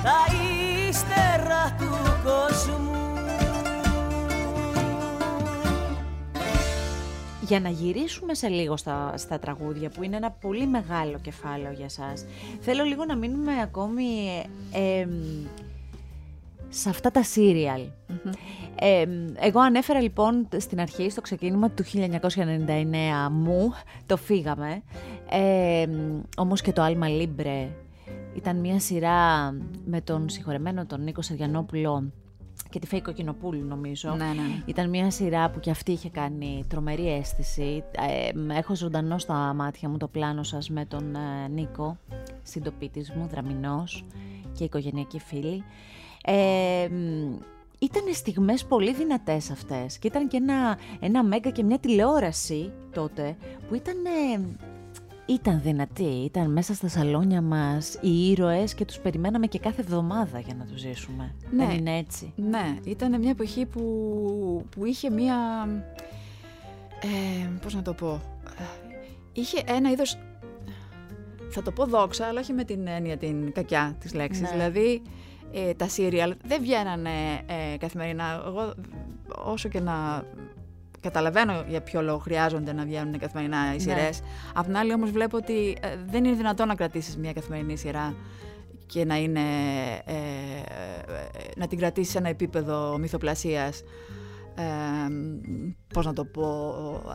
τα 0.02 0.34
ύστερα 0.88 1.76
του 1.78 1.90
κόσμου. 2.24 2.96
Για 7.40 7.60
να 7.60 7.68
γυρίσουμε 7.68 8.34
σε 8.34 8.48
λίγο 8.48 8.76
στα, 8.76 9.12
στα 9.16 9.38
τραγούδια 9.38 9.88
που 9.88 10.02
είναι 10.02 10.16
ένα 10.16 10.30
πολύ 10.30 10.66
μεγάλο 10.66 11.18
κεφάλαιο 11.22 11.72
για 11.72 11.88
σας 11.88 12.24
θέλω 12.60 12.84
λίγο 12.84 13.04
να 13.04 13.16
μείνουμε 13.16 13.60
ακόμη 13.62 14.04
ε, 14.72 15.00
εμ, 15.00 15.10
σε 16.68 16.88
αυτά 16.88 17.10
τα 17.10 17.22
σύριαλ. 17.22 17.80
Εμ, 18.74 19.10
εγώ 19.40 19.60
ανέφερα 19.60 20.00
λοιπόν 20.00 20.48
στην 20.56 20.80
αρχή 20.80 21.10
στο 21.10 21.20
ξεκίνημα 21.20 21.70
του 21.70 21.84
1999 21.84 22.08
μου, 23.30 23.72
το 24.06 24.16
φύγαμε, 24.16 24.82
ε, 25.30 25.86
όμως 26.36 26.60
και 26.60 26.72
το 26.72 26.82
Alma 26.82 27.08
Libre 27.08 27.68
ήταν 28.34 28.56
μια 28.56 28.80
σειρά 28.80 29.50
με 29.84 30.00
τον 30.00 30.28
συγχωρεμένο 30.28 30.86
τον 30.86 31.02
Νίκο 31.02 31.22
Σαριανόπουλο 31.22 32.12
και 32.70 32.78
τη 32.78 32.86
Φέη 32.86 33.02
Κοκκινοπούλου 33.02 33.64
νομίζω. 33.64 34.08
Ναι, 34.08 34.24
ναι, 34.24 34.32
ναι. 34.32 34.62
Ήταν 34.66 34.88
μια 34.88 35.10
σειρά 35.10 35.50
που 35.50 35.60
και 35.60 35.70
αυτή 35.70 35.92
είχε 35.92 36.10
κάνει 36.10 36.64
τρομερή 36.68 37.12
αίσθηση. 37.12 37.84
Ε, 38.08 38.56
έχω 38.58 38.74
ζωντανό 38.74 39.18
στα 39.18 39.34
μάτια 39.34 39.88
μου 39.88 39.96
το 39.96 40.08
πλάνο 40.08 40.42
σας 40.42 40.70
με 40.70 40.84
τον 40.84 41.14
ε, 41.14 41.48
Νίκο, 41.48 41.98
συντοπίτης 42.42 43.10
μου, 43.10 43.26
δραμινός 43.26 44.04
και 44.52 44.64
οικογενειακοί 44.64 45.18
φίλοι. 45.18 45.64
Ε, 46.24 46.88
ήταν 47.78 48.02
στιγμές 48.12 48.64
πολύ 48.64 48.94
δυνατές 48.94 49.50
αυτές 49.50 49.98
και 49.98 50.06
ήταν 50.06 50.28
και 50.28 50.36
ένα, 50.36 50.78
ένα 51.00 51.24
μέγα 51.24 51.50
και 51.50 51.62
μια 51.62 51.78
τηλεόραση 51.78 52.72
τότε 52.92 53.36
που 53.68 53.74
ήταν, 53.74 53.96
ε, 54.04 54.40
ήταν 55.28 55.60
δυνατή. 55.62 56.24
Ήταν 56.24 56.52
μέσα 56.52 56.74
στα 56.74 56.88
σαλόνια 56.88 57.42
μας 57.42 57.98
οι 58.00 58.30
ήρωες 58.30 58.74
και 58.74 58.84
τους 58.84 58.98
περιμέναμε 58.98 59.46
και 59.46 59.58
κάθε 59.58 59.80
εβδομάδα 59.80 60.38
για 60.38 60.54
να 60.54 60.64
τους 60.64 60.80
ζήσουμε. 60.80 61.34
Ναι. 61.50 61.66
Δεν 61.66 61.76
είναι 61.76 61.96
έτσι; 61.98 62.32
Ναι, 62.36 62.76
ήταν 62.84 63.20
μια 63.20 63.30
εποχή 63.30 63.66
που, 63.66 63.82
που 64.70 64.84
είχε 64.84 65.10
μια. 65.10 65.36
Ε, 67.02 67.48
πώς 67.62 67.74
να 67.74 67.82
το 67.82 67.92
πω. 67.92 68.20
ε, 68.58 68.62
Είχε 69.32 69.62
ένα 69.66 69.90
είδος 69.90 70.18
θα 71.50 71.62
το 71.62 71.70
πω 71.70 71.84
δόξα, 71.86 72.26
αλλά 72.26 72.40
όχι 72.40 72.52
με 72.52 72.64
την 72.64 72.86
έννοια 72.86 73.16
την 73.16 73.52
κακιά 73.52 73.96
της 74.00 74.14
λέξης. 74.14 74.42
Ναι. 74.42 74.48
Δηλαδή, 74.48 75.02
ε, 75.52 75.74
τα 75.74 75.88
σύριαλ 75.88 76.34
δεν 76.44 76.60
βγαίνανε 76.60 77.10
ε, 77.46 77.76
καθημερινά. 77.78 78.42
Εγώ 78.46 78.74
όσο 79.44 79.68
και 79.68 79.80
να 79.80 80.24
καταλαβαίνω 81.08 81.64
για 81.68 81.80
ποιο 81.80 82.02
λόγο 82.02 82.18
χρειάζονται 82.18 82.72
να 82.72 82.84
βγαίνουν 82.84 83.18
καθημερινά 83.18 83.74
οι 83.74 83.80
σειρές. 83.80 84.20
Απ' 84.54 84.64
την 84.64 84.76
άλλη 84.76 84.92
όμως 84.92 85.10
βλέπω 85.10 85.36
ότι 85.36 85.76
ε, 85.80 85.88
δεν 86.10 86.24
είναι 86.24 86.36
δυνατόν 86.36 86.68
να 86.68 86.74
κρατήσεις 86.74 87.16
μια 87.16 87.32
καθημερινή 87.32 87.76
σειρά 87.76 88.14
και 88.86 89.04
να, 89.04 89.16
είναι, 89.16 89.40
ε, 90.04 90.14
ε, 90.14 91.50
να 91.56 91.66
την 91.66 91.78
κρατήσεις 91.78 92.12
σε 92.12 92.18
ένα 92.18 92.28
επίπεδο 92.28 92.98
μυθοπλασίας 92.98 93.82
ε, 94.54 94.62
πώς 95.94 96.06
να 96.06 96.12
το 96.12 96.24
πω 96.24 96.46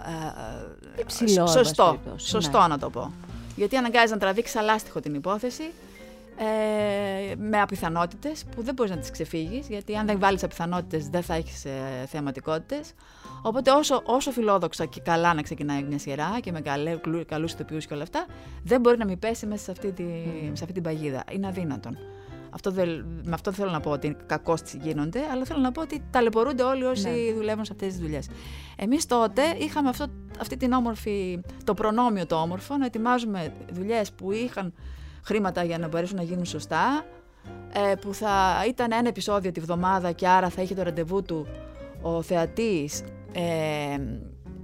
ε, 0.05 0.97
ε, 0.97 1.01
Υψηλό, 1.01 1.31
εν 1.31 1.43
πάση 1.45 1.57
σωστό, 1.57 1.97
περιπτώσει, 2.01 2.29
σωστό 2.29 2.61
ναι. 2.61 2.67
να 2.67 2.77
το 2.77 2.89
πω 2.89 3.11
γιατί 3.55 3.75
αναγκάζει 3.75 4.11
να 4.11 4.17
τραβήξεις 4.17 4.55
αλάστιχο 4.55 4.99
την 4.99 5.13
υπόθεση 5.13 5.71
ε, 6.37 7.35
με 7.35 7.61
απιθανότητες 7.61 8.45
που 8.55 8.63
δεν 8.63 8.73
μπορείς 8.73 8.91
να 8.91 8.97
τις 8.97 9.11
ξεφύγεις 9.11 9.67
γιατί 9.67 9.95
αν 9.95 10.05
δεν 10.05 10.19
βάλεις 10.19 10.43
απιθανότητες 10.43 11.07
δεν 11.09 11.21
θα 11.21 11.33
έχεις 11.33 11.65
ε, 11.65 12.05
θεαματικότητες 12.07 12.93
οπότε 13.41 13.71
όσο, 13.71 14.01
όσο 14.05 14.31
φιλόδοξα 14.31 14.85
και 14.85 15.01
καλά 15.01 15.33
να 15.33 15.41
ξεκινάει 15.41 15.83
μια 15.83 15.99
σειρά 15.99 16.37
και 16.41 16.51
με 16.51 16.61
καλέ, 16.61 16.95
κλου- 16.95 17.25
καλούς 17.25 17.51
ηθοποιούς 17.53 17.85
και 17.85 17.93
όλα 17.93 18.03
αυτά 18.03 18.25
δεν 18.63 18.81
μπορεί 18.81 18.97
να 18.97 19.05
μην 19.05 19.19
πέσει 19.19 19.45
μέσα 19.45 19.63
σε 19.63 19.71
αυτή, 19.71 19.91
τη, 19.91 20.03
σε 20.53 20.61
αυτή 20.63 20.73
την 20.73 20.83
παγίδα 20.83 21.23
είναι 21.31 21.47
αδύνατον 21.47 21.97
αυτό 22.55 22.71
δεν, 22.71 22.89
με 23.23 23.33
αυτό 23.33 23.51
δεν 23.51 23.59
θέλω 23.59 23.71
να 23.71 23.79
πω 23.79 23.89
ότι 23.89 24.17
κακώς 24.25 24.61
γίνονται, 24.81 25.19
αλλά 25.31 25.45
θέλω 25.45 25.59
να 25.59 25.71
πω 25.71 25.81
ότι 25.81 26.03
ταλαιπωρούνται 26.11 26.63
όλοι 26.63 26.83
όσοι 26.83 27.09
Ναι. 27.09 27.33
δουλεύουν 27.33 27.65
σε 27.65 27.71
αυτές 27.73 27.87
τις 27.87 28.01
δουλειές. 28.01 28.29
Εμείς 28.75 29.05
τότε 29.05 29.41
είχαμε 29.59 29.89
αυτό, 29.89 30.05
αυτή 30.39 30.57
την 30.57 30.71
όμορφη, 30.71 31.39
το 31.63 31.73
προνόμιο 31.73 32.25
το 32.25 32.35
όμορφο, 32.35 32.77
να 32.77 32.85
ετοιμάζουμε 32.85 33.53
δουλειές 33.71 34.11
που 34.11 34.31
είχαν 34.31 34.73
χρήματα 35.23 35.63
για 35.63 35.77
να 35.77 35.87
μπορέσουν 35.87 36.17
να 36.17 36.23
γίνουν 36.23 36.45
σωστά, 36.45 37.05
ε, 37.91 37.95
που 37.95 38.13
θα 38.13 38.63
ήταν 38.67 38.91
ένα 38.91 39.07
επεισόδιο 39.07 39.51
τη 39.51 39.59
βδομάδα 39.59 40.11
και 40.11 40.27
άρα 40.27 40.49
θα 40.49 40.61
είχε 40.61 40.73
το 40.75 40.83
ραντεβού 40.83 41.23
του 41.23 41.47
ο 42.01 42.21
θεατής, 42.21 43.03
ε, 43.33 43.41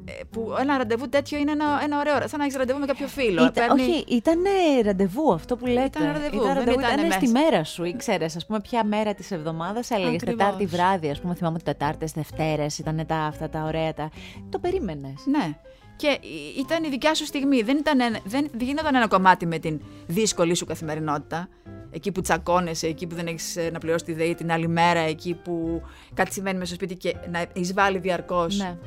ε, 0.06 0.24
που 0.30 0.56
ένα 0.60 0.78
ραντεβού 0.78 1.10
τέτοιο 1.10 1.38
είναι 1.38 1.52
ένα, 1.52 1.66
ένα 1.84 2.00
ωραίο, 2.00 2.28
σαν 2.28 2.40
να 2.40 2.44
έχεις 2.44 2.56
ραντεβού 2.58 2.80
με 2.80 2.86
κάποιο 2.86 3.08
φίλο. 3.08 3.46
Ήταν, 3.46 3.68
Παίρνει- 3.68 3.80
Όχι, 3.90 4.06
ήταν 4.08 4.40
ραντεβού 4.84 5.34
αυτό 5.34 5.56
που 5.56 5.66
λέτε. 5.66 5.82
Ήταν 5.86 6.06
ραντεβού, 6.12 6.36
Ήταν 6.36 6.42
δεν 6.46 6.54
ραντεβού, 6.56 6.80
ήτανε 6.80 6.94
ήταν 6.94 7.06
μέσα. 7.08 7.20
στη 7.20 7.30
μέρα 7.30 7.64
σου. 7.64 7.84
Ήξερε, 7.84 8.26
ας 8.26 8.46
πούμε, 8.46 8.60
ποια 8.62 8.84
μέρα 8.84 9.14
της 9.14 9.32
εβδομάδας 9.32 9.90
έλεγες 9.92 10.14
Ακριβώς. 10.22 10.38
Τετάρτη 10.38 10.66
βράδυ. 10.66 11.10
Α 11.10 11.16
πούμε, 11.22 11.36
θυμάμαι 11.36 11.56
ότι 11.56 11.64
Τετάρτες, 11.64 12.12
Δευτέρες 12.12 12.78
ήταν 12.78 13.06
τα, 13.08 13.16
αυτά 13.16 13.50
τα 13.50 13.64
ωραία. 13.64 13.94
Τα... 13.94 14.10
Το 14.50 14.60
περίμενες. 14.60 15.24
Ναι. 15.26 15.58
Και 16.00 16.08
η- 16.22 16.60
ήταν 16.60 16.84
η 16.84 16.90
δικιά 16.90 17.14
σου 17.14 17.26
στιγμή. 17.26 17.62
Δεν, 17.62 17.78
ήταν 17.78 18.00
ένα, 18.00 18.20
δεν, 18.26 18.48
δεν 18.54 18.68
γινόταν 18.68 18.96
ένα 18.96 19.08
κομμάτι 19.08 19.46
με 19.46 19.60
την 19.60 19.82
δύσκολη 20.08 20.56
σου 20.56 20.66
καθημερινότητα. 20.66 21.48
Εκεί 21.92 22.12
που 22.12 22.22
τσακώνεσαι, 22.22 22.88
εκεί 22.88 23.08
που 23.08 23.16
δεν 23.16 23.28
έχεις 23.28 23.58
να 23.72 23.80
πληρώσεις 23.80 24.04
τη 24.04 24.14
ΔΕΗ 24.14 24.36
την 24.36 24.52
άλλη 24.52 24.68
μέρα, 24.68 25.00
εκεί 25.00 25.34
που 25.44 25.82
κάτι 26.14 26.34
συμβαίνει 26.34 26.58
μέσα 26.58 26.76
στο 26.76 26.86
σπίτι 26.86 26.96
και 26.96 27.16
να 27.32 27.46
εισβάλλει 27.54 27.98
διαρκώς 28.00 28.58
Ναι. 28.58 28.78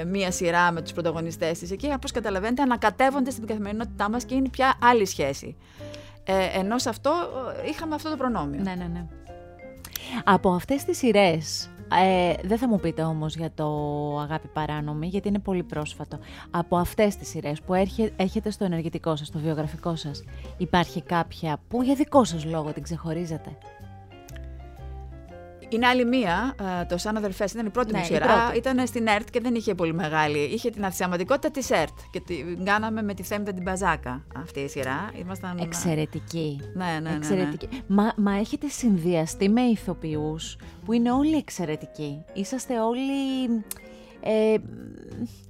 ε, 0.00 0.04
μία 0.04 0.30
σειρά 0.30 0.72
με 0.72 0.82
τους 0.82 0.92
πρωταγωνιστές 0.92 1.58
της. 1.58 1.70
Εκεί, 1.70 1.90
όπως 1.94 2.10
καταλαβαίνετε, 2.12 2.62
ανακατεύονται 2.62 3.30
στην 3.30 3.46
καθημερινότητά 3.46 4.10
μας 4.10 4.24
και 4.24 4.34
είναι 4.34 4.48
πια 4.48 4.78
άλλη 4.82 5.06
σχέση. 5.06 5.56
Ε, 6.24 6.58
ενώ 6.58 6.78
σε 6.78 6.88
αυτό 6.88 7.10
ε, 7.64 7.68
είχαμε 7.68 7.94
αυτό 7.94 8.10
το 8.10 8.16
προνόμιο. 8.16 8.60
Ναι, 8.62 8.74
ναι, 8.74 8.84
ναι. 8.92 9.06
Από 10.24 10.50
αυτές 10.52 10.84
τις 10.84 10.98
σειρές. 10.98 11.70
Ε, 11.94 12.34
δεν 12.42 12.58
θα 12.58 12.68
μου 12.68 12.80
πείτε 12.80 13.02
όμως 13.02 13.36
για 13.36 13.50
το 13.54 13.66
Αγάπη 14.20 14.48
Παράνομη, 14.48 15.06
γιατί 15.06 15.28
είναι 15.28 15.38
πολύ 15.38 15.62
πρόσφατο. 15.62 16.18
Από 16.50 16.76
αυτές 16.76 17.16
τις 17.16 17.28
σειρές 17.28 17.60
που 17.60 17.74
έρχε- 17.74 18.12
έχετε 18.16 18.50
στο 18.50 18.64
ενεργητικό 18.64 19.16
σας, 19.16 19.26
στο 19.26 19.38
βιογραφικό 19.38 19.96
σας, 19.96 20.24
υπάρχει 20.56 21.02
κάποια 21.02 21.58
που 21.68 21.82
για 21.82 21.94
δικό 21.94 22.24
σας 22.24 22.44
λόγο 22.44 22.72
την 22.72 22.82
ξεχωρίζετε; 22.82 23.56
Είναι 25.68 25.86
άλλη 25.86 26.04
μία, 26.04 26.54
ε, 26.80 26.84
το 26.84 26.98
Σαν 26.98 27.16
Αδελφές. 27.16 27.52
Ήταν 27.52 27.66
η 27.66 27.70
πρώτη 27.70 27.92
Ναι, 27.92 27.98
μου 27.98 28.04
η 28.04 28.06
σειρά. 28.06 28.26
πρώτη. 28.26 28.58
Ήταν 28.58 28.86
στην 28.86 29.06
ΕΡΤ 29.06 29.30
και 29.30 29.40
δεν 29.40 29.54
είχε 29.54 29.74
πολύ 29.74 29.94
μεγάλη. 29.94 30.38
Είχε 30.38 30.70
την 30.70 30.84
αθιαματικότητα 30.84 31.50
της 31.50 31.70
ΕΡΤ. 31.70 31.98
Και 32.10 32.20
την 32.20 32.64
κάναμε 32.64 33.02
με 33.02 33.14
τη 33.14 33.22
Θέμητα 33.22 33.52
την 33.52 33.62
Μπαζάκα 33.62 34.24
αυτή 34.36 34.60
η 34.60 34.68
σειρά. 34.68 35.10
Ήμασταν. 35.18 35.58
Εξαιρετική. 35.62 36.60
Ναι, 36.74 36.84
ναι, 36.84 37.00
ναι. 37.00 37.08
ναι. 37.10 37.16
Εξαιρετική. 37.16 37.68
Μα, 37.86 38.12
μα 38.16 38.32
έχετε 38.38 38.68
συνδυαστεί 38.68 39.48
με 39.48 39.60
ηθοποιούς 39.60 40.56
που 40.84 40.92
είναι 40.92 41.12
όλοι 41.12 41.36
εξαιρετικοί. 41.36 42.24
Είσαστε 42.32 42.80
όλοι 42.80 43.46
ε, 44.20 44.54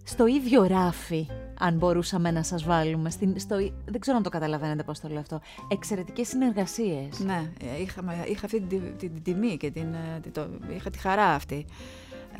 στο 0.04 0.26
ίδιο 0.26 0.66
ράφι, 0.66 1.26
αν 1.58 1.74
μπορούσαμε 1.76 2.30
να 2.30 2.42
σας 2.42 2.64
βάλουμε. 2.64 3.10
Στην, 3.10 3.40
στο, 3.40 3.58
ί- 3.58 3.72
δεν 3.84 4.00
ξέρω 4.00 4.16
αν 4.16 4.22
το 4.22 4.28
καταλαβαίνετε 4.30 4.82
πώς 4.82 5.00
το 5.00 5.08
λέω 5.08 5.18
αυτό. 5.20 5.40
Εξαιρετικές 5.68 6.28
συνεργασίες. 6.28 7.18
Ναι, 7.24 7.50
ε, 7.78 7.82
είχαμε, 7.82 8.24
είχα 8.28 8.44
αυτή 8.46 8.60
την, 8.60 8.80
την, 8.98 9.12
την 9.14 9.22
τιμή 9.22 9.56
και 9.56 9.70
την, 9.70 9.94
ε, 9.94 10.20
τη- 10.22 10.30
το, 10.30 10.46
είχα 10.76 10.90
τη 10.90 10.98
χαρά 10.98 11.26
αυτή 11.26 11.64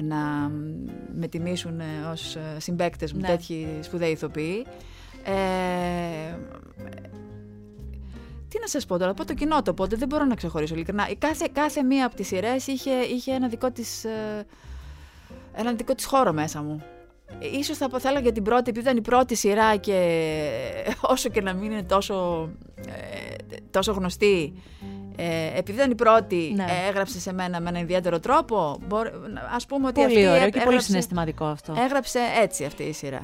να 0.02 0.16
μ, 0.48 0.84
με 1.18 1.26
τιμήσουν 1.28 1.80
ε, 1.80 1.84
ως 2.12 2.36
ε, 2.36 2.40
συμπαίκτες 2.60 3.12
μου 3.12 3.20
Ναι. 3.20 3.26
τέτοιοι 3.26 3.66
σπουδαίοι 3.80 4.10
ηθοποιοί. 4.10 4.66
Ε, 5.24 6.36
τι 8.48 8.58
να 8.60 8.66
σας 8.68 8.86
πω 8.86 8.98
τώρα, 8.98 9.14
πω 9.14 9.24
το 9.24 9.34
κοινό 9.34 9.62
το 9.62 9.70
οπότε 9.70 9.96
δεν 9.96 10.08
μπορώ 10.08 10.24
να 10.24 10.34
ξεχωρίσω 10.34 10.74
ειλικρινά. 10.74 11.08
Η 11.08 11.16
Κάθε, 11.16 11.48
κάθε 11.52 11.82
μία 11.82 12.06
από 12.06 12.16
τις 12.16 12.26
σειρές 12.26 12.66
είχε, 12.66 12.90
είχε 12.90 13.32
ένα 13.32 13.48
δικό 13.48 13.70
της, 13.70 14.04
ε, 14.04 14.46
ένα 15.52 15.72
δικό 15.72 15.94
της 15.94 16.04
χώρο 16.04 16.32
μέσα 16.32 16.62
μου. 16.62 16.82
Ε, 17.38 17.46
Ίσως 17.58 17.76
θα, 17.76 17.88
πω- 17.88 18.00
θα 18.00 18.08
έλεγα 18.08 18.22
για 18.22 18.32
την 18.32 18.42
πρώτη, 18.42 18.70
επειδή 18.70 18.80
ήταν 18.86 18.96
η 18.96 19.00
πρώτη 19.00 19.34
σειρά 19.34 19.76
και 19.76 19.98
όσο 21.12 21.28
και 21.28 21.40
να 21.40 21.52
μην 21.52 21.70
είναι 21.70 21.82
τόσο, 21.82 22.48
ε, 22.86 23.34
τόσο 23.70 23.92
γνωστή, 23.92 24.52
ε, 25.16 25.58
επειδή 25.58 25.78
ήταν 25.78 25.90
η 25.90 25.94
πρώτη, 25.94 26.52
Ναι. 26.56 26.62
ε, 26.64 26.88
έγραψε 26.88 27.20
σε 27.20 27.32
μένα 27.32 27.60
με 27.60 27.68
έναν 27.68 27.82
ιδιαίτερο 27.82 28.20
τρόπο. 28.20 28.78
Μπορώ, 28.86 29.10
ας 29.54 29.66
πούμε 29.66 29.86
ότι 29.88 30.00
αυτή 30.00 30.12
Πολύ 30.14 30.28
ωραίο 30.28 30.42
έ- 30.42 30.44
και 30.44 30.50
πολύ 30.50 30.62
έγραψε, 30.64 30.86
συναισθηματικό 30.86 31.44
αυτό. 31.44 31.74
έγραψε 31.84 32.18
έτσι 32.42 32.64
αυτή 32.64 32.82
η 32.82 32.92
σειρά. 32.92 33.20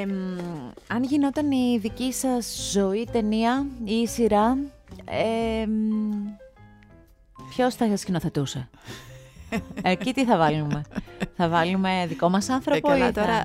Ε, 0.00 0.06
μ, 0.06 0.38
αν 0.86 1.02
γινόταν 1.02 1.50
η 1.50 1.78
δική 1.80 2.12
σας 2.12 2.68
ζωή 2.72 3.08
ταινία 3.12 3.66
ή 3.84 4.06
σειρά, 4.06 4.56
ε, 5.04 5.66
μ, 5.66 6.10
ποιος 7.54 7.74
θα 7.74 7.96
σκηνοθετούσε; 7.96 8.68
Εκεί 9.82 10.12
τι 10.12 10.24
θα 10.24 10.36
βάλουμε; 10.38 10.82
θα 11.36 11.48
βάλουμε 11.48 12.04
δικό 12.08 12.28
μας 12.28 12.48
άνθρωπο 12.48 12.76
Ε, 12.76 12.80
καλά, 12.92 13.08
ή 13.08 13.12
θα... 13.12 13.20
τώρα. 13.20 13.44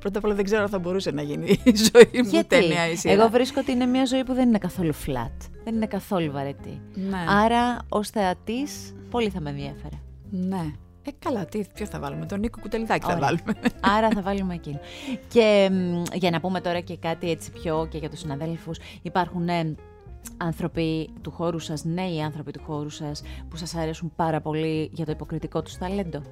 Πρώτα 0.00 0.18
απ' 0.18 0.24
όλα 0.24 0.34
δεν 0.34 0.44
ξέρω 0.44 0.62
αν 0.62 0.68
θα 0.68 0.78
μπορούσε 0.78 1.10
να 1.10 1.22
γίνει 1.22 1.60
η 1.64 1.72
ζωή 1.76 2.22
μου 2.22 2.28
Γιατί; 2.30 2.46
ταινία 2.46 2.90
ή 2.90 2.96
σειρά. 2.96 3.14
εγώ 3.14 3.28
βρίσκω 3.28 3.60
ότι 3.60 3.72
είναι 3.72 3.86
μια 3.86 4.04
ζωή 4.04 4.24
που 4.24 4.34
δεν 4.34 4.48
είναι 4.48 4.58
καθόλου 4.58 4.94
flat. 5.06 5.48
Δεν 5.64 5.74
είναι 5.74 5.86
καθόλου 5.86 6.32
βαρετή. 6.32 6.80
Ναι. 6.94 7.24
Άρα 7.44 7.78
ως 7.88 8.08
θεατής 8.10 8.94
πολύ 9.10 9.28
θα 9.30 9.40
με 9.40 9.50
ενδιαφέρε. 9.50 9.96
ναι. 10.30 10.64
Ε, 11.04 11.10
καλά, 11.18 11.44
τι, 11.44 11.60
ποιο 11.74 11.86
θα 11.86 11.98
βάλουμε, 11.98 12.26
τον 12.26 12.40
Νίκο 12.40 12.60
Κουτελιδάκη 12.60 13.06
θα 13.06 13.12
Ωραία. 13.14 13.20
βάλουμε. 13.28 13.54
Άρα 13.80 14.08
θα 14.10 14.20
βάλουμε 14.22 14.54
εκείνο. 14.54 14.80
Και 15.28 15.68
μ, 15.72 16.02
για 16.12 16.30
να 16.30 16.40
πούμε 16.40 16.60
τώρα 16.60 16.80
και 16.80 16.96
κάτι 16.96 17.30
έτσι 17.30 17.50
πιο 17.50 17.86
και 17.90 17.98
για 17.98 18.10
τους 18.10 18.18
συναδέλφους, 18.18 18.78
υπάρχουν 19.02 19.48
ε, 19.48 19.74
άνθρωποι 20.36 21.10
του 21.22 21.30
χώρου 21.30 21.58
σας, 21.58 21.84
νέοι 21.84 22.22
άνθρωποι 22.22 22.50
του 22.50 22.60
χώρου 22.66 22.90
σας, 22.90 23.22
που 23.48 23.56
σας 23.56 23.74
αρέσουν 23.74 24.12
πάρα 24.16 24.40
πολύ 24.40 24.90
για 24.92 25.04
το 25.04 25.10
υποκριτικό 25.12 25.62
τους 25.62 25.78
ταλέντο. 25.78 26.22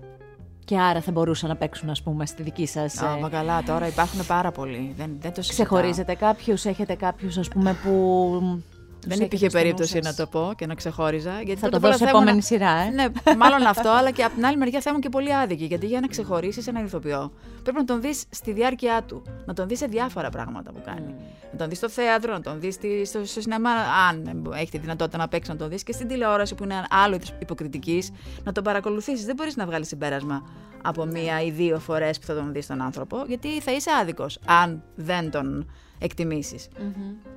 Και 0.64 0.78
άρα 0.78 1.00
θα 1.00 1.12
μπορούσαν 1.12 1.48
να 1.48 1.56
παίξουν, 1.56 1.90
ας 1.90 2.02
πούμε, 2.02 2.26
στη 2.26 2.42
δική 2.42 2.66
σας... 2.66 3.02
Α, 3.02 3.16
ε, 3.16 3.20
μα 3.20 3.28
καλά, 3.28 3.62
τώρα 3.62 3.86
υπάρχουν 3.86 4.26
πάρα 4.26 4.50
πολλοί. 4.50 4.94
Δεν, 4.96 5.16
δεν 5.20 5.34
το 5.34 5.42
συζητάω. 5.42 5.66
Ξεχωρίζετε 5.66 6.14
κάποιους, 6.14 6.64
έχετε 6.64 6.94
κάποιους, 6.94 7.38
ας 7.38 7.48
πούμε, 7.48 7.74
που... 7.74 8.62
τους 9.00 9.08
Δεν 9.08 9.20
έχετε 9.20 9.24
υπήρχε 9.24 9.48
στο 9.48 9.56
νου 9.58 9.62
περίπτωση 9.62 9.92
σας. 10.02 10.04
να 10.04 10.14
το 10.24 10.30
πω 10.30 10.52
και 10.56 10.66
να 10.66 10.74
ξεχώριζα. 10.74 11.30
Γιατί 11.42 11.60
Θα 11.60 11.68
τότε 11.68 11.78
το 11.80 11.86
όλα 11.86 11.96
δώσω 11.96 12.04
θα 12.04 12.10
ήμουν- 12.10 12.22
επόμενη 12.22 12.42
σειρά, 12.42 12.70
ε. 12.70 12.88
Ναι, 12.90 13.34
μάλλον 13.36 13.66
αυτό, 13.66 13.88
αλλά 13.90 14.10
και 14.10 14.22
από 14.22 14.34
την 14.34 14.46
άλλη 14.46 14.56
μεριά 14.56 14.80
θα 14.80 14.90
ήμουν 14.90 15.00
και 15.02 15.08
πολύ 15.08 15.34
άδικη. 15.34 15.64
Γιατί 15.64 15.86
για 15.86 16.00
να 16.00 16.06
ξεχωρίσει 16.06 16.62
έναν 16.66 16.84
ηθοποιό, 16.84 17.32
πρέπει 17.62 17.78
να 17.78 17.84
τον 17.84 18.00
δεις 18.00 18.24
στη 18.30 18.52
διάρκεια 18.52 19.02
του. 19.06 19.22
Να 19.46 19.54
τον 19.54 19.68
δεις 19.68 19.78
σε 19.78 19.86
διάφορα 19.86 20.30
πράγματα 20.30 20.72
που 20.72 20.80
κάνει. 20.84 21.14
Να 21.52 21.58
τον 21.58 21.68
δεις 21.68 21.78
στο 21.78 21.88
θέατρο, 21.88 22.32
να 22.32 22.40
τον 22.40 22.60
δεις 22.60 22.74
στο, 23.04 23.24
στο 23.24 23.40
σινεμά, 23.40 23.70
αν 24.10 24.46
έχει 24.54 24.70
τη 24.70 24.78
δυνατότητα 24.78 25.18
να 25.18 25.28
παίξει, 25.28 25.50
να 25.50 25.56
τον 25.56 25.68
δεις 25.68 25.82
και 25.82 25.92
στην 25.92 26.08
τηλεόραση 26.08 26.54
που 26.54 26.64
είναι 26.64 26.74
ένα 26.74 26.86
άλλο 26.90 27.14
είδος 27.14 27.32
υποκριτικής, 27.38 28.10
να 28.44 28.52
τον 28.52 28.64
παρακολουθήσεις. 28.64 29.24
Δεν 29.24 29.34
μπορείς 29.34 29.56
να 29.56 29.66
βγάλεις 29.66 29.88
συμπέρασμα 29.88 30.42
από 30.82 31.04
μία 31.04 31.42
ή 31.42 31.50
δύο 31.50 31.78
φορές 31.78 32.18
που 32.18 32.26
θα 32.26 32.34
τον 32.34 32.52
δεις 32.52 32.66
τον 32.66 32.80
άνθρωπο, 32.82 33.24
γιατί 33.26 33.60
θα 33.60 33.72
είσαι 33.72 33.90
άδικος 34.00 34.38
αν 34.46 34.82
δεν 34.94 35.30
τον 35.30 35.70
εκτιμήσεις. 35.98 36.68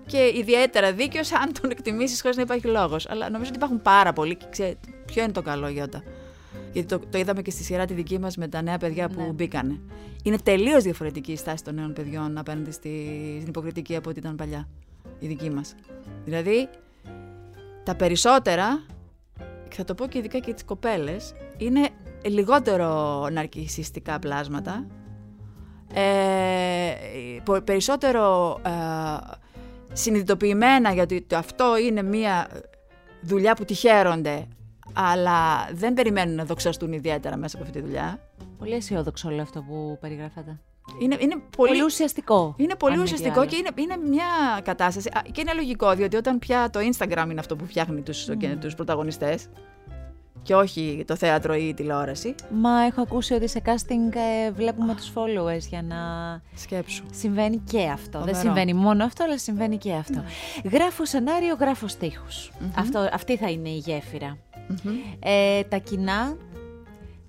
Και 0.06 0.32
ιδιαίτερα 0.36 0.94
δίκαιος 0.94 1.32
αν 1.32 1.52
τον 1.62 1.70
εκτιμήσεις 1.70 2.22
χωρίς 2.22 2.38
να 2.38 2.44
υπάρχει 2.44 2.68
λόγος. 2.68 3.10
Αλλά 3.10 3.30
νομίζω 3.30 3.50
ότι 3.50 3.58
υπάρχουν 3.58 3.82
πάρα 3.82 4.14
πολλοί 4.14 4.36
και 4.36 4.46
ξέρετε 4.50 4.88
ποιο 5.06 5.24
είναι 5.24 5.32
το 5.32 5.42
καλό 5.42 5.68
Γιώτα; 5.68 6.04
Γιατί 6.74 6.88
το, 6.88 7.00
το 7.10 7.18
είδαμε 7.18 7.42
και 7.42 7.52
στη 7.52 7.64
σειρά 7.64 7.86
τη 7.86 7.94
δική 7.94 8.20
μας 8.20 8.38
με 8.38 8.48
τα 8.48 8.62
νέα 8.62 8.78
παιδιά 8.78 9.10
που 9.10 9.22
Ναι. 9.22 9.28
μπήκανε. 9.28 9.80
Είναι 10.24 10.38
τελείως 10.44 10.84
διαφορετική 10.84 11.32
η 11.32 11.36
στάση 11.36 11.64
των 11.64 11.76
νέων 11.76 11.94
παιδιών 11.94 12.38
απέναντι 12.38 12.72
στη, 12.72 12.90
στην 13.36 13.48
υποκριτική 13.48 13.96
από 13.96 14.10
ό,τι 14.10 14.20
ήταν 14.20 14.36
παλιά. 14.36 14.68
Η 15.20 15.28
δική 15.28 15.50
μας. 15.50 15.76
Δηλαδή, 16.26 16.70
τα 17.84 17.96
περισσότερα, 17.96 18.84
και 19.70 19.76
θα 19.76 19.84
το 19.84 19.94
πω 19.96 20.08
και 20.08 20.18
ειδικά 20.18 20.40
και 20.40 20.54
τις 20.54 20.64
κοπέλες, 20.66 21.34
είναι 21.58 21.90
λιγότερο 22.26 23.28
ναρκισιστικά 23.32 24.20
πλάσματα. 24.20 24.88
Ε, 25.94 26.92
πο- 27.44 27.62
περισσότερο 27.62 28.58
ε, 28.66 28.70
συνειδητοποιημένα 29.94 30.92
γιατί 30.94 31.22
το 31.22 31.38
αυτό 31.38 31.78
είναι 31.78 32.02
μια 32.04 32.48
δουλειά 33.22 33.54
που 33.56 33.66
τη 33.66 33.74
χαίρονται, 33.74 34.48
αλλά 34.94 35.70
δεν 35.74 35.94
περιμένουν 35.94 36.36
να 36.36 36.46
δοξαστούν 36.46 36.94
ιδιαίτερα 36.94 37.38
μέσα 37.38 37.58
από 37.58 37.66
αυτή 37.66 37.80
τη 37.80 37.86
δουλειά. 37.86 38.20
Πολύ 38.58 38.74
αισιόδοξο 38.74 39.30
όλο 39.30 39.42
αυτό 39.42 39.62
που 39.62 39.98
περιγράφατε. 40.02 40.60
Είναι, 41.00 41.18
είναι 41.20 41.36
Πολύ, 41.58 41.70
πολύ, 41.70 41.84
ουσιαστικό. 41.84 42.54
είναι 42.58 42.76
πολύ 42.76 42.94
αν 42.94 43.00
μη 43.00 43.06
τι 43.06 43.14
ουσιαστικό 43.14 43.40
άλλο. 43.40 43.50
και 43.50 43.56
είναι, 43.56 43.70
είναι 43.76 43.98
μια 44.10 44.60
κατάσταση. 44.64 45.10
α, 45.14 45.22
Και 45.32 45.42
είναι 45.42 45.54
λογικό, 45.54 45.94
διότι 45.96 46.16
όταν 46.16 46.40
πια 46.40 46.70
το 46.70 46.80
Instagram 46.80 47.26
είναι 47.30 47.40
αυτό 47.40 47.56
που 47.56 47.66
φτιάχνει 47.66 48.02
τους, 48.02 48.28
και 48.38 48.48
τους 48.60 48.76
πρωταγωνιστές 48.76 49.48
και 50.44 50.56
όχι 50.56 51.04
το 51.08 51.16
θέατρο 51.16 51.56
ή 51.56 51.68
η 51.68 51.74
τηλεόραση, 51.74 52.36
Μα 52.52 52.82
έχω 52.82 53.02
ακούσει 53.02 53.34
ότι 53.34 53.48
σε 53.48 53.62
casting 53.66 54.16
ε, 54.48 54.52
βλέπουμε 54.52 54.96
τους 54.96 55.12
followers 55.16 55.68
για 55.70 55.82
να 55.82 55.98
σκέψου. 56.56 57.04
συμβαίνει 57.12 57.58
και 57.58 57.82
αυτό. 57.94 58.18
Δεν 58.20 58.28
Φοβερό. 58.28 58.40
συμβαίνει 58.40 58.74
μόνο 58.74 59.04
αυτό, 59.04 59.24
αλλά 59.24 59.38
συμβαίνει 59.38 59.78
και 59.78 59.94
αυτό. 59.94 60.24
Γράφω 60.72 61.06
σενάριο, 61.06 61.56
γράφω 61.60 61.88
στίχους. 61.88 62.52
Αυτό, 62.76 63.10
αυτή 63.14 63.38
θα 63.38 63.50
είναι 63.50 63.70
η 63.70 63.78
γέφυρα. 63.78 64.38
Ε, 65.20 65.64
τα 65.64 65.78
κοινά, 65.78 66.38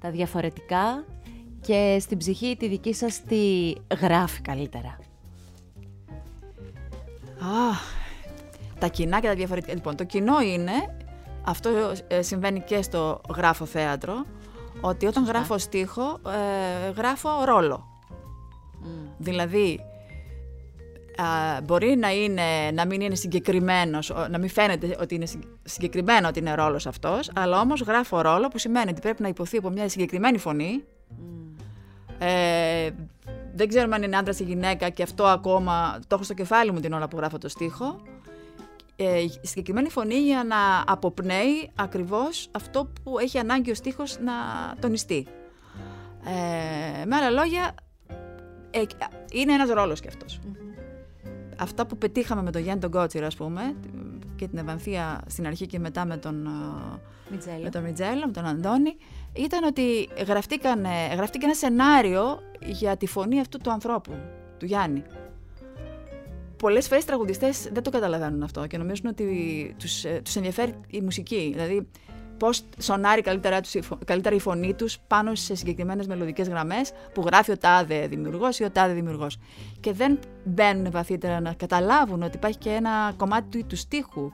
τα 0.00 0.10
διαφορετικά 0.10 1.04
και 1.60 1.96
στην 2.00 2.18
ψυχή 2.18 2.56
τη 2.58 2.68
δική 2.68 2.94
σας 2.94 3.20
τι 3.28 3.72
γράφει 4.00 4.40
καλύτερα. 4.40 4.98
Α, 7.38 7.74
τα 8.78 8.88
κοινά 8.88 9.20
και 9.20 9.26
τα 9.26 9.34
διαφορετικά. 9.34 9.74
Λοιπόν, 9.74 9.96
το 9.96 10.04
κοινό 10.04 10.40
είναι, 10.40 10.72
αυτό 11.44 11.70
ε, 12.08 12.22
συμβαίνει 12.22 12.60
και 12.60 12.82
στο 12.82 13.20
γράφω 13.36 13.64
θέατρο, 13.64 14.24
ότι 14.80 15.06
όταν 15.06 15.24
γράφω 15.24 15.58
στίχο, 15.58 16.18
ε, 16.86 16.90
γράφω 16.90 17.28
ρόλο. 17.44 17.86
Δηλαδή, 19.18 19.80
α, 21.16 21.60
μπορεί 21.62 21.96
να, 21.96 22.10
είναι, 22.12 22.70
να 22.72 22.86
μην 22.86 23.00
είναι 23.00 23.14
συγκεκριμένος, 23.14 24.10
ο- 24.10 24.26
να 24.30 24.38
μην 24.38 24.48
φαίνεται 24.48 24.96
ότι 25.00 25.14
είναι 25.14 25.26
συγκ- 25.26 25.44
συγκεκριμένο 25.62 26.28
ότι 26.28 26.38
είναι 26.38 26.54
ρόλος 26.54 26.86
αυτός, 26.86 27.30
αλλά 27.34 27.60
όμως 27.60 27.80
γράφω 27.80 28.20
ρόλο 28.20 28.48
που 28.48 28.58
σημαίνει 28.58 28.90
ότι 28.90 29.00
πρέπει 29.00 29.22
να 29.22 29.28
υποθεί 29.28 29.56
από 29.56 29.70
μια 29.70 29.88
συγκεκριμένη 29.88 30.38
φωνή. 30.38 30.84
Ε, 32.18 32.90
δεν 33.54 33.68
ξέρουμε 33.68 33.94
αν 33.94 34.02
είναι 34.02 34.16
άντρας 34.16 34.40
ή 34.40 34.44
γυναίκα 34.44 34.88
και 34.88 35.02
αυτό 35.02 35.24
ακόμα 35.24 35.98
το 36.06 36.14
έχω 36.14 36.24
στο 36.24 36.34
κεφάλι 36.34 36.72
μου 36.72 36.80
την 36.80 36.92
ώρα 36.92 37.08
που 37.08 37.16
γράφω 37.16 37.38
το 37.38 37.48
στίχο. 37.48 37.96
Ε, 38.96 39.24
συγκεκριμένη 39.40 39.88
φωνή 39.88 40.14
για 40.14 40.44
να 40.44 40.84
αποπνέει 40.86 41.70
ακριβώς 41.74 42.48
αυτό 42.50 42.92
που 43.02 43.18
έχει 43.18 43.38
ανάγκη 43.38 43.70
ο 43.70 43.74
στίχος 43.74 44.18
να 44.20 44.32
τονιστεί. 44.80 45.26
Ε, 46.24 47.04
με 47.04 47.16
άλλα 47.16 47.30
λόγια, 47.30 47.74
ε, 48.70 48.82
είναι 49.32 49.52
ένας 49.52 49.68
ρόλος 49.68 50.00
και 50.00 50.08
αυτός. 50.08 50.40
Αυτά 51.58 51.86
που 51.86 51.98
πετύχαμε 51.98 52.42
με 52.42 52.50
τον 52.50 52.62
Γιάννη 52.62 52.80
τον 52.80 52.90
Κότσιρα, 52.90 53.26
ας 53.26 53.36
πούμε, 53.36 53.74
και 54.36 54.48
την 54.48 54.58
Ευανθία 54.58 55.20
στην 55.26 55.46
αρχή 55.46 55.66
και 55.66 55.78
μετά 55.78 56.04
με 56.04 56.16
τον, 56.16 56.46
ε, 56.46 57.58
με 57.62 57.70
τον 57.70 57.82
Μιτζέλο, 57.82 58.26
με 58.26 58.32
τον 58.32 58.46
Αντώνη, 58.46 58.96
ήταν 59.32 59.64
ότι 59.64 60.08
γραφτήκαν, 60.26 60.84
ε, 60.84 61.14
γραφτήκε 61.14 61.44
ένα 61.44 61.54
σενάριο 61.54 62.40
για 62.60 62.96
τη 62.96 63.06
φωνή 63.06 63.40
αυτού 63.40 63.58
του 63.58 63.70
ανθρώπου, 63.70 64.12
του 64.58 64.64
Γιάννη. 64.64 65.02
Πολλές 66.62 66.88
φορές 66.88 67.02
οι 67.02 67.06
τραγουδιστές 67.06 67.68
δεν 67.72 67.82
το 67.82 67.90
καταλαβαίνουν 67.90 68.42
αυτό 68.42 68.66
και 68.66 68.78
νομίζουν 68.78 69.06
ότι 69.06 69.74
τους 69.78 70.04
τους 70.22 70.36
ενδιαφέρει 70.36 70.74
η 70.90 71.00
μουσική. 71.00 71.50
Δηλαδή, 71.54 71.88
πώς 72.38 72.64
σονάρει 72.78 73.20
καλύτερα, 73.22 73.60
τους, 73.60 73.74
η 73.74 73.80
φω- 73.80 74.04
καλύτερα 74.04 74.34
η 74.34 74.38
φωνή 74.40 74.74
τους 74.74 74.98
πάνω 75.06 75.34
σε 75.34 75.54
συγκεκριμένες 75.54 76.06
μελωδικές 76.06 76.48
γραμμές 76.48 76.92
που 77.14 77.22
γράφει 77.26 77.50
ο 77.50 77.58
τάδε 77.58 78.06
δημιουργός 78.06 78.58
ή 78.58 78.64
ο 78.64 78.70
τάδε 78.70 78.92
δημιουργός. 78.92 79.38
Και 79.80 79.92
δεν 79.92 80.18
μπαίνουν 80.44 80.90
βαθύτερα 80.90 81.40
να 81.40 81.52
καταλάβουν 81.52 82.22
ότι 82.22 82.36
υπάρχει 82.36 82.58
και 82.58 82.70
ένα 82.70 83.12
κομμάτι 83.16 83.58
του, 83.58 83.66
του 83.66 83.76
στίχου 83.76 84.32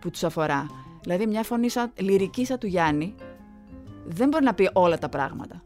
που 0.00 0.10
τους 0.10 0.24
αφορά. 0.24 0.66
Δηλαδή, 1.02 1.26
μια 1.26 1.42
φωνή 1.42 1.68
σαν, 1.68 1.92
λυρική 1.96 2.44
σαν 2.46 2.58
του 2.58 2.66
Γιάννη 2.66 3.14
δεν 4.04 4.28
μπορεί 4.28 4.44
να 4.44 4.54
πει 4.54 4.70
όλα 4.72 4.98
τα 4.98 5.08
πράγματα. 5.08 5.62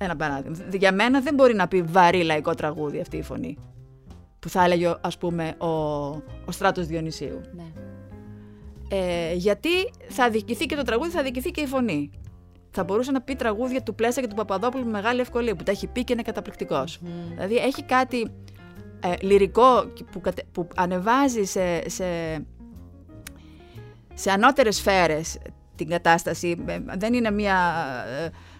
Ένα 0.00 0.16
παράδειγμα. 0.16 0.56
Για 0.72 0.92
μένα 0.92 1.20
δεν 1.20 1.34
μπορεί 1.34 1.54
να 1.54 1.68
πει 1.68 1.82
βαρύ 1.82 2.22
λαϊκό 2.22 2.54
τραγούδι 2.54 3.00
αυτή 3.00 3.16
η 3.16 3.22
φωνή. 3.22 3.58
Που 4.42 4.48
θα 4.48 4.64
έλεγε, 4.64 4.94
ας 5.00 5.18
πούμε, 5.18 5.54
ο, 5.58 5.66
ο 6.44 6.50
Στράτος 6.50 6.86
Διονυσίου. 6.86 7.40
Ναι. 7.56 7.64
Ε, 8.88 9.34
γιατί 9.34 9.68
θα 10.08 10.24
αδικηθεί 10.24 10.66
και 10.66 10.76
το 10.76 10.82
τραγούδι, 10.82 11.10
θα 11.10 11.20
αδικηθεί 11.20 11.50
και 11.50 11.60
η 11.60 11.66
φωνή. 11.66 12.10
Θα 12.70 12.84
μπορούσε 12.84 13.10
να 13.10 13.20
πει 13.20 13.34
τραγούδια 13.36 13.82
του 13.82 13.94
Πλέσα 13.94 14.20
και 14.20 14.26
του 14.26 14.34
Παπαδόπουλου 14.34 14.84
με 14.84 14.90
μεγάλη 14.90 15.20
ευκολία, 15.20 15.56
που 15.56 15.62
τα 15.62 15.70
έχει 15.70 15.86
πει 15.86 16.04
και 16.04 16.12
είναι 16.12 16.22
καταπληκτικός. 16.22 16.98
Δηλαδή 17.30 17.56
έχει 17.56 17.82
κάτι 17.82 18.30
ε, 19.00 19.12
λυρικό 19.20 19.84
που, 20.12 20.20
κατε- 20.20 20.46
που 20.52 20.68
ανεβάζει 20.76 21.44
σε, 21.44 21.88
σε, 21.88 22.04
σε 24.14 24.30
ανώτερες 24.30 24.76
σφαίρες 24.76 25.38
την 25.76 25.88
κατάσταση. 25.88 26.62
Ε, 26.66 26.78
Δεν 26.96 27.14
είναι 27.14 27.30
μια 27.30 27.56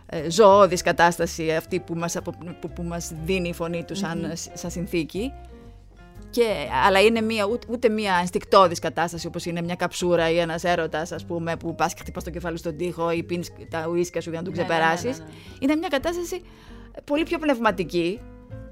ε, 0.09 0.17
ε, 0.19 0.31
ζωώδης 0.31 0.83
κατάσταση 0.83 1.53
αυτή 1.55 1.81
που 1.81 1.95
μας, 1.95 2.17
απο- 2.17 2.35
που, 2.61 2.69
που 2.71 2.83
μας 2.83 3.13
δίνει 3.25 3.49
η 3.49 3.53
φωνή 3.55 3.85
του 3.85 3.95
σαν, 3.95 4.33
σαν 4.53 4.71
συνθήκη. 4.71 5.33
Και, 6.33 6.45
αλλά 6.87 7.01
είναι 7.01 7.21
μια, 7.21 7.45
ούτε, 7.47 7.67
ούτε 7.71 7.89
μια 7.89 8.17
ενστικτόδης 8.21 8.79
κατάσταση 8.79 9.27
όπως 9.27 9.45
είναι 9.45 9.63
μια 9.63 9.75
καψούρα 9.75 10.31
ή 10.31 10.39
ένας 10.39 10.65
έρωτας 10.65 11.13
ας 11.13 11.25
πούμε 11.25 11.57
που 11.57 11.75
πας 11.75 11.95
και 11.95 12.01
χτυπάς 12.01 12.25
το 12.25 12.31
κεφάλι 12.31 12.57
στον 12.59 12.77
τοίχο 12.77 13.11
ή 13.11 13.23
πίνεις 13.23 13.53
τα 13.71 13.87
ουίσκια 13.89 14.21
σου 14.21 14.31
για 14.31 14.39
να 14.43 14.45
το 14.45 14.51
Ναι, 14.51 14.57
ναι, 14.57 14.63
ναι, 14.63 14.69
ξεπεράσεις. 14.69 15.19
ναι, 15.19 15.25
ναι. 15.25 15.31
Είναι 15.59 15.77
μια 15.77 15.89
κατάσταση 15.89 16.43
πολύ 17.05 17.23
πιο 17.23 17.39
πνευματική. 17.39 18.21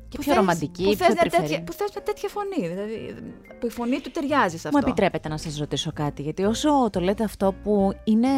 Και 0.09 0.17
που 0.17 0.23
πιο 0.23 0.33
θες- 0.33 0.37
ρομαντική, 0.37 0.83
που 0.83 0.89
πιο 0.89 0.97
θες, 0.99 1.09
μια 1.15 1.17
τρυφερή. 1.23 1.43
τέτοια, 1.43 1.63
που 1.65 1.73
θες 1.73 1.89
μια 1.95 2.03
τέτοια 2.05 2.29
φωνή, 2.29 2.69
δηλαδή 2.69 3.15
που 3.61 3.67
η 3.67 3.71
φωνή 3.71 4.01
του 4.01 4.11
ταιριάζει 4.11 4.59
σε 4.59 4.69
Μου 4.73 4.79
αυτό. 4.79 4.91
επιτρέπετε 4.91 5.29
να 5.29 5.37
σας 5.37 5.59
ρωτήσω 5.59 5.91
κάτι, 5.95 6.23
γιατί 6.23 6.45
όσο 6.45 6.91
το 6.93 7.01
λέτε 7.01 7.25
αυτό 7.25 7.55
που 7.63 7.93
είναι 8.05 8.29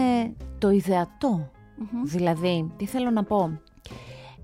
το 0.58 0.70
ιδεατο 0.70 1.50
δηλαδή, 2.04 2.72
τι 2.76 2.86
θέλω 2.86 3.10
να 3.10 3.24
πω, 3.24 3.60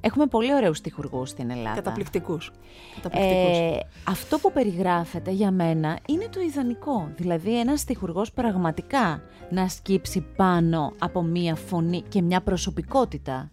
έχουμε 0.01 0.26
πολύ 0.26 0.55
ωραίους 0.55 0.80
τυχουργούς 0.80 1.28
στην 1.28 1.51
Ελλάδα. 1.51 1.74
Καταπληκτικούς. 1.74 2.53
Καταπληκτικούς. 2.94 3.59
Ε, 3.59 3.80
αυτό 4.09 4.38
που 4.38 4.53
περιγράφεται 4.53 5.30
για 5.30 5.51
μένα 5.51 5.99
είναι 6.07 6.28
το 6.30 6.40
ιδανικό. 6.40 7.12
Δηλαδή 7.16 7.59
ένας 7.59 7.80
στιχουργός 7.80 8.32
πραγματικά 8.32 9.22
να 9.51 9.68
σκύψει 9.68 10.26
πάνω 10.36 10.92
από 10.99 11.22
μία 11.22 11.55
φωνή 11.55 12.03
και 12.09 12.22
μια 12.22 12.40
προσωπικότητα 12.40 13.51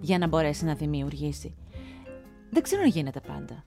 για 0.00 0.18
να 0.18 0.26
μπορέσει 0.26 0.64
να 0.64 0.74
δημιουργήσει. 0.74 1.54
Δεν 2.50 2.62
ξέρω 2.62 2.82
αν 2.82 2.88
γίνεται 2.88 3.20
πάντα. 3.20 3.64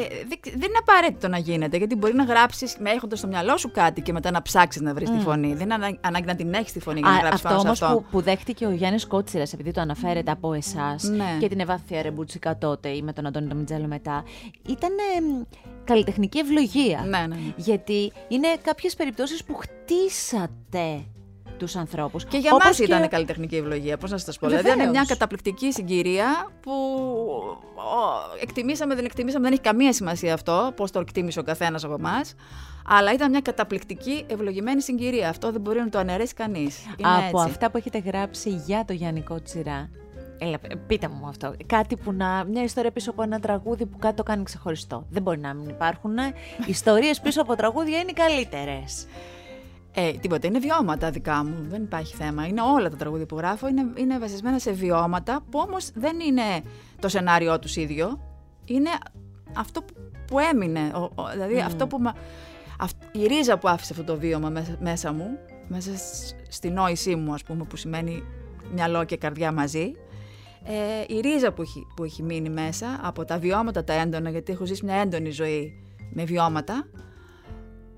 Ε, 0.00 0.08
δεν, 0.28 0.38
δεν 0.42 0.54
είναι 0.68 0.78
απαραίτητο 0.80 1.28
να 1.28 1.38
γίνεται, 1.38 1.76
γιατί 1.76 1.94
μπορεί 1.96 2.14
να 2.14 2.24
γράψεις 2.24 2.76
με 2.78 2.90
έχοντας 2.90 3.18
στο 3.18 3.28
μυαλό 3.28 3.56
σου 3.56 3.70
κάτι 3.70 4.00
και 4.00 4.12
μετά 4.12 4.30
να 4.30 4.42
ψάξεις 4.42 4.80
να 4.82 4.94
βρεις 4.94 5.10
τη 5.10 5.18
φωνή. 5.18 5.54
Δεν 5.54 5.60
είναι 5.64 5.74
ανα- 5.74 5.96
ανάγκη 6.00 6.26
να 6.26 6.34
την 6.34 6.52
έχεις 6.54 6.72
τη 6.72 6.80
φωνή 6.80 7.00
για 7.00 7.08
να 7.10 7.16
Α, 7.16 7.18
γράψεις 7.18 7.44
αυτό 7.44 7.48
πάνω 7.48 7.60
σε 7.60 7.66
όμως 7.66 7.82
αυτό. 7.82 7.96
που, 7.96 8.06
που 8.10 8.20
δέχτηκε 8.20 8.66
ο 8.66 8.70
Γιάννης 8.70 9.06
Κότσιρας, 9.06 9.52
επειδή 9.52 9.70
το 9.70 9.80
αναφέρεται 9.80 10.30
από 10.30 10.52
εσάς 10.52 11.02
Ναι. 11.02 11.36
και 11.40 11.48
την 11.48 11.60
Ευάθεια 11.60 12.02
Ρεμπούτσικα 12.02 12.58
τότε 12.58 12.88
ή 12.88 13.02
με 13.02 13.12
τον 13.12 13.26
Αντώνη 13.26 13.46
τον 13.48 13.56
Μιτζέλο 13.58 13.86
μετά, 13.86 14.24
ήταν 14.68 14.90
εμ, 15.16 15.42
καλλιτεχνική 15.84 16.38
ευλογία. 16.38 17.00
Ναι, 17.08 17.18
ναι, 17.18 17.26
ναι. 17.26 17.36
Γιατί 17.56 18.12
είναι 18.28 18.48
κάποιες 18.62 18.94
περιπτώσεις 18.94 19.44
που 19.44 19.54
χτίσατε 19.54 21.04
τους 21.58 21.76
ανθρώπους. 21.76 22.24
Και 22.24 22.36
για 22.36 22.50
Όπως 22.52 22.66
μας 22.66 22.78
ήταν 22.78 23.08
καλλιτεχνική 23.08 23.56
ευλογία, 23.56 23.96
πώς 23.96 24.10
να 24.10 24.18
σας 24.18 24.38
πω. 24.38 24.46
Δηλαδή 24.46 24.66
ήταν 24.66 24.78
Βεβαίως. 24.78 24.96
μια 24.96 25.04
καταπληκτική 25.08 25.72
συγκυρία 25.72 26.50
που 26.60 26.72
ο, 27.74 28.42
εκτιμήσαμε, 28.42 28.94
δεν 28.94 29.04
εκτιμήσαμε, 29.04 29.44
δεν 29.44 29.52
έχει 29.52 29.62
καμία 29.62 29.92
σημασία 29.92 30.34
αυτό, 30.34 30.72
πώς 30.76 30.90
το 30.90 31.00
εκτίμησε 31.00 31.40
ο 31.40 31.42
καθένας 31.42 31.84
από 31.84 31.94
εμάς. 31.94 32.34
Αλλά 32.90 33.12
ήταν 33.12 33.30
μια 33.30 33.40
καταπληκτική 33.40 34.24
ευλογημένη 34.26 34.82
συγκυρία. 34.82 35.28
Αυτό 35.28 35.52
δεν 35.52 35.60
μπορεί 35.60 35.78
να 35.78 35.88
το 35.88 35.98
αναιρέσει 35.98 36.34
κανείς. 36.34 36.78
Είναι 36.96 37.08
από 37.08 37.40
έτσι. 37.40 37.50
αυτά 37.50 37.70
που 37.70 37.76
έχετε 37.76 37.98
γράψει 37.98 38.50
για 38.50 38.84
το 38.86 38.92
Γιάννη 38.92 39.20
Κότσιρα. 39.20 39.90
Έλα, 40.38 40.58
πείτε 40.86 41.08
μου 41.08 41.26
αυτό. 41.26 41.54
Κάτι 41.66 41.96
που 41.96 42.12
να. 42.12 42.44
Μια 42.44 42.62
ιστορία 42.62 42.90
πίσω 42.90 43.10
από 43.10 43.22
ένα 43.22 43.40
τραγούδι 43.40 43.86
που 43.86 43.98
κάτι 43.98 44.16
το 44.16 44.22
κάνει 44.22 44.42
ξεχωριστό. 44.42 45.06
Δεν 45.10 45.22
μπορεί 45.22 45.38
να 45.38 45.54
μην 45.54 45.68
υπάρχουν. 45.68 46.16
Ιστορίες 46.66 47.20
πίσω 47.20 47.42
από 47.42 47.56
τραγούδια 47.56 47.98
είναι 47.98 48.10
οι 48.10 48.14
καλύτερες. 48.14 49.06
Ε, 49.94 50.12
τίποτα. 50.12 50.46
Είναι 50.46 50.58
βιώματα 50.58 51.10
δικά 51.10 51.44
μου. 51.44 51.56
Δεν 51.68 51.82
υπάρχει 51.82 52.14
θέμα. 52.14 52.46
Είναι 52.46 52.60
όλα 52.62 52.90
τα 52.90 52.96
τραγούδια 52.96 53.26
που 53.26 53.36
γράφω. 53.36 53.68
Είναι, 53.68 53.86
είναι 53.96 54.18
βασισμένα 54.18 54.58
σε 54.58 54.70
βιώματα 54.72 55.40
που 55.50 55.58
όμως 55.66 55.90
δεν 55.94 56.20
είναι 56.20 56.42
το 57.00 57.08
σενάριό 57.08 57.58
τους 57.58 57.76
ίδιο. 57.76 58.20
Είναι 58.64 58.90
αυτό 59.56 59.82
που, 59.82 59.92
που 60.26 60.38
έμεινε. 60.38 60.90
Ο, 60.94 60.98
ο- 61.22 61.28
δηλαδή 61.32 61.60
αυτό 61.60 61.86
που. 61.86 61.98
Μα, 61.98 62.14
αυ- 62.78 63.16
η 63.16 63.26
ρίζα 63.26 63.58
που 63.58 63.68
άφησε 63.68 63.92
αυτό 63.92 64.04
το 64.12 64.18
βίωμα 64.18 64.48
μέσα, 64.48 64.76
μέσα 64.80 65.12
μου, 65.12 65.38
μέσα 65.68 65.96
σ- 65.96 66.34
στη 66.48 66.70
νόησή 66.70 67.14
μου, 67.14 67.32
ας 67.34 67.42
πούμε, 67.42 67.64
που 67.64 67.76
σημαίνει 67.76 68.22
μυαλό 68.74 69.04
και 69.04 69.16
καρδιά 69.16 69.52
μαζί. 69.52 69.92
Ε, 70.64 71.14
η 71.14 71.20
ρίζα 71.20 71.52
που 71.52 71.62
έχει, 71.62 71.86
που 71.96 72.04
έχει 72.04 72.22
μείνει 72.22 72.48
μέσα 72.50 73.00
από 73.02 73.24
τα 73.24 73.38
βιώματα 73.38 73.84
τα 73.84 73.92
έντονα, 73.92 74.30
γιατί 74.30 74.52
έχω 74.52 74.64
ζήσει 74.64 74.84
μια 74.84 74.94
έντονη 74.94 75.30
ζωή 75.30 75.72
με 76.12 76.24
βιώματα 76.24 76.86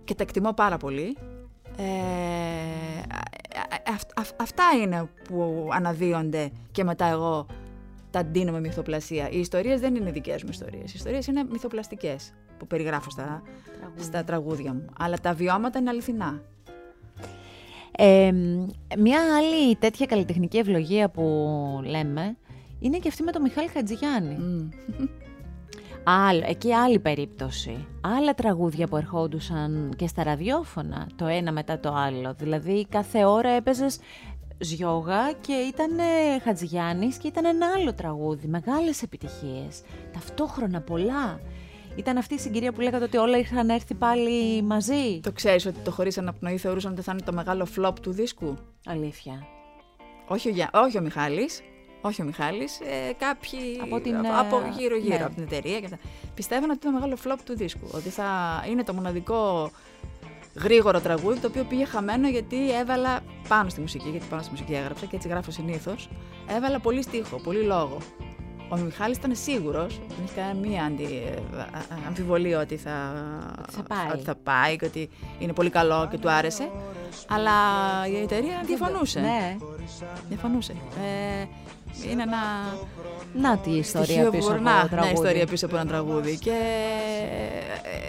και 0.05 0.15
τα 0.15 0.23
εκτιμώ 0.23 0.53
πάρα 0.53 0.77
πολύ. 0.77 1.17
Ε, 1.83 2.99
α- 3.59 3.93
αυ- 3.95 4.19
αυ- 4.19 4.41
αυτά 4.43 4.65
είναι 4.83 5.09
που 5.29 5.69
αναδύονται 5.73 6.51
και 6.73 6.85
μετά 6.85 7.05
εγώ 7.07 7.47
τα 8.11 8.25
ντύνω 8.25 8.53
με 8.53 8.61
μυθοπλασία. 8.61 9.31
Οι 9.31 9.39
ιστορίες 9.39 9.81
δεν 9.81 9.95
είναι 9.95 10.11
δικές 10.11 10.43
μου 10.43 10.49
ιστορίες. 10.53 10.91
Οι 10.91 10.95
ιστορίες 10.97 11.27
είναι 11.27 11.45
μυθοπλαστικές. 11.51 12.33
που 12.59 12.67
περιγράφω 12.67 13.11
στα, 13.11 13.43
στα 14.01 14.25
τραγούδια 14.25 14.73
μου. 14.75 14.85
Αλλά 14.99 15.17
τα 15.19 15.35
βιώματα 15.35 15.79
είναι 15.79 15.91
αληθινά. 15.91 16.43
Ε, 17.97 18.33
μια 18.99 19.21
άλλη 19.37 19.77
τέτοια 19.77 20.07
καλλιτεχνική 20.07 20.59
ευλογία 20.59 21.09
που 21.09 21.23
λέμε 21.85 22.37
είναι 22.81 22.99
και 22.99 23.09
αυτή 23.09 23.23
με 23.23 23.33
τον 23.33 23.43
Μιχάλη 23.43 23.69
Χατζηγιάννη. 23.69 24.69
Άλλο, 26.13 26.43
εκεί 26.47 26.75
άλλη 26.75 26.99
περίπτωση. 26.99 27.87
Άλλα 28.01 28.35
τραγούδια 28.35 28.87
που 28.87 28.97
ερχόντουσαν 28.97 29.93
και 29.97 30.07
στα 30.07 30.23
ραδιόφωνα, 30.23 31.09
το 31.17 31.27
ένα 31.27 31.53
μετά 31.53 31.79
το 31.81 31.93
άλλο. 31.93 32.35
Δηλαδή 32.39 32.87
κάθε 32.89 33.25
ώρα 33.25 33.49
έπαιζες 33.51 33.99
Ζιώγα 34.59 35.33
και 35.33 35.53
ήταν 35.53 35.91
Χατζηγιάννης 36.43 37.17
και 37.17 37.27
ήταν 37.27 37.45
ένα 37.45 37.67
άλλο 37.77 37.95
τραγούδι. 37.95 38.47
Μεγάλες 38.47 39.03
επιτυχίες. 39.03 39.83
Ταυτόχρονα 40.13 40.81
πολλά. 40.81 41.41
Ήταν 41.97 42.17
αυτή 42.17 42.35
η 42.35 42.39
συγκυρία 42.39 42.73
που 42.73 42.81
λέγατε 42.81 43.05
ότι 43.05 43.17
όλα 43.17 43.39
είχαν 43.39 43.69
έρθει 43.69 43.95
πάλι 43.95 44.63
μαζί. 44.63 45.21
Το 45.23 45.33
ξέρεις 45.33 45.67
ότι 45.67 45.79
το 45.85 45.91
χωρίς 45.91 46.19
αναπνοή 46.19 46.57
θεωρούσαν 46.57 46.93
ότι 46.93 47.03
θα 47.03 47.13
είναι 47.13 47.23
το 47.25 47.33
μεγάλο 47.33 47.67
flop 47.77 47.95
του 48.03 48.13
δίσκου; 48.13 48.57
Αλήθεια. 48.87 49.47
Όχι 50.29 50.49
ο, 50.49 50.53
Γιά- 50.53 50.71
όχι 50.73 50.99
ο 50.99 51.01
Μιχάλης, 51.01 51.61
όχι 52.01 52.23
ο 52.23 52.25
Μιχάλης, 52.25 52.81
ε, 52.81 53.13
κάποιοι 53.19 53.61
Από 53.83 54.01
την, 54.01 54.17
από, 54.17 54.57
ε, 54.57 54.71
γύρω-γύρω 54.79 55.17
ναι. 55.19 55.25
από 55.25 55.35
την 55.35 55.43
εταιρεία. 55.43 55.79
Και 55.79 55.85
αυτά. 55.85 55.99
Πιστεύαν 56.35 56.71
ότι 56.71 56.87
είναι 56.87 56.97
το 56.99 57.01
μεγάλο 57.01 57.17
flop 57.25 57.39
του 57.45 57.57
δίσκου. 57.57 57.89
Ότι 57.95 58.09
θα 58.09 58.29
είναι 58.71 58.85
το 58.85 58.95
μοναδικό 58.95 59.71
γρήγορο 60.55 61.01
τραγούδι 61.01 61.41
το 61.41 61.47
οποίο 61.47 61.65
πήγε 61.65 61.85
χαμένο 61.85 62.29
γιατί 62.29 62.73
έβαλα 62.73 63.21
πάνω 63.49 63.69
στη 63.69 63.81
μουσική, 63.81 64.09
γιατί 64.09 64.27
πάνω 64.31 64.43
στη 64.43 64.51
μουσική 64.51 64.75
έγραψα 64.75 65.07
και 65.07 65.17
έτσι 65.17 65.29
γράφω 65.29 65.51
συνήθως. 65.51 66.09
Έβαλα 66.49 66.79
πολύ 66.81 67.03
στίχο, 67.03 67.37
πολύ 67.41 67.63
λόγο. 67.63 67.99
Ο 68.73 68.77
Μιχάλης 68.77 69.17
ήταν 69.17 69.35
σίγουρος, 69.35 69.99
δεν 70.09 70.25
είχε 70.25 70.35
κανένα 70.35 70.69
μία 70.69 70.85
αντι, 70.85 71.05
α- 71.57 71.61
α- 71.79 72.07
αμφιβολία 72.07 72.61
ότι 72.61 72.77
θα, 72.77 73.15
Θα 73.71 73.83
πάει. 73.83 74.09
ότι 74.13 74.23
θα 74.23 74.35
πάει 74.35 74.77
και 74.77 74.85
ότι 74.85 75.09
είναι 75.39 75.53
πολύ 75.53 75.71
καλό 75.71 76.09
και 76.11 76.19
του 76.19 76.31
άρεσε. 76.31 76.71
Αλλά 77.29 77.53
η 78.13 78.17
εταιρεία 78.17 78.63
διαφωνούσε. 78.67 79.21
Ναι. 79.21 79.57
Διαφωνούσε. 80.29 80.73
Ε, 80.73 81.47
είναι 82.11 82.23
ένα 82.23 82.39
Να 83.35 83.57
τη 83.59 83.71
ιστορία 83.71 84.05
στοιχείο 84.07 84.25
που 84.25 84.37
πίσω 84.37 84.47
μπορεί 84.49 84.59
από 84.59 84.69
να 84.71 84.81
το 84.81 84.89
τραγούδι. 84.89 85.13
ναι, 85.13 85.19
ιστορία 85.19 85.47
πίσω 85.47 85.67
από 85.67 85.77
ένα 85.77 85.87
τραγούδι. 85.87 86.39
Και 86.39 86.51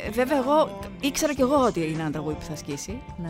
ε, 0.08 0.10
βέβαια 0.12 0.38
εγώ 0.38 0.80
ήξερα 1.00 1.34
κι 1.34 1.42
εγώ 1.42 1.56
ότι 1.66 1.80
είναι 1.80 2.02
ένα 2.02 2.12
τραγούδι 2.12 2.36
που 2.36 2.46
θα 2.50 2.56
σκίσει. 2.56 3.02
Ναι. 3.24 3.30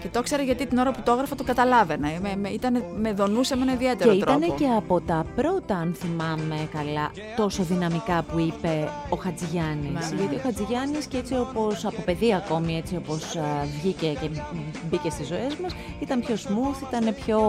Και 0.00 0.08
το 0.08 0.18
ήξερα 0.18 0.42
γιατί 0.42 0.66
την 0.66 0.78
ώρα 0.78 0.90
που 0.90 1.00
το 1.04 1.12
έγραφα 1.12 1.34
το 1.34 1.44
καταλάβαινα. 1.44 2.08
Με, 2.20 2.36
με, 2.36 2.48
ήταν, 2.48 2.84
με 3.00 3.12
δονούσε 3.12 3.56
με 3.56 3.62
ένα 3.62 3.70
Και 3.70 3.76
ιδιαίτερο 3.84 4.16
τρόπο. 4.16 4.38
ήταν 4.44 4.56
και 4.56 4.66
από 4.76 5.00
τα 5.00 5.24
πρώτα, 5.34 5.76
αν 5.76 5.94
θυμάμαι 5.98 6.68
καλά, 6.72 7.10
τόσο 7.36 7.62
δυναμικά 7.62 8.22
που 8.22 8.38
είπε 8.38 8.88
ο 9.08 9.16
Χατζηγιάννης. 9.16 10.10
Ναι, 10.10 10.14
ναι. 10.14 10.20
Γιατί 10.20 10.34
ο 10.34 10.40
Χατζηγιάννης 10.42 11.06
και 11.06 11.16
έτσι 11.16 11.34
όπως 11.34 11.84
από 11.84 12.02
παιδί 12.02 12.34
ακόμη, 12.34 12.76
έτσι 12.76 12.96
όπως 12.96 13.36
α, 13.36 13.42
βγήκε 13.82 14.06
και 14.20 14.28
μπήκε 14.90 15.10
στις 15.10 15.26
ζωές 15.26 15.56
μας, 15.62 15.72
ήταν 16.00 16.20
πιο 16.20 16.34
smooth, 16.34 16.88
ήταν 16.92 17.14
πιο, 17.14 17.40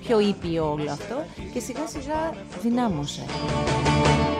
πιο 0.00 0.20
ήπιο 0.20 0.72
όλο 0.72 0.90
αυτό 0.90 1.14
και 1.54 1.60
σιγά 1.66 1.86
σιγά 1.94 2.22
δυνάμωσε. 2.64 3.24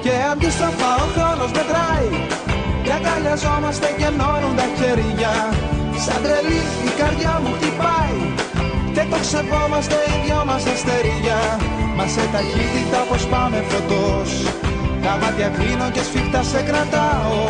Και 0.04 0.12
αντίστροφα 0.32 0.90
ο 1.04 1.06
χρόνος 1.14 1.50
μετράει. 1.58 2.10
Και 2.84 2.92
αγκαλιαζόμαστε 2.96 3.88
και 3.98 4.06
ενώνουν 4.12 4.54
τα 4.60 4.66
χέρια. 4.78 5.32
Σαν 6.04 6.18
τρελή 6.24 6.62
η 6.88 6.90
καρδιά 7.00 7.34
μου 7.42 7.50
χτυπάει. 7.56 8.18
Και 8.94 9.04
το 9.10 9.18
ξεβόμαστε 9.24 9.98
οι 10.08 10.14
δυο 10.24 10.40
μας 10.48 10.64
αστερία. 10.74 11.38
Μας 11.96 12.10
σε 12.14 12.24
ταχύτητα 12.34 13.00
πως 13.08 13.22
πάμε 13.32 13.58
φωτός. 13.70 14.30
Τα 15.04 15.12
μάτια 15.20 15.48
κλείνω 15.56 15.88
και 15.94 16.02
σφιχτά 16.08 16.42
σε 16.50 16.60
κρατάω. 16.68 17.40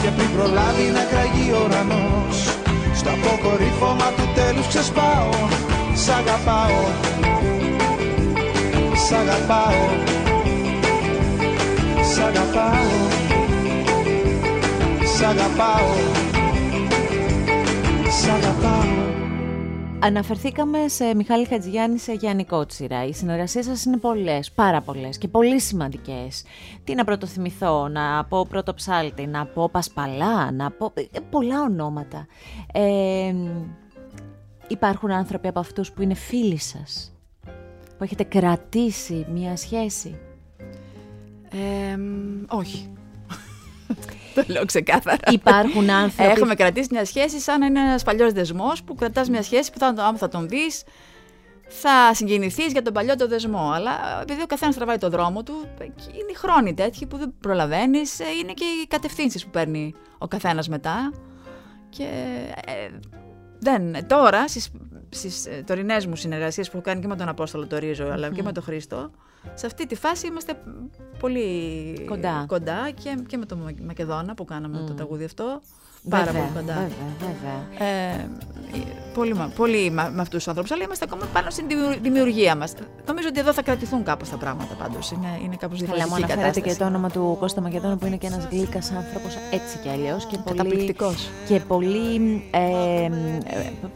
Και 0.00 0.10
πριν 0.16 0.30
προλάβει 0.34 0.86
να 0.96 1.02
κραγεί 1.10 1.48
ο 1.56 1.60
ουρανός 1.64 2.36
Στο 2.98 3.10
αποκορύφωμα 3.16 4.08
του 4.16 4.26
τέλους 4.36 4.66
ξεσπάω. 4.72 5.32
Σ' 6.02 6.10
αγαπάω 6.20 6.82
Σ' 9.08 9.12
αγαπάω 9.12 9.72
Σ' 12.14 12.18
αγαπάω 12.18 12.74
Σ' 15.16 15.22
αγαπάω 15.22 15.94
Σ' 18.20 18.28
αγαπάω 18.28 19.12
Αναφερθήκαμε 19.98 20.88
σε 20.88 21.14
Μιχάλη 21.14 21.46
Χατζηγιάννη 21.46 21.98
σε 21.98 22.12
Γιάννη 22.12 22.44
Κότσιρα. 22.44 23.06
Οι 23.06 23.12
συνεργασίες 23.12 23.64
σας 23.64 23.84
είναι 23.84 23.96
πολλές, 23.96 24.50
πάρα 24.50 24.80
πολλές 24.80 25.18
και 25.18 25.28
πολύ 25.28 25.60
σημαντικές. 25.60 26.44
Τι 26.84 26.94
να 26.94 27.04
πρωτοθυμηθώ, 27.04 27.88
να 27.88 28.24
πω 28.24 28.46
πρώτο 28.46 28.74
ψάλτη, 28.74 29.26
να 29.26 29.46
πω 29.46 29.68
Πασπαλά, 29.68 30.52
να 30.52 30.70
πω 30.70 30.92
ε, 30.94 31.20
πολλά 31.30 31.62
ονόματα. 31.62 32.26
Ε, 32.72 33.34
υπάρχουν 34.68 35.10
άνθρωποι 35.10 35.48
από 35.48 35.60
αυτούς 35.60 35.92
που 35.92 36.02
είναι 36.02 36.14
φίλοι 36.14 36.58
σας, 36.58 37.13
που 38.04 38.10
έχετε 38.12 38.38
κρατήσει 38.38 39.26
μία 39.32 39.56
σχέση; 39.56 40.18
Ε, 41.50 41.96
μ, 41.96 42.44
όχι. 42.48 42.92
το 44.34 44.44
λέω 44.46 44.64
ξεκάθαρα. 44.64 45.18
Υπάρχουν 45.30 45.90
άνθρωποι... 45.90 46.30
Έχουμε 46.30 46.54
κρατήσει 46.54 46.88
μια 46.90 47.04
σχέση 47.04 47.40
σαν 47.40 47.60
να 47.60 47.66
είναι 47.66 47.80
ένας 47.80 48.02
παλιός 48.02 48.32
δεσμός 48.32 48.82
που 48.82 48.94
κρατάς 48.94 49.28
μια 49.28 49.42
σχέση 49.42 49.72
που 49.72 49.78
θα, 49.78 49.86
άμα 49.86 50.16
θα 50.16 50.28
τον 50.28 50.48
δεις, 50.48 50.82
θα 51.68 52.14
συγκινηθείς 52.14 52.72
για 52.72 52.82
τον 52.82 52.92
παλιό 52.92 53.16
το 53.16 53.28
δεσμό. 53.28 53.70
Αλλά 53.74 54.20
επειδή 54.22 54.42
ο 54.42 54.46
καθένας 54.46 54.74
τραβάει 54.74 54.98
το 54.98 55.08
δρόμο 55.08 55.42
του, 55.42 55.68
είναι 56.08 56.30
οι 56.30 56.36
χρόνοι 56.36 56.74
τέτοιοι 56.74 57.06
που 57.06 57.16
δεν 57.16 57.34
προλαβαίνεις, 57.40 58.18
είναι 58.18 58.52
και 58.52 58.64
οι 58.64 58.86
κατευθύνσεις 58.86 59.44
που 59.44 59.50
παίρνει 59.50 59.94
ο 60.18 60.28
καθένας 60.28 60.68
μετά. 60.68 61.12
Και 61.88 62.06
ε, 62.66 62.88
δεν, 63.64 64.06
τώρα 64.06 64.48
στις, 64.48 64.70
στις 65.08 65.46
ε, 65.46 65.62
τωρινές 65.66 66.06
μου 66.06 66.16
συνεργασίες 66.16 66.70
που 66.70 66.76
έχω 66.76 66.86
κάνει 66.86 67.00
και 67.00 67.06
με 67.06 67.16
τον 67.16 67.28
Απόστολο 67.28 67.66
το 67.66 67.78
Ρίζο 67.78 68.06
αλλά 68.06 68.30
και 68.30 68.42
με 68.42 68.52
τον 68.52 68.62
Χρήστο 68.62 69.10
σε 69.54 69.66
αυτή 69.66 69.86
τη 69.86 69.94
φάση 69.94 70.26
είμαστε 70.26 70.58
πολύ 71.18 72.04
Κοντά. 72.06 72.44
κοντά 72.48 72.90
και, 72.90 73.18
και 73.26 73.36
με 73.36 73.46
τον 73.46 73.58
Μα- 73.58 73.84
Μακεδόνα 73.86 74.34
που 74.34 74.44
κάναμε 74.44 74.84
το 74.86 74.94
τραγούδι 74.94 75.24
αυτό 75.24 75.60
πάρα 76.08 76.24
βέβαια, 76.24 76.42
πολύ 76.42 76.54
κοντά 76.54 76.74
βέβαια, 76.74 77.06
βέβαια. 77.20 77.88
ε, 78.12 78.28
πολύ, 79.14 79.34
μα- 79.34 79.50
πολύ 79.56 79.90
με, 79.90 80.10
με 80.10 80.20
αυτούς 80.20 80.38
τους 80.38 80.48
άνθρωπου, 80.48 80.68
αλλά 80.74 80.84
είμαστε 80.84 81.04
ακόμα 81.08 81.24
πάνω 81.32 81.50
στην 81.50 81.66
δημιου- 81.68 81.98
δημιουργία 82.02 82.56
μας. 82.56 82.72
Νομίζω 83.06 83.28
ότι 83.28 83.40
εδώ 83.40 83.52
θα 83.52 83.62
κρατηθούν 83.62 84.02
κάπως 84.04 84.28
τα 84.30 84.36
πράγματα 84.36 84.74
πάντως. 84.74 85.10
Είναι, 85.10 85.38
είναι 85.44 85.56
κάπως 85.56 85.78
Καλά, 85.80 85.90
μου 85.90 85.94
διαφορετική 85.96 86.20
η 86.20 86.32
αναφέρατε 86.32 86.40
κατάσταση. 86.60 86.76
και 86.76 86.82
το 86.82 86.84
όνομα 86.88 87.10
του 87.10 87.36
Κώστα 87.40 87.60
Μακεδόνα 87.60 87.96
που 87.96 88.06
είναι 88.06 88.16
και 88.16 88.26
ένας 88.26 88.46
γλύκας 88.50 88.90
άνθρωπος 88.92 89.36
έτσι 89.50 89.78
κι 89.82 89.88
αλλιώς 89.88 90.24
και 90.26 90.36
πολύ, 90.44 90.56
Καταπληκτικός. 90.56 91.28
και 91.48 91.60
πολύ 91.60 92.42
ε, 92.50 93.04
ε, 93.04 93.10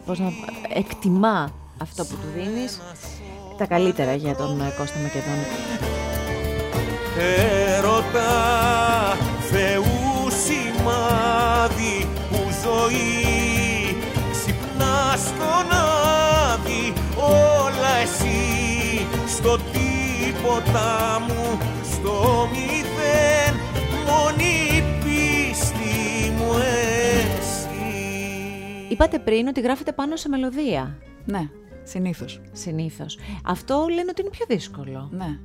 πώς 0.06 0.18
να, 0.18 0.28
εκτιμά 0.74 1.50
αυτό 1.82 2.04
που 2.04 2.14
του 2.14 2.28
δίνεις 2.36 2.80
τα 3.58 3.66
καλύτερα 3.66 4.14
για 4.14 4.34
τον 4.34 4.60
ε, 4.60 4.72
Κώστα 4.78 4.98
Μακεδόνα. 4.98 5.44
Έρωτα 7.76 8.30
Θεού 9.50 9.84
σημάδι 10.44 11.67
που 11.67 11.67
ζωή 12.68 13.96
ξυπνά 14.30 15.14
στον 15.16 15.68
άδει 15.72 16.92
όλα 17.16 17.94
εσύ 18.02 19.06
στο 19.26 19.56
τίποτα 19.72 21.20
μου 21.28 21.58
στο 21.92 22.48
μηδέν 22.52 23.54
μόνη 24.06 24.82
πίστη 24.98 26.30
μου 26.36 26.52
εσύ 26.58 27.68
Είπατε 28.88 29.18
πριν 29.18 29.48
ότι 29.48 29.60
γράφετε 29.60 29.92
πάνω 29.92 30.16
σε 30.16 30.28
μελωδία 30.28 30.98
Ναι, 31.24 31.48
συνήθως. 31.82 32.40
συνήθως. 32.52 33.18
Αυτό 33.44 33.86
λένε 33.88 34.06
ότι 34.10 34.20
είναι 34.20 34.30
πιο 34.30 34.46
δύσκολο. 34.48 35.08
Ναι. 35.12 35.38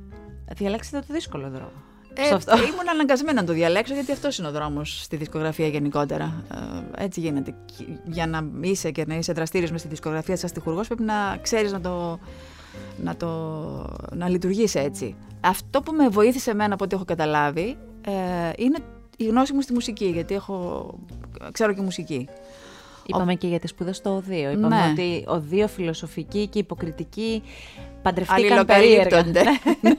Διαλέξτε 0.56 0.98
το 0.98 1.06
δύσκολο 1.14 1.50
δρόμο. 1.50 1.82
Ε, 2.16 2.24
Σε 2.24 2.34
αυτό. 2.34 2.56
ήμουν 2.56 2.88
αναγκασμένη 2.90 3.36
να 3.36 3.44
το 3.44 3.52
διαλέξω 3.52 3.94
γιατί 3.94 4.12
αυτός 4.12 4.38
είναι 4.38 4.48
ο 4.48 4.50
δρόμος 4.50 5.02
στη 5.02 5.16
δισκογραφία 5.16 5.66
γενικότερα. 5.66 6.44
Ε, 6.98 7.04
έτσι 7.04 7.20
γίνεται. 7.20 7.54
Και 7.76 7.84
Για 8.04 8.26
να 8.26 8.44
είσαι 8.60 8.90
και 8.90 9.04
να 9.06 9.14
είσαι 9.14 9.32
δραστήριος 9.32 9.70
μες 9.70 9.80
στη 9.80 9.88
δισκογραφία 9.88 10.36
σαν 10.36 10.52
τυχουργό, 10.52 10.80
πρέπει 10.80 11.02
να 11.02 11.38
ξέρεις 11.42 11.72
να 11.72 11.80
το. 11.80 12.18
Να, 12.96 13.16
το, 13.16 13.28
να 14.12 14.28
λειτουργείς 14.28 14.74
έτσι. 14.74 15.14
Αυτό 15.40 15.80
που 15.82 15.92
με 15.92 16.08
βοήθησε 16.08 16.50
εμένα 16.50 16.74
από 16.74 16.84
ό,τι 16.84 16.94
έχω 16.94 17.04
καταλάβει 17.04 17.76
ε, 18.06 18.12
είναι 18.56 18.78
η 19.16 19.24
γνώση 19.24 19.52
μου 19.52 19.60
στη 19.60 19.72
μουσική, 19.72 20.04
γιατί 20.04 20.34
έχω, 20.34 20.88
ξέρω 21.52 21.72
και 21.74 21.80
μουσική. 21.80 22.28
Είπαμε 23.06 23.34
και 23.34 23.46
για 23.46 23.58
τη 23.58 23.66
σπουδές 23.66 23.96
στο 23.96 24.10
ΟΔείο. 24.14 24.50
Είπαμε 24.50 24.76
Ναι. 24.76 24.90
ότι 24.90 25.24
ΟΔείο 25.26 25.68
φιλοσοφική 25.68 26.46
και 26.46 26.58
υποκριτική 26.58 27.42
παντρευτήκαν 28.02 28.66
περίεργα. 28.66 29.18
Αλληλοκαλύπτονται. 29.18 29.42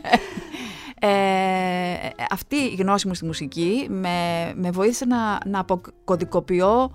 ε, 1.06 2.10
αυτή 2.30 2.56
η 2.56 2.76
γνώση 2.80 3.08
μου 3.08 3.14
στη 3.14 3.26
μουσική 3.26 3.88
με, 3.90 4.52
με 4.56 4.72
βοήθησε 4.72 5.06
να, 5.06 5.40
να 5.46 5.60
αποκωδικοποιώ 5.60 6.92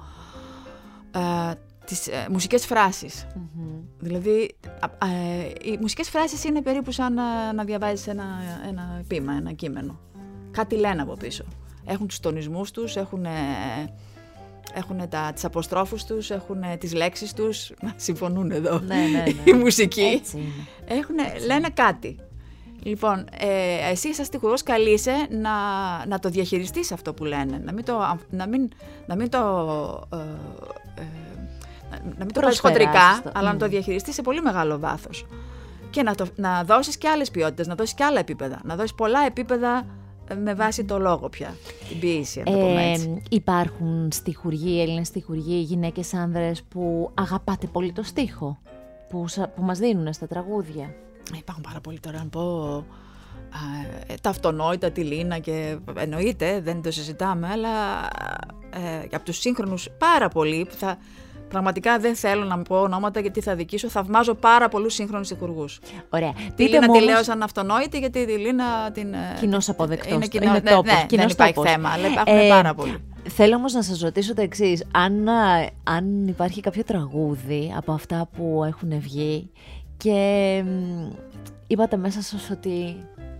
ε, 1.11 1.53
τις 1.85 2.07
ε, 2.07 2.27
μουσικές 2.31 2.67
φράσεις. 2.67 3.27
Δηλαδή, 3.99 4.55
α, 4.81 5.07
ε, 5.07 5.53
οι 5.63 5.79
μουσικές 5.81 6.09
φράσεις 6.09 6.45
είναι 6.45 6.63
περίπου 6.63 6.93
σαν 6.93 7.15
να, 7.15 7.53
να 7.53 7.65
διαβάζεις 7.65 8.07
ένα, 8.07 8.25
ένα 8.69 9.03
ποίημα, 9.07 9.33
ένα 9.33 9.53
κείμενο. 9.53 10.01
Κάτι 10.51 10.77
λένε 10.77 11.03
από 11.03 11.13
πίσω. 11.13 11.45
Έχουν 11.85 12.07
τους 12.07 12.21
τονισμούς 12.21 12.71
τους, 12.71 12.97
έχουν, 12.97 13.27
έχουν 14.75 15.09
τα, 15.09 15.31
τις 15.35 15.45
αποστρόφους 15.45 16.05
τους, 16.05 16.31
έχουν 16.31 16.59
τις 16.79 16.95
λέξεις 16.95 17.33
τους. 17.33 17.73
Να 17.81 17.93
συμφωνούν 17.97 18.51
εδώ 18.51 18.79
Ναι, 18.79 18.95
ναι, 18.95 19.23
ναι. 19.23 19.33
η 19.45 19.53
μουσική. 19.53 20.01
Έτσι 20.01 20.37
είναι. 20.37 20.99
Έχουν, 20.99 21.17
λένε 21.47 21.69
κάτι. 21.75 22.19
Λοιπόν, 22.83 23.25
ε, 23.39 23.91
εσύ 23.91 24.15
σαν 24.15 24.25
στιχουργός 24.25 24.63
καλείσαι 24.63 25.13
να, 25.31 25.51
να 26.07 26.19
το 26.19 26.29
διαχειριστείς 26.29 26.93
αυτό 26.93 27.15
που 27.15 27.25
λένε. 27.25 27.61
Να 27.65 27.73
μην 27.73 27.85
το, 27.85 27.99
αμ- 27.99 28.21
να 28.31 28.49
μην, 28.49 28.69
να 29.07 29.17
μην 29.17 29.31
το, 29.31 29.39
ε, 30.13 30.17
ε, 31.01 31.05
να- 31.91 31.99
να 32.19 32.25
μην 32.25 32.33
το 32.33 32.41
πάρεις 32.41 32.61
Προσπεράσεις 32.61 32.61
χοντρικά, 32.61 33.21
το. 33.25 33.31
αλλά 33.35 33.49
Μμ. 33.49 33.53
να 33.53 33.59
το 33.59 33.69
διαχειριστείς 33.69 34.15
σε 34.15 34.23
πολύ 34.23 34.41
μεγάλο 34.43 34.79
βάθος. 34.79 35.27
Και 35.91 36.03
να, 36.03 36.15
το, 36.15 36.27
να 36.37 36.65
δώσεις 36.65 36.97
και 36.97 37.09
άλλες 37.09 37.31
ποιότητες, 37.31 37.67
να 37.67 37.75
δώσεις 37.75 37.95
και 37.95 38.05
άλλα 38.05 38.19
επίπεδα. 38.19 38.61
Να 38.65 38.75
δώσεις 38.77 38.95
πολλά 38.95 39.21
επίπεδα 39.27 39.87
ε, 40.29 40.35
με 40.35 40.55
βάση 40.55 40.85
το 40.85 40.99
λόγο 40.99 41.29
πια. 41.29 41.55
Την 41.89 41.99
ποιήση, 41.99 42.39
να 42.39 42.45
το 42.45 42.59
πούμε 42.59 42.91
έτσι. 42.91 43.15
Ε, 43.17 43.23
υπάρχουν 43.31 44.09
στιχουργοί, 44.13 44.81
Έλληνες 44.81 45.07
στιχουργοί, 45.07 45.55
γυναίκες 45.61 46.15
άνδρες 46.15 46.63
που 46.63 47.11
αγαπάτε 47.15 47.67
πολύ 47.67 47.93
το 47.93 48.03
στίχο, 48.03 48.59
που, 49.09 49.29
σα- 49.29 49.49
που 49.49 49.63
μας 49.63 49.79
δίνουν 49.79 50.13
στα 50.13 50.27
τραγούδια. 50.27 50.95
Ε, 51.35 51.37
Υπάρχουν 51.39 51.63
πάρα 51.65 51.81
πολλοί 51.81 52.01
τώρα 52.01 52.19
να 52.19 52.27
πω. 52.27 52.75
α, 53.51 53.59
ε, 54.07 54.15
τα 54.21 54.31
αυτονόητα, 54.31 54.91
τη 54.91 55.01
Λίνα 55.03 55.39
και 55.39 55.77
εννοείται, 55.97 56.61
δεν 56.61 56.83
το 56.83 56.91
συζητάμε, 56.91 57.49
αλλά 57.49 57.69
ε, 58.71 59.17
από 59.17 59.25
τους 59.25 59.39
σύγχρονους 59.39 59.89
πάρα 59.99 60.29
πολλοί 60.29 60.65
που 60.69 60.75
θα, 60.79 60.97
πραγματικά 61.49 61.99
δεν 61.99 62.15
θέλω 62.15 62.45
να 62.45 62.63
πω 62.63 62.81
ονόματα 62.81 63.21
γιατί 63.21 63.41
θα 63.41 63.55
δικήσω, 63.55 63.89
θαυμάζω 63.89 64.35
πάρα 64.35 64.69
πολλούς 64.69 64.95
σύγχρονους 64.95 65.31
υπουργούς. 65.31 65.79
Ωραία. 66.11 66.33
Τη 66.33 66.53
Πείτε 66.57 66.71
Λίνα 66.71 66.87
μου 66.87 66.93
τη 66.93 66.99
όμως- 66.99 67.05
λέω 67.05 67.23
σαν 67.23 67.43
αυτονόητη 67.43 67.99
γιατί 67.99 68.25
τη 68.27 68.33
Λίνα 68.33 68.91
την... 68.93 69.13
ε, 69.15 69.37
Κοινώς 69.41 69.69
αποδεκτός. 69.69 70.13
Είναι, 70.13 70.27
κοινό, 70.27 70.45
Είναι 70.45 70.61
ναι, 70.65 70.71
τόπος, 70.71 70.93
ναι, 70.93 70.99
δεν 70.99 71.07
κοινός 71.07 71.33
υπάρχει 71.33 71.55
τόπος. 71.55 71.71
θέμα, 71.71 71.89
αλλά 71.89 72.07
υπάρχουν 72.09 72.37
Ε, 72.39 72.49
πάρα 72.49 72.75
πολλοί. 72.75 72.97
Θέλω 73.29 73.57
όμως 73.57 73.73
να 73.73 73.83
σας 73.83 74.01
ρωτήσω 74.01 74.35
το 74.35 74.43
εξής. 74.43 74.85
Αν, 74.93 75.29
α, 75.29 75.69
αν 75.85 76.29
υπάρχει 76.29 76.61
κάποιο 76.61 76.85
τραγούδι 76.85 77.75
από 77.77 77.93
αυτά 77.93 78.29
που 78.37 78.63
έχουν 78.67 79.01
βγει 79.01 79.51
και 80.03 80.63
μ, 80.67 81.11
είπατε 81.67 81.97
μέσα 81.97 82.23
σας 82.23 82.51
ότι 82.51 82.97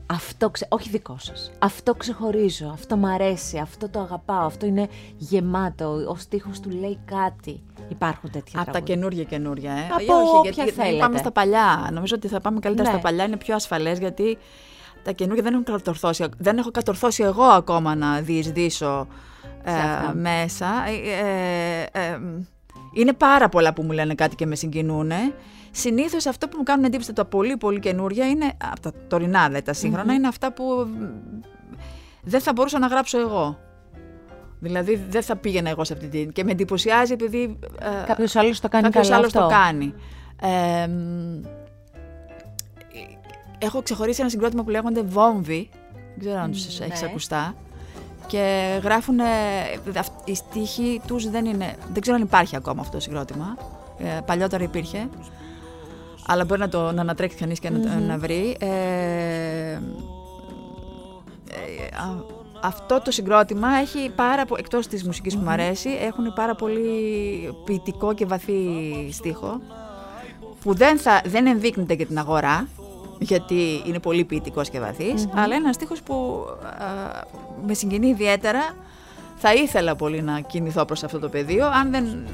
αυτό, 0.07 0.51
ξε... 0.51 0.67
όχι 0.69 0.89
δικό 0.89 1.17
σας, 1.19 1.51
αυτό 1.59 1.95
ξεχωρίζω, 1.95 2.69
αυτό 2.73 2.97
μ' 2.97 3.07
αρέσει, 3.07 3.59
αυτό 3.59 3.89
το 3.89 4.01
αγαπάω, 4.01 4.47
αυτό 4.47 4.67
είναι 4.67 4.89
γεμάτο, 5.17 5.91
ο 6.09 6.17
στίχος 6.17 6.61
του 6.61 6.71
λέει 6.71 6.99
κάτι. 7.05 7.63
Υπάρχουν 7.89 8.31
τέτοια 8.31 8.61
Από 8.61 8.67
τα 8.67 8.71
τραγούδια. 8.73 8.95
καινούργια 8.95 9.25
καινούργια, 9.25 9.73
ε. 9.73 9.87
Από 9.93 10.03
Ή 10.03 10.09
όχι, 10.11 10.37
όποια 10.37 10.51
γιατί 10.51 10.71
θέλετε. 10.71 10.99
πάμε 10.99 11.19
στα 11.19 11.31
παλιά. 11.31 11.89
Νομίζω 11.93 12.15
ότι 12.17 12.29
θα 12.29 12.41
πάμε 12.41 12.59
καλύτερα 12.61 12.89
Ναι. 12.89 12.95
στα 12.99 13.09
παλιά, 13.09 13.25
είναι 13.25 13.37
πιο 13.37 13.55
ασφαλές 13.55 13.99
γιατί 13.99 14.39
τα 15.03 15.13
καινούργια 15.13 15.43
δεν 15.43 15.53
έχουν 15.53 15.65
κατορθώσει. 15.65 16.25
Δεν 16.39 16.59
έχω 16.59 16.71
κατορθώσει 16.71 17.23
εγώ 17.23 17.43
ακόμα 17.45 17.95
να 17.95 18.21
διεισδύσω 18.21 19.07
ε, 19.65 19.71
Σε 19.71 19.77
αυτά. 19.77 20.15
μέσα. 20.15 20.67
Ε, 20.87 21.89
ε, 21.93 22.09
ε, 22.13 22.19
είναι 22.93 23.13
πάρα 23.13 23.49
πολλά 23.49 23.73
που 23.73 23.83
μου 23.83 23.93
λένε 23.93 24.15
κάτι 24.15 24.35
και 24.37 24.47
με 24.47 24.55
συγκινούν. 24.55 25.11
Συνήθως 25.71 26.27
αυτό 26.27 26.49
που 26.49 26.57
μου 26.57 26.63
κάνουν 26.63 26.85
εντύπωση 26.85 27.13
τα 27.13 27.25
πολύ 27.25 27.57
πολύ 27.57 27.81
καινούρια 27.81 28.27
είναι, 28.29 28.53
από 28.71 28.81
τα 28.81 28.93
τωρινά 29.09 29.49
δε 29.49 29.61
τα 29.61 29.73
συγχρονα 29.73 30.13
είναι 30.15 30.29
αυτά 30.29 30.53
που 30.53 30.65
μ, 30.65 31.05
δεν 32.23 32.41
θα 32.41 32.53
μπορούσα 32.53 32.79
να 32.79 32.87
γράψω 32.87 33.19
εγώ. 33.21 33.59
Δηλαδή 34.59 34.97
δεν 35.09 35.23
θα 35.23 35.37
πήγαινα 35.37 35.71
εγώ 35.71 35.85
σε 35.85 35.93
αυτή 35.93 36.09
την. 36.09 36.33
και 36.33 36.45
με 36.45 36.51
εντυπωσιάζει 36.51 37.13
επειδή. 37.13 37.59
ε, 37.81 38.07
Κάποιος 38.07 38.37
άλλος 38.37 38.61
το 38.61 38.69
κάνει 38.69 38.85
Κάποιος 38.85 39.05
καλά 39.09 39.17
άλλος 39.19 39.35
αυτό. 39.35 39.41
το 39.41 39.55
κάνει. 39.55 39.95
Ε, 40.43 40.87
μ, 40.87 41.41
έχω 43.59 43.83
ξεχωρίσει 43.83 44.21
ένα 44.21 44.31
συγκρότημα 44.31 44.63
που 44.63 44.71
λέγονται 44.71 45.03
Βόμβοι. 45.03 45.69
Δεν 45.93 46.19
ξέρω 46.19 46.39
αν 46.39 46.51
τους 46.51 46.79
ναι. 46.79 46.87
έχεις 46.87 47.03
ακουστά. 47.03 47.55
Και 48.27 48.69
γράφουν. 48.83 49.19
Οι 50.25 50.35
στίχοι 50.35 51.01
τους 51.07 51.31
δεν 51.31 51.45
είναι. 51.45 51.75
Δεν 51.93 52.03
ξέρω 52.03 52.17
αν 52.17 52.23
υπάρχει 52.23 52.57
ακόμα 52.57 52.81
αυτό 52.81 52.93
το 52.97 53.01
συγκρότημα. 53.03 53.57
Ε, 53.99 54.21
παλιότερα 54.27 54.63
υπήρχε. 54.65 55.09
Αλλά 56.31 56.45
μπορεί 56.45 56.61
να 56.61 56.69
το 56.69 56.93
να 56.93 57.01
ανατρέξει 57.01 57.37
κανείς 57.37 57.59
και 57.59 57.71
να, 57.71 57.95
να 57.99 58.19
βρει. 58.19 58.57
Ε, 58.61 58.67
ε, 58.67 59.79
α- 61.97 62.39
αυτό 62.63 63.01
το 63.05 63.11
συγκρότημα 63.11 63.69
έχει 63.75 64.11
πάρα 64.17 64.45
πο- 64.45 64.57
εκτός 64.59 64.87
της 64.87 65.05
μουσικής 65.05 65.37
που 65.37 65.43
μου 65.45 65.51
αρέσει, 65.51 65.89
έχουν 66.07 66.33
πάρα 66.35 66.55
πολύ 66.55 66.89
ποιητικό 67.65 68.15
και 68.15 68.27
βαθύ 68.27 68.53
στίχο 69.13 69.61
που 70.63 70.75
δεν, 70.75 70.99
θα, 70.99 71.21
δεν 71.25 71.47
ενδείκνεται 71.47 71.95
για 71.95 72.07
την 72.07 72.19
αγορά 72.19 72.69
γιατί 73.19 73.83
είναι 73.87 73.99
πολύ 73.99 74.25
ποιητικός 74.25 74.71
και 74.71 74.81
βαθύς, 74.81 75.29
αλλά 75.35 75.55
είναι 75.55 75.65
ένας 75.65 75.75
στίχος 75.75 76.03
που 76.03 76.45
α, 76.63 76.87
με 77.67 77.75
συγκινεί 77.75 78.09
ιδιαίτερα. 78.09 78.61
Θα 79.37 79.55
ήθελα 79.55 79.97
πολύ 79.97 80.23
να 80.23 80.41
κινηθώ 80.41 80.85
προς 80.85 81.03
αυτό 81.03 81.19
το 81.19 81.29
πεδίο, 81.29 81.67
αν 81.67 81.91
δεν, 81.91 82.27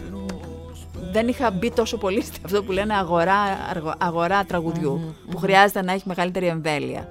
δεν 1.17 1.29
είχα 1.29 1.51
μπει 1.51 1.71
τόσο 1.71 1.97
πολύ 1.97 2.23
σε 2.23 2.31
αυτό 2.45 2.63
που 2.63 2.73
λένε 2.73 2.95
αγορά, 2.95 3.39
αργο- 3.71 3.95
αγορά 3.99 4.45
τραγουδιού, 4.45 5.15
που 5.31 5.37
χρειάζεται 5.37 5.83
να 5.83 5.93
έχει 5.93 6.03
μεγαλύτερη 6.07 6.47
εμβέλεια. 6.47 7.09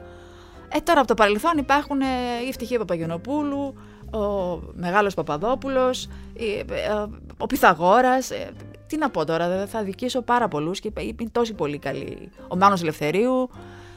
Ε, 0.70 0.80
τώρα 0.80 1.00
από 1.00 1.08
το 1.08 1.14
παρελθόν 1.14 1.58
υπάρχουν 1.58 2.02
ε, 2.02 2.06
η 2.46 2.48
Ευτυχία 2.48 2.78
Παπαγιονοπούλου, 2.78 3.76
ο 4.14 4.60
Μεγάλος 4.74 5.14
Παπαδόπουλος, 5.14 6.04
η- 6.34 6.58
ε, 6.58 6.60
ε, 6.60 7.06
ο 7.38 7.46
Πυθαγόρας. 7.46 8.30
ε, 8.32 8.50
τι 8.88 8.98
να 8.98 9.10
πω 9.10 9.26
τώρα, 9.26 9.48
δεν 9.48 9.68
θα 9.68 9.84
δικήσω 9.84 10.22
πάρα 10.22 10.48
πολλούς 10.48 10.80
και 10.80 10.92
είναι 10.96 11.30
τόσοι 11.32 11.54
πολύ 11.54 11.78
καλοί. 11.78 12.30
Ο 12.48 12.56
Μάνος 12.58 12.82
Ελευθερίου, 12.82 13.50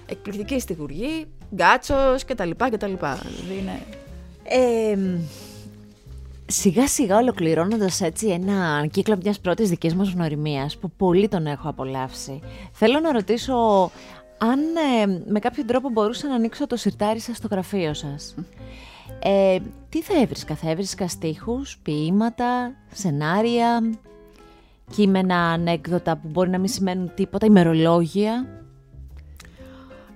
εκπληκτική 0.07 0.61
στιχουργή, 0.61 1.27
Γκάτσος 1.55 2.25
κτλ. 2.25 2.51
κτλ. 2.51 2.93
Δηλαδή 2.95 3.59
είναι... 3.61 3.83
Ε, 4.45 4.99
σιγά 6.51 6.89
σιγά 6.89 7.17
ολοκληρώνοντας 7.17 8.01
έτσι 8.01 8.27
ένα 8.27 8.87
κύκλο 8.91 9.19
μιας 9.23 9.41
πρώτης 9.41 9.69
δικής 9.69 9.95
μας 9.95 10.11
γνωριμίας 10.11 10.77
που 10.77 10.91
πολύ 10.91 11.29
τον 11.29 11.47
έχω 11.47 11.69
απολαύσει 11.69 12.41
θέλω 12.73 13.01
να 13.01 13.13
ρωτήσω 13.13 13.55
αν 14.39 14.59
ε, 15.03 15.23
με 15.27 15.39
κάποιο 15.39 15.65
τρόπο 15.65 15.89
μπορούσα 15.89 16.29
να 16.29 16.35
ανοίξω 16.35 16.67
το 16.67 16.77
σιρτάρι 16.77 17.21
σας 17.21 17.37
στο 17.37 17.49
γραφείο 17.51 17.95
σας 17.95 18.35
ε, 19.21 19.59
τι 19.89 20.03
θα 20.03 20.21
έβρισκα, 20.21 20.55
θα 20.55 20.71
έβρισκα 20.71 21.09
στίχους, 21.09 21.79
ποίηματα, 21.83 22.75
σενάρια 22.93 23.95
κείμενα, 24.91 25.37
ανέκδοτα 25.37 26.17
που 26.17 26.29
μπορεί 26.29 26.51
να 26.51 26.59
μην 26.59 26.69
σημαίνουν 26.69 27.15
τίποτα, 27.15 27.47
ημερολόγια; 27.47 28.47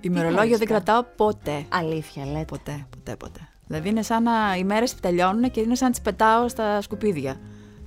Ημερολόγιο 0.01 0.41
δεν 0.41 0.51
έβρισκα; 0.51 0.65
κρατάω 0.65 1.03
ποτέ. 1.15 1.65
αλήθεια 1.69 2.25
λέτε 2.25 2.45
Ποτέ, 2.45 2.87
ποτέ, 2.89 3.15
ποτέ. 3.15 3.52
Δηλαδή 3.73 3.89
είναι 3.91 4.01
σαν 4.01 4.23
να 4.23 4.31
οι 4.57 4.63
μέρες 4.63 4.99
τελειώνουν 4.99 5.51
και 5.51 5.59
είναι 5.59 5.75
σαν 5.75 5.87
να 5.87 5.93
τις 5.93 6.01
πετάω 6.01 6.47
στα 6.49 6.81
σκουπίδια. 6.81 7.35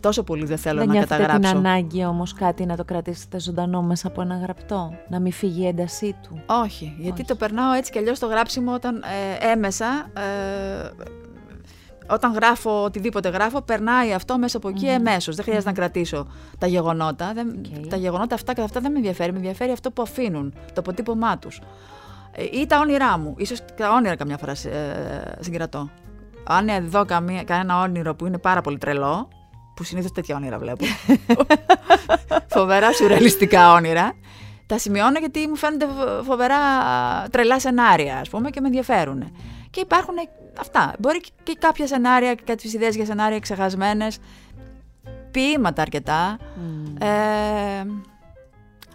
Τόσο 0.01 0.23
πολύ 0.23 0.45
δεν 0.45 0.59
θέλω 0.59 0.79
Δεν 0.79 0.87
να 0.87 0.93
νιώθετε 0.93 1.17
την 1.17 1.25
καταγράψω. 1.27 1.57
ανάγκη 1.59 2.05
όμως 2.05 2.33
κάτι 2.35 2.67
να 2.67 2.77
το 2.77 2.85
κρατήσετε 2.85 3.41
ζωντανό 3.41 3.83
μέσα 3.83 4.07
από 4.09 4.21
ένα 4.21 4.37
γραπτό, 4.37 4.95
να 5.09 5.21
μην 5.21 5.33
φύγει 5.33 5.63
η 5.63 5.67
έντασή 5.67 6.17
του; 6.23 6.43
Όχι, 6.47 6.97
γιατί 6.99 7.25
το 7.25 7.35
περνάω 7.35 7.73
έτσι 7.73 7.93
κι 7.93 7.99
αλλιώς 7.99 8.19
το 8.19 8.27
γράψιμο 8.27 8.75
όταν 8.75 9.03
ε, 9.41 9.51
έμμεσα, 9.53 10.11
ε, 10.17 10.91
όταν 12.09 12.33
γράφω 12.33 12.83
οτιδήποτε 12.83 13.29
γράφω, 13.29 13.61
περνάει 13.61 14.13
αυτό 14.13 14.39
μέσα 14.39 14.57
από 14.57 14.69
εκεί 14.69 14.87
εμμέσως. 14.87 15.35
Δεν 15.35 15.45
χρειάζεται 15.45 15.69
να 15.71 15.77
κρατήσω 15.77 16.27
τα 16.59 16.67
γεγονότα. 16.67 17.33
Δεν, 17.35 17.59
Οκ. 17.79 17.87
Τα 17.87 17.97
γεγονότα 17.97 18.35
αυτά 18.35 18.53
και 18.55 18.61
αυτά 18.61 18.81
δεν 18.81 18.91
με 18.91 18.97
ενδιαφέρει. 18.97 19.31
Με 19.31 19.37
ενδιαφέρει 19.37 19.73
αυτό 19.73 19.91
που 19.91 20.03
αφήνουν, 20.03 20.55
το 20.67 20.81
αποτύπωμά 20.81 21.39
τους. 21.39 21.61
Ε, 22.39 22.45
ή 22.61 22.67
τα 22.67 22.79
όνειρά 22.79 23.19
μου. 23.19 23.35
Ίσως 23.39 23.59
και 23.61 23.73
τα 23.83 23.93
όνειρα 23.93 24.17
καμιά 24.17 24.37
φορά 24.37 24.53
ε, 24.53 25.37
συγκρατώ. 25.41 25.91
Αν 26.45 26.69
δω 26.89 27.05
καμία, 27.05 27.43
κανένα 27.45 27.81
όνειρο 27.81 28.15
που 28.15 28.27
είναι 28.27 28.39
πάρα 28.39 28.61
πολύ 28.61 28.79
τρελό, 28.79 29.29
που 29.77 29.85
συνήθως 29.85 30.13
τέτοια 30.13 30.37
όνειρα 30.37 30.59
βλέπω, 30.59 30.85
φοβερά 32.57 32.93
σουρεαλιστικά 32.93 33.73
όνειρα, 33.73 34.13
τα 34.67 34.79
σημειώνω 34.79 35.19
γιατί 35.19 35.47
μου 35.47 35.57
φαίνονται 35.57 35.87
φο- 35.87 36.23
φοβερά 36.23 36.57
τρελά 37.31 37.61
σενάρια, 37.61 38.19
ας 38.19 38.29
πούμε, 38.29 38.51
και 38.51 38.61
με 38.61 38.67
ενδιαφέρουν. 38.67 39.33
Και 39.71 39.81
υπάρχουν 39.81 40.15
αυτά. 40.61 40.93
Μπορεί 40.99 41.21
και- 41.21 41.31
και 41.43 41.57
κάποια 41.59 41.87
σενάρια, 41.87 42.35
και 42.35 42.43
κάποιες 42.47 42.73
ιδέες 42.73 42.97
για 42.97 43.05
σενάρια 43.05 43.39
ξεχασμένες, 43.41 44.19
ποίηματα 45.31 45.83
αρκετά. 45.83 46.37
Ε, 46.99 47.07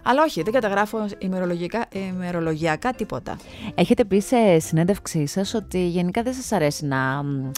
αλλά 0.02 0.22
όχι, 0.22 0.42
δεν 0.42 0.52
καταγράφω 0.52 1.06
ημερολογικά, 1.18 1.86
ημερολογιακά 1.92 2.92
τίποτα. 2.92 3.36
Έχετε 3.74 4.04
πει 4.04 4.20
σε 4.20 4.58
συνέντευξή 4.58 5.26
σας 5.26 5.54
ότι 5.54 5.86
γενικά 5.86 6.22
δεν 6.22 6.34
σας 6.34 6.52
αρέσει 6.52 6.86
να 6.86 7.22
μ, 7.22 7.50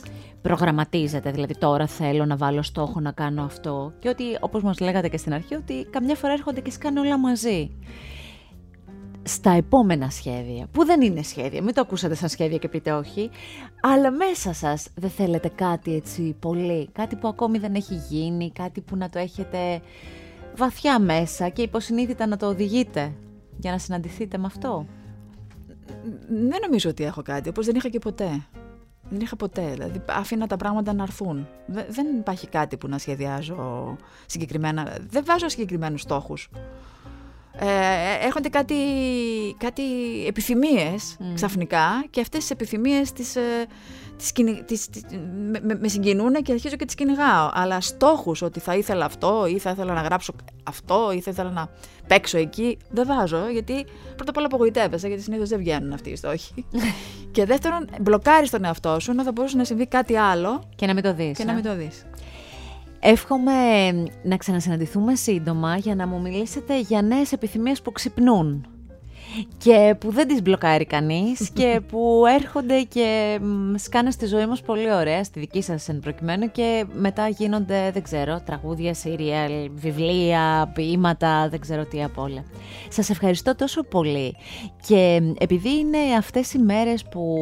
προγραμματίζετε, 0.43 1.31
δηλαδή 1.31 1.59
τώρα 1.59 1.87
θέλω 1.87 2.25
να 2.25 2.37
βάλω 2.37 2.63
στόχο 2.63 3.01
να 3.01 3.13
κάνω 3.13 3.43
αυτό 3.43 3.93
και 3.99 4.09
ότι 4.09 4.25
όπως 4.41 4.63
μας 4.63 4.81
λέγατε 4.81 5.09
και 5.09 5.17
στην 5.17 5.33
αρχή 5.33 5.55
ότι 5.55 5.87
καμιά 5.91 6.15
φορά 6.15 6.33
έρχονται 6.33 6.61
και 6.61 6.71
σκάνε 6.71 7.01
όλα 7.01 7.19
μαζί. 7.19 7.71
Στα 9.27 9.51
επόμενα 9.51 10.11
σχέδια, 10.11 10.67
που 10.71 10.85
δεν 10.85 11.01
είναι 11.01 11.23
σχέδια, 11.23 11.63
μην 11.63 11.75
το 11.75 11.81
ακούσατε 11.81 12.15
σαν 12.15 12.29
σχέδια 12.29 12.59
και 12.59 12.69
πείτε 12.69 12.93
όχι, 12.93 13.31
αλλά 13.81 14.11
μέσα 14.11 14.53
σας 14.53 14.89
δεν 14.95 15.11
θέλετε 15.11 15.51
κάτι 15.55 15.95
έτσι 15.95 16.37
πολύ, 16.41 16.89
κάτι 16.93 17.17
που 17.17 17.29
ακόμη 17.29 17.59
δεν 17.59 17.75
έχει 17.75 17.95
γίνει, 18.09 18.51
κάτι 18.51 18.81
που 18.81 18.97
να 18.97 19.09
το 19.09 19.19
έχετε 19.19 19.81
βαθιά 20.57 20.99
μέσα 20.99 21.49
και 21.49 21.63
υποσυνείδητα 21.63 22.27
να 22.27 22.37
το 22.37 22.47
οδηγείτε 22.47 23.13
για 23.59 23.71
να 23.71 23.79
συναντηθείτε 23.79 24.39
με 24.39 24.47
αυτό; 24.47 24.87
Δεν 26.29 26.59
νομίζω 26.63 26.91
ότι 26.91 27.05
έχω 27.05 27.23
κάτι, 27.23 27.49
όπως 27.49 27.67
δεν 27.67 27.75
είχα 27.75 27.89
και 27.89 27.99
ποτέ. 27.99 28.47
Δεν 29.11 29.21
είχα 29.21 29.37
ποτέ. 29.37 29.71
Δηλαδή, 29.73 30.03
άφηνα 30.09 30.47
τα 30.47 30.57
πράγματα 30.57 30.93
να 30.93 31.03
έρθουν. 31.03 31.49
Δε- 31.67 31.85
Δεν 31.89 32.07
υπάρχει 32.19 32.47
κάτι 32.49 32.77
που 32.77 32.89
να 32.89 32.99
σχεδιάζω 32.99 33.97
συγκεκριμένα. 34.27 34.97
Δεν 35.09 35.25
βάζω 35.27 35.49
συγκεκριμένους 35.49 36.01
στόχους. 36.01 36.51
Ε, 37.59 37.67
έρχονται 38.27 38.49
κάτι, 38.49 38.75
κάτι 39.59 39.83
επιθυμίες 40.27 41.17
ξαφνικά 41.35 42.05
και 42.11 42.21
αυτές 42.21 42.41
τις 42.41 42.51
επιθυμίες 42.51 43.13
τις, 43.13 43.37
ε, 43.37 43.67
τις, 44.17 44.33
κυνη- 44.33 44.63
τις, 44.65 44.89
τις- 44.89 45.05
με, 45.51 45.61
με- 45.63 45.79
με 45.81 45.89
συγκινούν 45.89 46.33
και 46.33 46.53
αρχίζω 46.53 46.77
και 46.77 46.85
τις 46.85 46.95
κυνηγάω. 46.95 47.51
Αλλά 47.53 47.81
στόχους 47.81 48.43
ότι 48.43 48.61
θα 48.61 48.77
ήθελα 48.77 49.05
αυτό 49.05 49.47
ή 49.47 49.59
θα 49.59 49.71
ήθελα 49.71 49.93
να 49.95 50.01
γράψω 50.01 50.33
αυτό 50.65 51.13
ή 51.15 51.21
θα 51.21 51.31
ήθελα 51.31 51.51
να 51.51 51.69
παίξω 52.07 52.39
εκεί, 52.39 52.79
δεν 52.91 53.07
βάζω 53.07 53.49
γιατί 53.53 53.87
πρώτα 54.17 54.31
απ' 54.31 54.37
όλα 54.37 54.47
απογοητεύεσαι 54.47 55.07
γιατί 55.09 55.23
συνήθως 55.23 55.49
δεν 55.49 55.59
βγαίνουν 55.59 55.93
αυτοί 55.93 56.11
οι 56.11 56.17
στόχοι. 56.17 56.65
και 57.35 57.45
δεύτερον, 57.45 57.89
μπλοκάρεις 58.01 58.51
τον 58.51 58.65
εαυτό 58.65 59.01
σου 59.01 59.11
ενώ 59.11 59.23
θα 59.23 59.33
μπορούσε 59.33 59.57
να 59.57 59.65
συμβεί 59.65 59.87
κάτι 59.87 60.17
άλλο 60.17 60.63
Και 60.77 60.87
να 60.87 60.95
μην 60.95 61.03
το 61.03 61.15
δεις. 61.15 61.37
και 61.37 61.43
ε. 61.43 61.47
να 61.47 61.53
μην 61.53 61.63
το 61.63 61.75
δεις. 61.77 62.05
Εύχομαι 63.07 63.53
να 64.23 64.37
ξανασυναντηθούμε 64.37 65.15
σύντομα 65.15 65.77
για 65.77 65.95
να 65.95 66.07
μου 66.07 66.21
μιλήσετε 66.21 66.81
για 66.81 67.03
νέες 67.03 67.33
επιθυμίες 67.33 67.83
που 67.83 67.93
ξυπνούν 67.93 68.67
και 69.59 69.95
που 69.99 70.11
δεν 70.11 70.29
τις 70.29 70.43
μπλοκάρει 70.43 70.85
κανείς 70.85 71.51
και 71.59 71.81
που 71.89 72.23
έρχονται 72.41 72.83
και 72.83 73.39
μ, 73.43 73.75
σκάνε 73.77 74.11
στη 74.11 74.27
ζωή 74.27 74.47
μας 74.47 74.63
πολύ 74.63 74.93
ωραία, 74.93 75.25
στη 75.25 75.41
δική 75.41 75.63
σας 75.63 75.89
εν 75.89 75.99
προκειμένου 75.99 76.51
και 76.51 76.85
μετά 76.93 77.29
γίνονται, 77.29 77.91
δεν 77.93 78.03
ξέρω, 78.03 78.43
τραγούδια, 78.45 78.95
σύριαλ, 78.95 79.71
βιβλία, 79.75 80.71
ποίηματα, 80.75 81.49
δεν 81.49 81.61
ξέρω 81.61 81.85
τι 81.85 82.03
απ' 82.03 82.19
όλα. 82.19 82.45
Σας 82.89 83.11
ευχαριστώ 83.11 83.55
τόσο 83.55 83.83
πολύ 83.83 84.37
και 84.87 85.21
μ, 85.23 85.33
επειδή 85.39 85.79
είναι 85.79 85.99
αυτές 86.19 86.53
οι 86.53 86.59
μέρες 86.59 87.05
που 87.05 87.37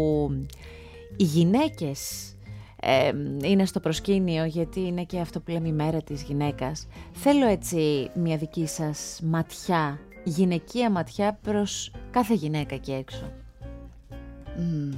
οι 1.16 1.24
γυναίκες 1.24 2.32
ε, 2.84 3.12
είναι 3.43 3.64
στο 3.64 3.80
προσκήνιο 3.80 4.45
γιατί 4.45 4.80
είναι 4.80 5.03
και 5.03 5.18
αυτό 5.18 5.40
που 5.40 5.51
λέμε 5.51 5.68
η 5.68 5.72
μέρα 5.72 6.03
της 6.03 6.22
γυναίκας. 6.22 6.86
Θέλω 7.12 7.47
έτσι 7.47 8.11
μια 8.14 8.36
δική 8.36 8.66
σας 8.66 9.20
ματιά, 9.22 10.01
γυναικεία 10.25 10.91
ματιά 10.91 11.39
προς 11.43 11.93
κάθε 12.11 12.35
γυναίκα 12.35 12.75
εκεί 12.75 12.93
έξω. 12.93 13.33
Μμμ. 14.57 14.93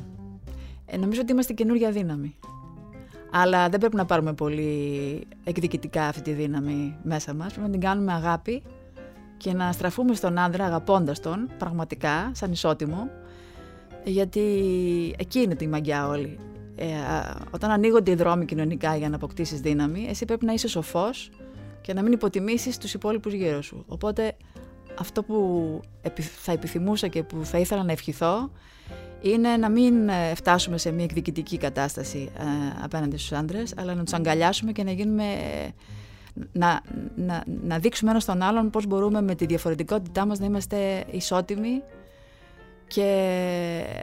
Ε, 0.87 0.97
νομίζω 0.97 1.21
ότι 1.21 1.33
είμαστε 1.33 1.53
καινούργια 1.53 1.91
δύναμη. 1.91 2.35
Αλλά 3.31 3.69
δεν 3.69 3.81
πρέπει 3.81 3.97
να 3.97 4.05
πάρουμε 4.05 4.33
πολύ 4.33 5.27
εκδικητικά 5.45 6.07
αυτή 6.07 6.23
τη 6.23 6.33
δύναμη 6.33 6.97
μέσα 7.03 7.35
μας. 7.35 7.53
Πρέπει 7.53 7.67
να 7.67 7.71
την 7.71 7.81
κάνουμε 7.81 8.13
αγάπη 8.13 8.63
και 9.37 9.53
να 9.53 9.73
στραφούμε 9.73 10.15
στον 10.15 10.39
άντρα 10.39 10.65
αγαπώντας 10.65 11.21
τον, 11.21 11.51
πραγματικά, 11.59 12.31
σαν 12.35 12.53
ισότιμο. 12.53 13.11
Γιατί 14.05 14.41
εκεί 15.19 15.39
είναι 15.39 15.55
τη 15.55 15.69
μαγιά 15.69 16.09
όλη. 16.09 16.39
Ε, 16.77 16.95
α, 16.95 17.37
όταν 17.51 17.71
ανοίγονται 17.71 18.11
οι 18.11 18.15
δρόμοι 18.15 18.45
κοινωνικά 18.45 18.97
για 18.97 19.09
να 19.09 19.17
αποκτήσεις 19.17 19.61
δύναμη, 19.61 20.07
εσύ 20.09 20.25
πρέπει 20.25 20.45
να 20.45 20.53
είσαι 20.53 20.69
σοφός 20.69 21.31
και 21.81 21.93
να 21.93 22.03
μην 22.03 22.13
υποτιμήσεις 22.13 22.79
τους 22.79 22.95
υπόλοιπους 22.95 23.33
γύρω 23.33 23.63
σου. 23.63 23.85
Οπότε 23.89 24.37
αυτό 24.99 25.23
που 25.23 25.81
επι- 26.03 26.23
θα 26.23 26.53
επιθυμούσα 26.53 27.09
και 27.09 27.23
που 27.23 27.45
θα 27.45 27.59
ήθελα 27.59 27.83
να 27.83 27.93
ευχηθώ 27.93 28.51
είναι 29.21 29.57
να 29.57 29.69
μην 29.71 30.09
ε, 30.09 30.35
φτάσουμε 30.35 30.79
σε 30.79 30.91
μια 30.91 31.05
εκδικητική 31.05 31.57
κατάσταση 31.57 32.31
ε, 32.39 32.43
απέναντι 32.83 33.17
στους 33.17 33.33
άντρες, 33.33 33.75
αλλά 33.77 33.95
να 33.95 34.05
τους 34.05 34.13
αγκαλιάσουμε 34.13 34.73
και 34.73 34.83
να 34.83 34.91
γίνουμε... 34.91 35.25
ε, 35.25 35.69
να, 36.53 36.81
να, 37.17 37.43
να 37.63 37.79
δείξουμε 37.79 38.11
ένας 38.11 38.23
στον 38.23 38.43
άλλον 38.43 38.71
πώς 38.71 38.87
μπορούμε 38.87 39.23
με 39.23 39.35
τη 39.35 39.47
διαφορετικότητά 39.47 40.27
μας 40.27 40.39
να 40.39 40.47
είμαστε 40.47 41.05
ισότιμοι 41.11 41.83
και 42.87 43.09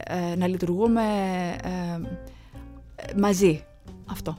ε, 0.03 0.35
να 0.35 0.47
λειτουργούμε 0.47 1.01
ε, 1.63 1.69
ε, 2.95 3.19
μαζί. 3.19 3.63
Αυτό. 4.11 4.37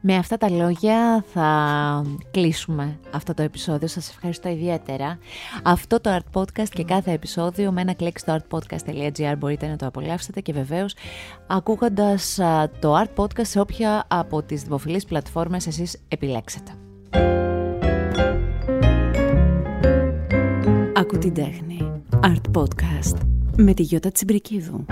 Με 0.00 0.16
αυτά 0.16 0.36
τα 0.36 0.50
λόγια 0.50 1.24
θα 1.32 2.02
κλείσουμε 2.30 2.98
αυτό 3.10 3.34
το 3.34 3.42
επεισόδιο. 3.42 3.88
Σας 3.88 4.08
ευχαριστώ 4.08 4.48
ιδιαίτερα. 4.48 5.18
Αυτό 5.62 6.00
το 6.00 6.16
Art 6.16 6.40
Podcast 6.40 6.68
και 6.68 6.84
κάθε 6.84 7.12
επεισόδιο 7.12 7.72
με 7.72 7.80
ένα 7.80 7.92
κλικ 7.92 8.18
στο 8.18 8.36
artpodcast.gr 8.36 9.34
μπορείτε 9.38 9.66
να 9.66 9.76
το 9.76 9.86
απολαύσετε 9.86 10.40
και 10.40 10.52
βεβαίως 10.52 10.94
ακούγοντας 11.46 12.38
α, 12.38 12.70
το 12.78 13.00
Art 13.00 13.22
Podcast 13.22 13.46
σε 13.46 13.60
όποια 13.60 14.04
από 14.08 14.42
τις 14.42 14.62
δημοφιλείς 14.62 15.04
πλατφόρμες 15.04 15.66
εσείς 15.66 16.00
επιλέξετε. 16.08 16.72
Ακού 20.94 21.18
την 21.18 21.34
τέχνη. 21.34 22.02
Art 22.22 22.58
Podcast 22.58 23.18
με 23.56 23.74
τη 23.74 23.82
Γιώτα 23.82 24.12
Τσιμπρικίδου. 24.12 24.84